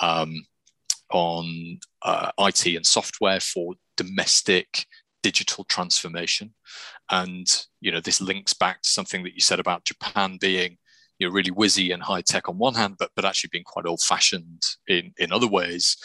um, 0.00 0.44
on 1.12 1.78
uh, 2.02 2.30
IT 2.38 2.66
and 2.66 2.86
software 2.86 3.40
for 3.40 3.74
domestic 3.96 4.86
digital 5.22 5.64
transformation. 5.64 6.54
And 7.10 7.46
you 7.80 7.90
know, 7.92 8.00
this 8.00 8.20
links 8.20 8.54
back 8.54 8.82
to 8.82 8.90
something 8.90 9.22
that 9.24 9.34
you 9.34 9.40
said 9.40 9.60
about 9.60 9.84
Japan 9.84 10.38
being 10.40 10.78
you 11.18 11.26
know 11.26 11.32
really 11.32 11.50
whizzy 11.50 11.92
and 11.92 12.02
high 12.02 12.22
tech 12.22 12.48
on 12.48 12.58
one 12.58 12.74
hand, 12.74 12.96
but 12.98 13.10
but 13.16 13.24
actually 13.24 13.50
being 13.52 13.64
quite 13.64 13.86
old 13.86 14.00
fashioned 14.00 14.62
in 14.86 15.12
in 15.18 15.32
other 15.32 15.48
ways. 15.48 15.96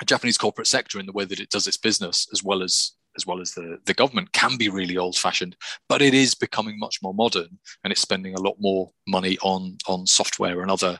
A 0.00 0.04
Japanese 0.04 0.38
corporate 0.38 0.66
sector 0.66 0.98
in 0.98 1.06
the 1.06 1.12
way 1.12 1.24
that 1.24 1.40
it 1.40 1.50
does 1.50 1.66
its 1.66 1.76
business, 1.76 2.26
as 2.32 2.42
well 2.42 2.62
as 2.62 2.92
as 3.16 3.26
well 3.26 3.40
as 3.40 3.52
the, 3.52 3.78
the 3.84 3.94
government 3.94 4.32
can 4.32 4.56
be 4.56 4.68
really 4.68 4.96
old 4.96 5.16
fashioned, 5.16 5.56
but 5.88 6.02
it 6.02 6.14
is 6.14 6.34
becoming 6.34 6.78
much 6.78 6.98
more 7.02 7.14
modern 7.14 7.58
and 7.84 7.92
it's 7.92 8.00
spending 8.00 8.34
a 8.34 8.40
lot 8.40 8.56
more 8.58 8.90
money 9.06 9.38
on, 9.42 9.76
on 9.86 10.06
software 10.06 10.62
and 10.62 10.70
other 10.70 10.98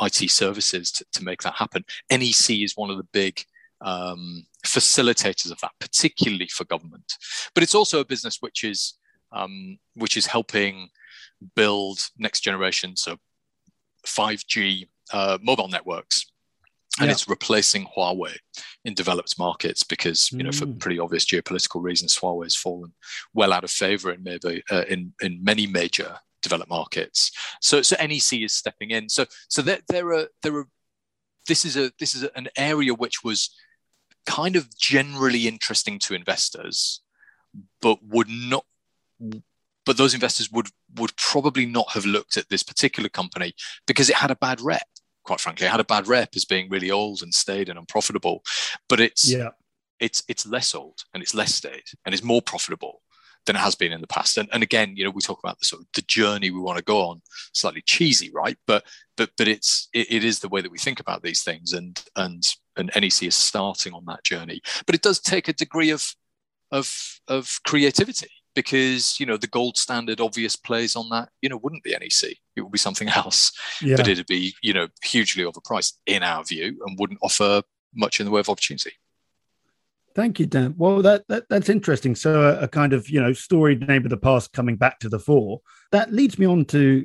IT 0.00 0.30
services 0.30 0.90
to, 0.92 1.04
to 1.12 1.24
make 1.24 1.42
that 1.42 1.54
happen. 1.54 1.84
NEC 2.10 2.50
is 2.50 2.76
one 2.76 2.90
of 2.90 2.96
the 2.96 3.08
big 3.12 3.40
um, 3.80 4.46
facilitators 4.66 5.50
of 5.50 5.60
that, 5.60 5.72
particularly 5.80 6.48
for 6.48 6.64
government. 6.64 7.12
But 7.54 7.62
it's 7.62 7.74
also 7.74 8.00
a 8.00 8.04
business 8.04 8.38
which 8.40 8.64
is 8.64 8.94
um, 9.32 9.78
which 9.94 10.16
is 10.16 10.26
helping 10.26 10.90
build 11.56 11.98
next 12.16 12.40
generation, 12.40 12.96
so 12.96 13.16
5G 14.06 14.86
uh, 15.12 15.38
mobile 15.42 15.68
networks 15.68 16.26
and 17.00 17.06
yeah. 17.06 17.12
it's 17.12 17.28
replacing 17.28 17.86
Huawei 17.96 18.36
in 18.84 18.94
developed 18.94 19.38
markets 19.38 19.82
because 19.82 20.30
you 20.32 20.42
know 20.42 20.52
for 20.52 20.66
mm. 20.66 20.78
pretty 20.78 20.98
obvious 20.98 21.24
geopolitical 21.24 21.82
reasons 21.82 22.16
Huawei 22.18 22.44
has 22.44 22.56
fallen 22.56 22.92
well 23.32 23.52
out 23.52 23.64
of 23.64 23.70
favor 23.70 24.12
in 24.12 24.22
maybe 24.22 24.62
uh, 24.70 24.84
in 24.88 25.12
in 25.20 25.42
many 25.42 25.66
major 25.66 26.16
developed 26.42 26.70
markets 26.70 27.32
so 27.60 27.82
so 27.82 27.96
NEC 27.96 28.42
is 28.42 28.54
stepping 28.54 28.90
in 28.90 29.08
so 29.08 29.24
so 29.48 29.62
there, 29.62 29.78
there 29.88 30.12
are 30.12 30.28
there 30.42 30.56
are 30.56 30.68
this 31.48 31.64
is 31.64 31.76
a 31.76 31.90
this 31.98 32.14
is 32.14 32.24
an 32.36 32.48
area 32.56 32.94
which 32.94 33.24
was 33.24 33.54
kind 34.26 34.56
of 34.56 34.74
generally 34.76 35.46
interesting 35.46 35.98
to 35.98 36.14
investors 36.14 37.00
but 37.80 37.98
would 38.02 38.28
not 38.28 38.64
but 39.84 39.96
those 39.96 40.14
investors 40.14 40.50
would 40.50 40.68
would 40.96 41.14
probably 41.16 41.66
not 41.66 41.90
have 41.90 42.06
looked 42.06 42.36
at 42.36 42.48
this 42.48 42.62
particular 42.62 43.08
company 43.08 43.52
because 43.86 44.08
it 44.08 44.16
had 44.16 44.30
a 44.30 44.36
bad 44.36 44.60
rep. 44.60 44.86
Quite 45.24 45.40
frankly, 45.40 45.66
it 45.66 45.70
had 45.70 45.80
a 45.80 45.84
bad 45.84 46.06
rep 46.06 46.30
as 46.36 46.44
being 46.44 46.68
really 46.68 46.90
old 46.90 47.22
and 47.22 47.32
staid 47.32 47.68
and 47.68 47.78
unprofitable. 47.78 48.42
But 48.88 49.00
it's 49.00 49.30
yeah. 49.30 49.50
it's 50.00 50.22
it's 50.28 50.46
less 50.46 50.74
old 50.74 51.00
and 51.12 51.22
it's 51.22 51.34
less 51.34 51.54
staid 51.54 51.82
and 52.04 52.14
it's 52.14 52.22
more 52.22 52.42
profitable 52.42 53.00
than 53.46 53.56
it 53.56 53.60
has 53.60 53.74
been 53.74 53.92
in 53.92 54.00
the 54.00 54.06
past. 54.06 54.38
And, 54.38 54.48
and 54.52 54.62
again, 54.62 54.96
you 54.96 55.04
know, 55.04 55.10
we 55.10 55.20
talk 55.20 55.38
about 55.42 55.58
the 55.58 55.66
sort 55.66 55.82
of 55.82 55.88
the 55.94 56.02
journey 56.02 56.50
we 56.50 56.60
want 56.60 56.78
to 56.78 56.84
go 56.84 57.08
on, 57.08 57.20
slightly 57.52 57.82
cheesy, 57.82 58.30
right? 58.32 58.56
But 58.66 58.84
but 59.16 59.30
but 59.36 59.48
it's 59.48 59.88
it, 59.92 60.10
it 60.10 60.24
is 60.24 60.40
the 60.40 60.48
way 60.48 60.60
that 60.60 60.72
we 60.72 60.78
think 60.78 61.00
about 61.00 61.22
these 61.22 61.42
things, 61.42 61.72
and 61.72 62.02
and 62.16 62.42
and 62.76 62.90
NEC 62.96 63.24
is 63.24 63.34
starting 63.34 63.92
on 63.92 64.04
that 64.06 64.24
journey. 64.24 64.60
But 64.86 64.94
it 64.94 65.02
does 65.02 65.20
take 65.20 65.48
a 65.48 65.52
degree 65.52 65.90
of 65.90 66.14
of 66.70 67.20
of 67.28 67.60
creativity 67.66 68.30
because 68.54 69.18
you 69.18 69.26
know 69.26 69.36
the 69.36 69.46
gold 69.46 69.76
standard 69.76 70.20
obvious 70.20 70.56
plays 70.56 70.96
on 70.96 71.08
that 71.10 71.28
you 71.42 71.48
know 71.48 71.58
wouldn't 71.62 71.82
be 71.82 71.92
NEC 71.92 72.36
it 72.56 72.60
would 72.60 72.72
be 72.72 72.78
something 72.78 73.08
else 73.16 73.52
yeah. 73.82 73.96
but 73.96 74.08
it'd 74.08 74.26
be 74.26 74.54
you 74.62 74.72
know 74.72 74.88
hugely 75.02 75.44
overpriced 75.44 75.94
in 76.06 76.22
our 76.22 76.44
view 76.44 76.78
and 76.86 76.98
wouldn't 76.98 77.20
offer 77.22 77.62
much 77.94 78.20
in 78.20 78.26
the 78.26 78.32
way 78.32 78.40
of 78.40 78.48
opportunity 78.48 78.92
Thank 80.14 80.38
you, 80.38 80.46
Dan. 80.46 80.74
Well, 80.78 81.02
that, 81.02 81.24
that 81.28 81.44
that's 81.50 81.68
interesting. 81.68 82.14
So, 82.14 82.42
a, 82.42 82.60
a, 82.60 82.68
kind 82.68 82.92
of 82.92 83.08
you 83.10 83.20
know 83.20 83.32
storied 83.32 83.86
name 83.88 84.04
of 84.04 84.10
the 84.10 84.16
past 84.16 84.52
coming 84.52 84.76
back 84.76 85.00
to 85.00 85.08
the 85.08 85.18
fore. 85.18 85.60
That 85.90 86.12
leads 86.12 86.38
me 86.38 86.46
on 86.46 86.66
to 86.66 87.04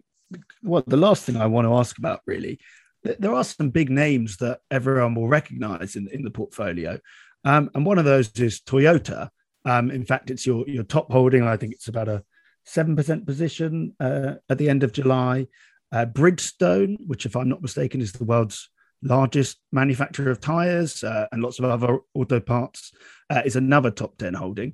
what 0.62 0.88
the 0.88 0.97
last 0.97 1.24
thing 1.24 1.36
I 1.36 1.47
want 1.47 1.66
to 1.66 1.74
ask 1.74 1.97
about. 1.97 2.22
Really, 2.28 2.60
there 3.04 3.34
are 3.34 3.43
some 3.43 3.72
big 3.72 3.89
names 3.89 4.38
that 4.38 4.60
everyone 4.70 5.16
will 5.16 5.28
recognise 5.28 5.95
in 5.95 6.08
in 6.12 6.24
the 6.24 6.30
portfolio, 6.30 7.00
um, 7.43 7.72
and 7.74 7.84
one 7.84 7.97
of 7.97 8.06
those 8.06 8.30
is 8.39 8.62
Toyota. 8.62 9.30
Um, 9.70 9.91
in 9.91 10.03
fact, 10.03 10.32
it's 10.32 10.47
your 10.47 10.67
your 10.67 10.84
top 10.84 11.11
holding. 11.11 11.43
I 11.43 11.55
think 11.55 11.74
it's 11.74 11.88
about 11.88 12.07
a 12.07 12.24
seven 12.65 12.95
percent 12.95 13.26
position 13.26 13.95
uh, 13.99 14.36
at 14.49 14.57
the 14.57 14.70
end 14.70 14.84
of 14.84 14.93
July. 14.93 15.47
Uh, 15.91 16.05
Bridgestone, 16.05 16.97
which, 17.05 17.26
if 17.26 17.36
I'm 17.36 17.49
not 17.49 17.61
mistaken, 17.61 18.01
is 18.01 18.11
the 18.11 18.24
world's 18.24 18.70
largest 19.01 19.57
manufacturer 19.72 20.32
of 20.32 20.41
tires 20.41 21.03
uh, 21.03 21.28
and 21.32 21.41
lots 21.41 21.59
of 21.59 21.65
other 21.65 21.99
auto 22.13 22.39
parts, 22.39 22.91
uh, 23.30 23.41
is 23.45 23.55
another 23.55 23.91
top 23.91 24.17
10 24.17 24.34
holding. 24.34 24.74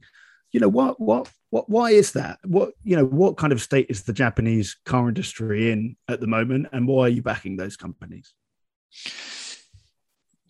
You 0.51 0.59
know, 0.59 0.69
what, 0.69 0.99
what, 0.99 1.29
what, 1.51 1.69
why 1.69 1.91
is 1.91 2.13
that? 2.13 2.39
What, 2.43 2.73
you 2.83 2.95
know, 2.95 3.05
what 3.05 3.37
kind 3.37 3.53
of 3.53 3.61
state 3.61 3.87
is 3.89 4.03
the 4.03 4.13
Japanese 4.13 4.77
car 4.85 5.07
industry 5.07 5.71
in 5.71 5.95
at 6.07 6.21
the 6.21 6.27
moment? 6.27 6.67
And 6.71 6.87
why 6.87 7.03
are 7.03 7.09
you 7.09 7.21
backing 7.21 7.55
those 7.55 7.77
companies? 7.77 8.33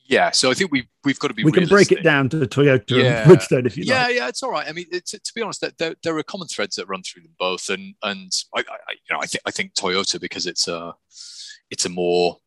Yeah, 0.07 0.31
so 0.31 0.51
I 0.51 0.53
think 0.53 0.71
we've 0.71 0.87
we've 1.03 1.17
got 1.17 1.29
to 1.29 1.33
be. 1.33 1.43
We 1.43 1.51
realistic. 1.51 1.69
can 1.69 1.75
break 1.75 1.91
it 1.91 2.03
down 2.03 2.29
to 2.29 2.37
Toyota 2.37 3.03
yeah. 3.03 3.23
and 3.23 3.31
Bridgestone 3.31 3.65
if 3.65 3.75
you 3.75 3.85
yeah, 3.85 4.03
like. 4.03 4.09
Yeah, 4.09 4.15
yeah, 4.15 4.27
it's 4.27 4.43
all 4.43 4.51
right. 4.51 4.67
I 4.67 4.71
mean, 4.71 4.85
to 4.91 5.31
be 5.33 5.41
honest, 5.41 5.65
there, 5.77 5.95
there 6.03 6.17
are 6.17 6.23
common 6.23 6.47
threads 6.47 6.75
that 6.75 6.87
run 6.87 7.01
through 7.01 7.23
them 7.23 7.35
both, 7.39 7.69
and 7.69 7.95
and 8.03 8.31
I, 8.55 8.59
I 8.59 8.91
you 8.91 9.15
know 9.15 9.19
I 9.19 9.25
think 9.25 9.41
I 9.47 9.51
think 9.51 9.73
Toyota 9.73 10.21
because 10.21 10.45
it's 10.45 10.67
a 10.67 10.93
it's 11.71 11.85
a 11.85 11.89
more 11.89 12.37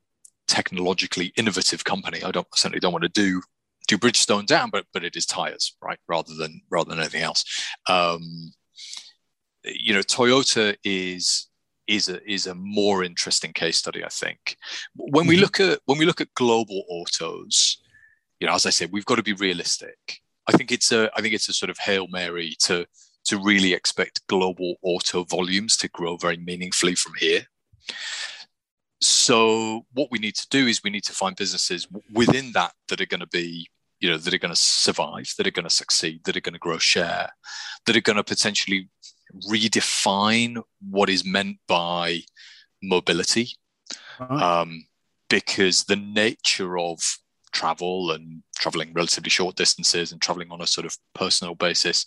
technologically 0.46 1.32
innovative 1.36 1.84
company. 1.84 2.22
I 2.22 2.30
don't 2.30 2.46
I 2.52 2.56
certainly 2.56 2.80
don't 2.80 2.92
want 2.92 3.02
to 3.04 3.08
do 3.08 3.42
do 3.88 3.98
Bridgestone 3.98 4.46
down, 4.46 4.70
but 4.70 4.86
but 4.92 5.04
it 5.04 5.16
is 5.16 5.26
tires, 5.26 5.76
right? 5.82 5.98
Rather 6.06 6.34
than 6.34 6.60
rather 6.70 6.90
than 6.90 7.00
anything 7.00 7.22
else. 7.22 7.44
Um, 7.88 8.52
you 9.64 9.92
know, 9.94 10.00
Toyota 10.00 10.76
is 10.84 11.48
is 11.88 12.08
a 12.08 12.30
is 12.30 12.46
a 12.46 12.54
more 12.54 13.02
interesting 13.02 13.52
case 13.52 13.78
study, 13.78 14.04
I 14.04 14.08
think. 14.08 14.56
When 14.94 15.26
we 15.26 15.34
mm-hmm. 15.34 15.42
look 15.42 15.60
at 15.60 15.80
when 15.86 15.98
we 15.98 16.04
look 16.04 16.20
at 16.20 16.34
global 16.34 16.84
autos, 16.88 17.78
you 18.38 18.46
know, 18.46 18.54
as 18.54 18.66
I 18.66 18.70
said, 18.70 18.90
we've 18.92 19.06
got 19.06 19.16
to 19.16 19.22
be 19.22 19.32
realistic. 19.32 20.20
I 20.46 20.52
think 20.52 20.70
it's 20.70 20.92
a 20.92 21.10
I 21.16 21.20
think 21.20 21.34
it's 21.34 21.48
a 21.48 21.52
sort 21.52 21.70
of 21.70 21.78
hail 21.78 22.06
mary 22.08 22.54
to 22.60 22.86
to 23.24 23.38
really 23.38 23.72
expect 23.72 24.26
global 24.28 24.76
auto 24.82 25.24
volumes 25.24 25.76
to 25.78 25.88
grow 25.88 26.16
very 26.16 26.36
meaningfully 26.36 26.94
from 26.94 27.12
here 27.18 27.46
so 29.00 29.86
what 29.92 30.10
we 30.10 30.18
need 30.18 30.34
to 30.34 30.46
do 30.50 30.66
is 30.66 30.82
we 30.82 30.90
need 30.90 31.04
to 31.04 31.12
find 31.12 31.36
businesses 31.36 31.86
within 32.12 32.52
that 32.52 32.72
that 32.88 33.00
are 33.00 33.06
going 33.06 33.20
to 33.20 33.28
be 33.28 33.68
you 34.00 34.10
know 34.10 34.16
that 34.16 34.34
are 34.34 34.38
going 34.38 34.54
to 34.54 34.60
survive 34.60 35.32
that 35.36 35.46
are 35.46 35.52
going 35.52 35.64
to 35.64 35.70
succeed 35.70 36.22
that 36.24 36.36
are 36.36 36.40
going 36.40 36.52
to 36.52 36.58
grow 36.58 36.78
share 36.78 37.30
that 37.86 37.96
are 37.96 38.00
going 38.00 38.16
to 38.16 38.24
potentially 38.24 38.88
redefine 39.48 40.62
what 40.90 41.10
is 41.10 41.24
meant 41.24 41.58
by 41.66 42.20
mobility 42.82 43.48
um, 44.20 44.84
because 45.28 45.84
the 45.84 45.96
nature 45.96 46.78
of 46.78 46.98
travel 47.52 48.12
and 48.12 48.42
traveling 48.56 48.92
relatively 48.92 49.30
short 49.30 49.56
distances 49.56 50.12
and 50.12 50.20
traveling 50.20 50.50
on 50.50 50.60
a 50.60 50.66
sort 50.66 50.86
of 50.86 50.96
personal 51.14 51.54
basis 51.54 52.06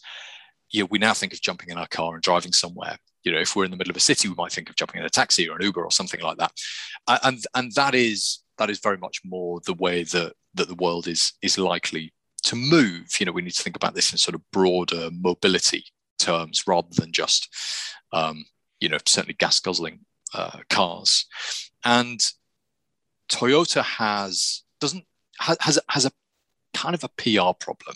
you 0.69 0.81
know, 0.81 0.87
we 0.89 0.99
now 0.99 1.13
think 1.13 1.33
of 1.33 1.41
jumping 1.41 1.69
in 1.69 1.77
our 1.77 1.87
car 1.87 2.13
and 2.13 2.23
driving 2.23 2.53
somewhere 2.53 2.97
you 3.23 3.31
know, 3.31 3.39
if 3.39 3.55
we're 3.55 3.65
in 3.65 3.71
the 3.71 3.77
middle 3.77 3.91
of 3.91 3.97
a 3.97 4.01
city, 4.01 4.27
we 4.27 4.35
might 4.35 4.51
think 4.51 4.69
of 4.69 4.75
jumping 4.75 4.99
in 4.99 5.05
a 5.05 5.09
taxi 5.09 5.47
or 5.47 5.55
an 5.55 5.61
Uber 5.61 5.83
or 5.83 5.91
something 5.91 6.21
like 6.21 6.37
that. 6.37 6.51
And 7.23 7.39
and 7.53 7.71
that 7.73 7.95
is 7.95 8.39
that 8.57 8.69
is 8.69 8.79
very 8.79 8.97
much 8.97 9.21
more 9.23 9.61
the 9.65 9.73
way 9.73 10.03
that 10.03 10.33
that 10.55 10.67
the 10.67 10.75
world 10.75 11.07
is 11.07 11.33
is 11.41 11.57
likely 11.57 12.13
to 12.43 12.55
move. 12.55 13.07
You 13.19 13.25
know, 13.25 13.31
we 13.31 13.41
need 13.41 13.53
to 13.53 13.63
think 13.63 13.75
about 13.75 13.93
this 13.93 14.11
in 14.11 14.17
sort 14.17 14.35
of 14.35 14.41
broader 14.51 15.09
mobility 15.11 15.85
terms 16.21 16.63
rather 16.67 16.89
than 16.91 17.11
just 17.11 17.49
um, 18.13 18.45
you 18.79 18.89
know 18.89 18.97
certainly 19.05 19.35
gas 19.35 19.59
guzzling 19.59 19.99
uh, 20.33 20.59
cars. 20.69 21.25
And 21.83 22.19
Toyota 23.29 23.83
has 23.83 24.63
doesn't 24.79 25.05
has 25.39 25.79
has 25.89 26.05
a 26.05 26.11
kind 26.73 26.95
of 26.95 27.03
a 27.03 27.09
PR 27.09 27.53
problem. 27.59 27.95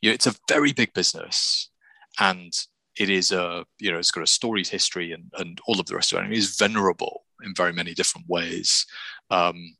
You 0.00 0.10
know, 0.10 0.14
it's 0.14 0.26
a 0.26 0.34
very 0.48 0.72
big 0.72 0.92
business, 0.92 1.70
and 2.18 2.52
it 2.98 3.10
is 3.10 3.32
a 3.32 3.64
you 3.78 3.92
know 3.92 3.98
it's 3.98 4.10
got 4.10 4.24
a 4.24 4.26
storied 4.26 4.68
history 4.68 5.12
and 5.12 5.30
and 5.38 5.60
all 5.66 5.80
of 5.80 5.86
the 5.86 5.94
rest 5.94 6.12
of 6.12 6.18
it. 6.18 6.24
And 6.24 6.32
it 6.32 6.38
is 6.38 6.56
venerable 6.56 7.24
in 7.44 7.54
very 7.54 7.72
many 7.72 7.94
different 7.94 8.28
ways, 8.28 8.86
um, 9.30 9.76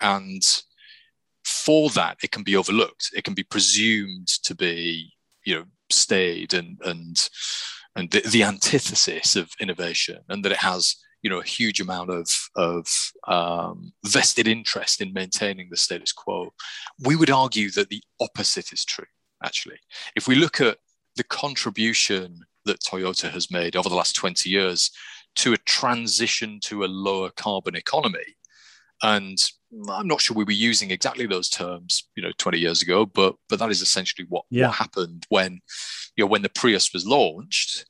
and 0.00 0.42
for 1.44 1.90
that 1.90 2.18
it 2.22 2.30
can 2.30 2.42
be 2.42 2.56
overlooked. 2.56 3.10
It 3.14 3.24
can 3.24 3.34
be 3.34 3.44
presumed 3.44 4.28
to 4.44 4.54
be 4.54 5.12
you 5.44 5.54
know 5.54 5.64
staid 5.92 6.54
and 6.54 6.78
and 6.84 7.28
and 7.94 8.10
the, 8.10 8.20
the 8.20 8.42
antithesis 8.42 9.36
of 9.36 9.50
innovation, 9.60 10.18
and 10.28 10.44
that 10.44 10.52
it 10.52 10.58
has 10.58 10.96
you 11.22 11.30
know 11.30 11.40
a 11.40 11.44
huge 11.44 11.80
amount 11.80 12.10
of 12.10 12.28
of 12.56 12.86
um, 13.28 13.92
vested 14.04 14.48
interest 14.48 15.00
in 15.00 15.12
maintaining 15.12 15.68
the 15.70 15.76
status 15.76 16.12
quo. 16.12 16.52
We 17.04 17.16
would 17.16 17.30
argue 17.30 17.70
that 17.72 17.88
the 17.88 18.02
opposite 18.20 18.72
is 18.72 18.84
true. 18.84 19.06
Actually, 19.44 19.78
if 20.16 20.28
we 20.28 20.34
look 20.34 20.60
at 20.60 20.78
the 21.16 21.24
contribution 21.24 22.40
that 22.64 22.80
Toyota 22.80 23.30
has 23.30 23.50
made 23.50 23.76
over 23.76 23.88
the 23.88 23.94
last 23.94 24.14
20 24.14 24.48
years 24.48 24.90
to 25.36 25.52
a 25.52 25.58
transition 25.58 26.60
to 26.60 26.84
a 26.84 26.86
lower 26.86 27.30
carbon 27.30 27.74
economy. 27.74 28.36
And 29.02 29.38
I'm 29.88 30.06
not 30.06 30.20
sure 30.20 30.36
we 30.36 30.44
were 30.44 30.52
using 30.52 30.90
exactly 30.90 31.26
those 31.26 31.48
terms, 31.48 32.08
you 32.14 32.22
know, 32.22 32.32
20 32.38 32.58
years 32.58 32.82
ago, 32.82 33.06
but 33.06 33.34
but 33.48 33.58
that 33.58 33.70
is 33.70 33.80
essentially 33.80 34.26
what, 34.28 34.44
yeah. 34.50 34.68
what 34.68 34.76
happened 34.76 35.26
when, 35.28 35.60
you 36.16 36.24
know, 36.24 36.28
when 36.28 36.42
the 36.42 36.50
Prius 36.50 36.92
was 36.92 37.06
launched. 37.06 37.86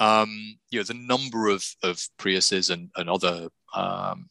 Um, 0.00 0.58
you 0.70 0.78
know, 0.78 0.84
the 0.84 0.94
number 0.94 1.48
of, 1.48 1.64
of 1.82 2.00
Priuses 2.18 2.70
and, 2.70 2.88
and 2.96 3.10
other 3.10 3.48
um, 3.74 4.30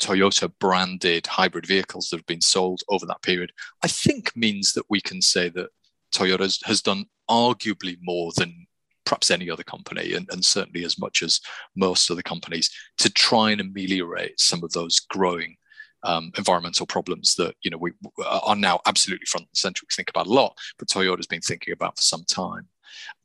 Toyota 0.00 0.52
branded 0.58 1.26
hybrid 1.26 1.66
vehicles 1.66 2.08
that 2.08 2.18
have 2.18 2.26
been 2.26 2.40
sold 2.40 2.82
over 2.88 3.06
that 3.06 3.22
period, 3.22 3.52
I 3.82 3.88
think 3.88 4.36
means 4.36 4.72
that 4.72 4.84
we 4.88 5.00
can 5.00 5.22
say 5.22 5.48
that 5.50 5.70
Toyota 6.14 6.64
has 6.66 6.82
done 6.82 7.06
arguably 7.30 7.96
more 8.02 8.32
than 8.36 8.66
perhaps 9.10 9.30
any 9.32 9.50
other 9.50 9.64
company, 9.64 10.14
and, 10.14 10.28
and 10.30 10.44
certainly 10.44 10.84
as 10.84 10.96
much 10.96 11.20
as 11.20 11.40
most 11.74 12.10
other 12.10 12.22
companies, 12.22 12.70
to 12.98 13.10
try 13.10 13.50
and 13.50 13.60
ameliorate 13.60 14.38
some 14.38 14.62
of 14.62 14.70
those 14.70 15.00
growing 15.00 15.56
um, 16.04 16.30
environmental 16.38 16.86
problems 16.86 17.34
that 17.34 17.56
you 17.62 17.70
know 17.70 17.76
we 17.76 17.90
are 18.24 18.54
now 18.54 18.78
absolutely 18.86 19.26
front 19.26 19.48
and 19.48 19.56
center. 19.56 19.80
We 19.82 19.92
think 19.94 20.10
about 20.10 20.28
a 20.28 20.32
lot, 20.32 20.56
but 20.78 20.88
Toyota's 20.88 21.26
been 21.26 21.40
thinking 21.40 21.72
about 21.72 21.96
for 21.96 22.02
some 22.02 22.24
time. 22.24 22.68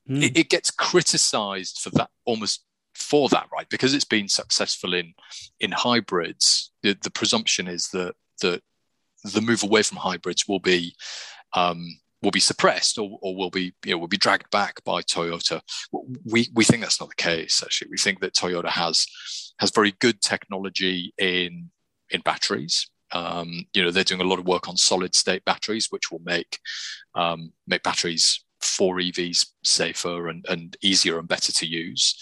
Mm. 0.10 0.24
It, 0.24 0.38
it, 0.38 0.50
gets 0.50 0.72
criticized 0.72 1.80
for 1.80 1.92
that 1.92 2.10
almost 2.26 2.66
for 2.96 3.30
that, 3.30 3.48
right? 3.54 3.70
Because 3.70 3.94
it's 3.94 4.06
been 4.06 4.28
successful 4.28 4.96
in 4.96 5.14
in 5.60 5.72
hybrids. 5.72 6.72
The, 6.82 6.98
the 7.04 7.12
presumption 7.12 7.68
is 7.68 7.90
that 7.90 8.16
that 8.42 8.62
the 9.24 9.42
move 9.42 9.62
away 9.62 9.84
from 9.84 9.98
hybrids 9.98 10.48
will 10.48 10.60
be 10.60 10.96
um, 11.54 12.00
will 12.26 12.32
be 12.32 12.40
suppressed 12.40 12.98
or, 12.98 13.18
or 13.22 13.36
will 13.36 13.52
be 13.52 13.74
you 13.86 13.92
know 13.92 13.98
will 14.00 14.08
be 14.08 14.18
dragged 14.18 14.50
back 14.50 14.84
by 14.84 15.02
Toyota. 15.04 15.62
We 16.26 16.50
we 16.54 16.66
think 16.66 16.82
that's 16.82 17.00
not 17.00 17.10
the 17.10 17.16
case. 17.16 17.62
Actually, 17.64 17.92
we 17.92 17.98
think 17.98 18.20
that 18.20 18.34
Toyota 18.34 18.70
has 18.70 19.06
has 19.60 19.72
very 19.72 19.94
good 20.00 20.22
technology 20.22 21.14
in 21.18 21.70
in 22.10 22.22
batteries. 22.22 22.90
Um, 23.12 23.66
you 23.74 23.84
know, 23.84 23.92
they're 23.92 24.04
doing 24.04 24.22
a 24.22 24.26
lot 24.26 24.40
of 24.40 24.46
work 24.46 24.68
on 24.68 24.76
solid 24.76 25.16
state 25.16 25.46
batteries, 25.46 25.88
which 25.92 26.12
will 26.12 26.22
make 26.26 26.60
um, 27.14 27.54
make 27.68 27.84
batteries 27.84 28.44
for 28.62 28.96
EVs 28.96 29.46
safer 29.64 30.28
and, 30.28 30.44
and 30.50 30.76
easier 30.82 31.20
and 31.20 31.28
better 31.28 31.52
to 31.52 31.68
use. 31.68 32.16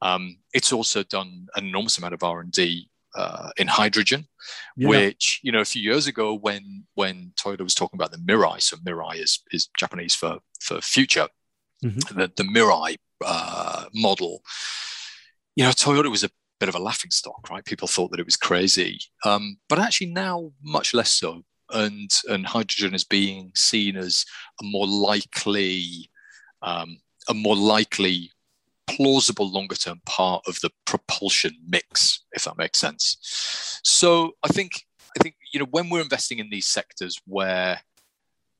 Um, 0.00 0.38
it's 0.54 0.72
also 0.72 1.02
done 1.02 1.46
an 1.56 1.66
enormous 1.66 1.98
amount 1.98 2.14
of 2.14 2.22
R 2.22 2.40
and 2.40 2.50
D 2.50 2.89
uh, 3.16 3.50
in 3.56 3.66
hydrogen, 3.66 4.26
yeah. 4.76 4.88
which 4.88 5.40
you 5.42 5.52
know 5.52 5.60
a 5.60 5.64
few 5.64 5.82
years 5.82 6.06
ago 6.06 6.34
when 6.34 6.84
when 6.94 7.32
Toyota 7.40 7.62
was 7.62 7.74
talking 7.74 7.98
about 7.98 8.12
the 8.12 8.18
Mirai, 8.18 8.60
so 8.60 8.76
Mirai 8.78 9.20
is 9.20 9.40
is 9.52 9.68
Japanese 9.78 10.14
for 10.14 10.38
for 10.60 10.80
future. 10.80 11.28
Mm-hmm. 11.84 12.18
The, 12.18 12.30
the 12.36 12.42
Mirai 12.42 12.96
uh, 13.24 13.86
model, 13.94 14.42
you 15.56 15.64
know, 15.64 15.70
Toyota 15.70 16.10
was 16.10 16.24
a 16.24 16.30
bit 16.58 16.68
of 16.68 16.74
a 16.74 16.78
laughing 16.78 17.10
stock, 17.10 17.48
right? 17.50 17.64
People 17.64 17.88
thought 17.88 18.10
that 18.10 18.20
it 18.20 18.26
was 18.26 18.36
crazy, 18.36 18.98
um, 19.24 19.56
but 19.68 19.78
actually 19.78 20.08
now 20.08 20.52
much 20.62 20.94
less 20.94 21.12
so. 21.12 21.42
And 21.70 22.10
and 22.28 22.46
hydrogen 22.46 22.94
is 22.94 23.04
being 23.04 23.52
seen 23.54 23.96
as 23.96 24.24
a 24.60 24.64
more 24.64 24.86
likely, 24.86 26.10
um, 26.62 26.98
a 27.28 27.34
more 27.34 27.56
likely, 27.56 28.30
plausible 28.96 29.50
longer 29.50 29.76
term 29.76 30.00
part 30.06 30.42
of 30.46 30.58
the 30.60 30.70
propulsion 30.84 31.56
mix, 31.66 32.24
if 32.32 32.44
that 32.44 32.58
makes 32.58 32.78
sense. 32.78 33.16
So 33.84 34.32
I 34.42 34.48
think 34.48 34.84
I 35.18 35.22
think 35.22 35.36
you 35.52 35.60
know 35.60 35.66
when 35.70 35.88
we're 35.88 36.02
investing 36.02 36.38
in 36.38 36.50
these 36.50 36.66
sectors 36.66 37.20
where 37.26 37.80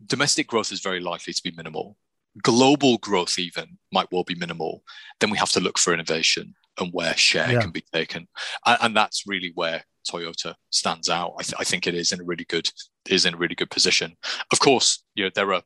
domestic 0.06 0.46
growth 0.46 0.72
is 0.72 0.80
very 0.80 1.00
likely 1.00 1.32
to 1.32 1.42
be 1.42 1.52
minimal, 1.56 1.96
global 2.42 2.98
growth 2.98 3.38
even 3.38 3.78
might 3.92 4.10
well 4.10 4.24
be 4.24 4.34
minimal, 4.34 4.82
then 5.20 5.30
we 5.30 5.38
have 5.38 5.52
to 5.52 5.60
look 5.60 5.78
for 5.78 5.92
innovation 5.92 6.54
and 6.78 6.92
where 6.92 7.16
share 7.16 7.52
yeah. 7.52 7.60
can 7.60 7.70
be 7.70 7.84
taken. 7.92 8.26
And, 8.64 8.78
and, 8.80 8.96
that's 8.96 9.26
really 9.26 9.52
where 9.54 9.84
Toyota 10.08 10.54
stands 10.70 11.10
out. 11.10 11.34
I, 11.38 11.42
th- 11.42 11.54
I, 11.58 11.64
think 11.64 11.86
it 11.86 11.94
is 11.94 12.12
in 12.12 12.20
a 12.20 12.24
really 12.24 12.46
good 12.48 12.70
is 13.08 13.26
in 13.26 13.34
a 13.34 13.36
really 13.36 13.54
good 13.54 13.70
position. 13.70 14.16
Of 14.52 14.60
course, 14.60 15.02
you 15.14 15.24
know 15.24 15.30
there 15.34 15.52
are 15.52 15.62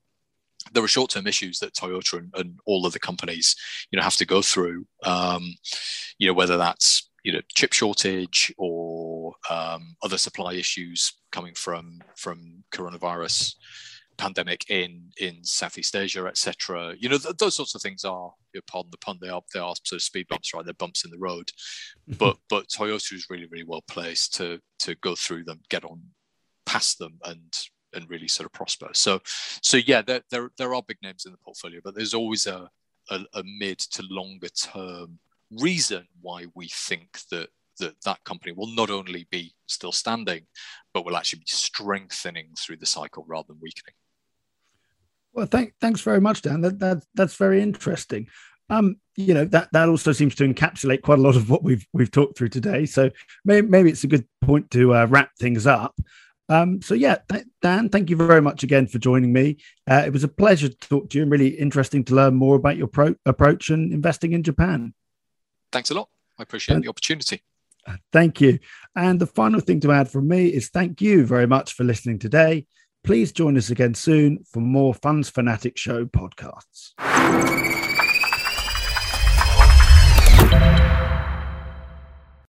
there 0.75 0.85
are 0.85 0.89
short 0.89 1.11
term 1.11 1.27
issues 1.27 1.59
that 1.61 1.75
Toyota 1.75 2.19
and, 2.19 2.35
and, 2.37 2.59
all 2.67 2.85
other 2.87 2.99
companies 2.99 3.57
you 3.91 3.97
know 3.97 4.03
have 4.03 4.17
to 4.17 4.27
go 4.27 4.43
through. 4.43 4.87
Um, 5.05 5.55
you 6.19 6.27
know 6.27 6.35
whether 6.35 6.57
that's 6.57 7.11
you 7.23 7.33
know 7.33 7.41
chip 7.55 7.73
shortage 7.73 8.53
or 8.59 9.35
um, 9.51 9.97
other 10.03 10.19
supply 10.19 10.55
issues 10.55 11.15
coming 11.33 11.55
from 11.55 12.01
from 12.17 12.65
coronavirus 12.73 13.55
pandemic 14.17 14.71
in 14.71 15.11
in 15.19 15.43
Southeast 15.43 15.97
Asia, 15.97 16.27
etc. 16.27 16.95
You 16.99 17.09
know, 17.09 17.19
th- 17.19 17.37
those 17.37 17.55
sorts 17.55 17.75
of 17.75 17.83
things 17.83 18.05
are, 18.05 18.33
you 18.53 18.59
know, 18.59 18.63
pardon 18.67 18.91
the 18.91 18.99
pun, 18.99 19.19
they 19.21 19.29
are 19.29 19.43
they 19.53 19.61
are 19.61 19.75
sort 19.85 19.99
of 19.99 20.03
speed 20.03 20.27
bumps, 20.29 20.53
right? 20.55 20.65
They're 20.65 20.75
bumps 20.75 21.05
in 21.05 21.11
the 21.11 21.19
road. 21.19 21.51
Mm-hmm. 22.09 22.19
But 22.19 22.37
but 22.49 22.69
Toyota 22.69 23.13
is 23.13 23.27
really 23.31 23.47
really 23.47 23.65
well 23.65 23.85
placed 23.89 24.35
to 24.35 24.61
to 24.81 24.95
go 24.97 25.15
through 25.15 25.45
them, 25.45 25.61
get 25.69 25.85
on 25.85 26.03
past 26.67 26.99
them, 26.99 27.19
and 27.25 27.53
and 27.95 28.09
really 28.09 28.29
sort 28.29 28.47
of 28.47 28.53
prosper. 28.53 28.89
So 28.93 29.21
so 29.63 29.77
yeah, 29.79 30.03
there 30.03 30.23
there, 30.31 30.51
there 30.59 30.75
are 30.75 30.83
big 30.83 30.99
names 31.03 31.25
in 31.27 31.33
the 31.33 31.39
portfolio, 31.39 31.81
but 31.83 31.95
there's 31.95 32.15
always 32.15 32.47
a, 32.47 32.69
a, 33.11 33.21
a 33.35 33.43
mid 33.59 33.79
to 33.79 34.03
longer 34.11 34.49
term 34.49 35.19
reason 35.51 36.07
why 36.21 36.47
we 36.55 36.69
think 36.69 37.19
that 37.31 37.49
that 37.79 37.95
that 38.05 38.23
company 38.25 38.53
will 38.53 38.69
not 38.75 38.91
only 38.91 39.27
be 39.31 39.53
still 39.67 39.93
standing, 39.93 40.47
but 40.93 41.05
will 41.05 41.17
actually 41.17 41.41
be 41.41 41.47
strengthening 41.47 42.49
through 42.59 42.77
the 42.77 42.87
cycle 42.87 43.25
rather 43.27 43.49
than 43.49 43.59
weakening. 43.61 43.95
Well, 45.33 45.47
thank, 45.47 45.75
thanks 45.81 46.01
very 46.01 46.21
much, 46.21 46.43
Dan. 46.43 46.61
That, 46.61 46.79
that 46.79 47.03
that's 47.15 47.35
very 47.35 47.61
interesting. 47.61 48.29
Um, 48.71 48.97
you 49.17 49.35
know 49.35 49.45
that 49.47 49.69
that 49.73 49.89
also 49.89 50.13
seems 50.13 50.35
to 50.37 50.49
encapsulate 50.49 51.03
quite 51.03 51.19
a 51.19 51.23
lot 51.23 51.37
of 51.37 51.51
what 51.51 51.63
we've 51.63 51.87
we've 51.93 52.11
talked 52.11 52.39
through 52.39 52.49
today. 52.49 52.87
So 52.87 53.11
maybe, 53.45 53.67
maybe 53.67 53.91
it's 53.91 54.05
a 54.05 54.09
good 54.09 54.27
point 54.41 54.71
to 54.71 54.95
uh, 54.95 55.07
wrap 55.07 55.31
things 55.39 55.67
up. 55.67 55.95
Um, 56.49 56.83
so 56.83 56.95
yeah, 56.95 57.19
th- 57.31 57.45
Dan, 57.63 57.89
thank 57.89 58.11
you 58.11 58.17
very 58.17 58.43
much 58.43 58.63
again 58.63 58.87
for 58.87 58.99
joining 58.99 59.33
me. 59.33 59.59
Uh, 59.91 60.03
it 60.07 60.13
was 60.13 60.25
a 60.25 60.29
pleasure 60.29 60.69
to 60.69 60.89
talk 60.89 61.11
to 61.11 61.19
you 61.19 61.23
and 61.23 61.31
really 61.31 61.49
interesting 61.49 62.05
to 62.05 62.15
learn 62.15 62.35
more 62.35 62.57
about 62.57 62.77
your 62.77 62.87
pro- 62.87 63.17
approach 63.25 63.71
and 63.71 63.93
investing 63.93 64.33
in 64.33 64.43
Japan. 64.43 64.95
Thanks 65.73 65.91
a 65.91 65.95
lot. 65.95 66.09
I 66.39 66.43
appreciate 66.43 66.77
and, 66.77 66.85
the 66.85 66.89
opportunity. 66.89 67.43
Uh, 67.87 67.97
thank 68.13 68.41
you. 68.41 68.59
And 68.97 69.21
the 69.21 69.27
final 69.27 69.61
thing 69.61 69.81
to 69.81 69.93
add 69.93 70.11
from 70.11 70.29
me 70.29 70.49
is 70.49 70.69
thank 70.69 71.01
you 71.01 71.25
very 71.25 71.47
much 71.47 71.73
for 71.73 71.85
listening 71.85 72.19
today. 72.19 72.67
Please 73.03 73.33
join 73.33 73.57
us 73.57 73.71
again 73.71 73.95
soon 73.95 74.45
for 74.51 74.61
more 74.61 74.95
Funds 74.95 75.29
Fanatic 75.29 75.77
Show 75.77 76.07
podcasts. 76.07 76.95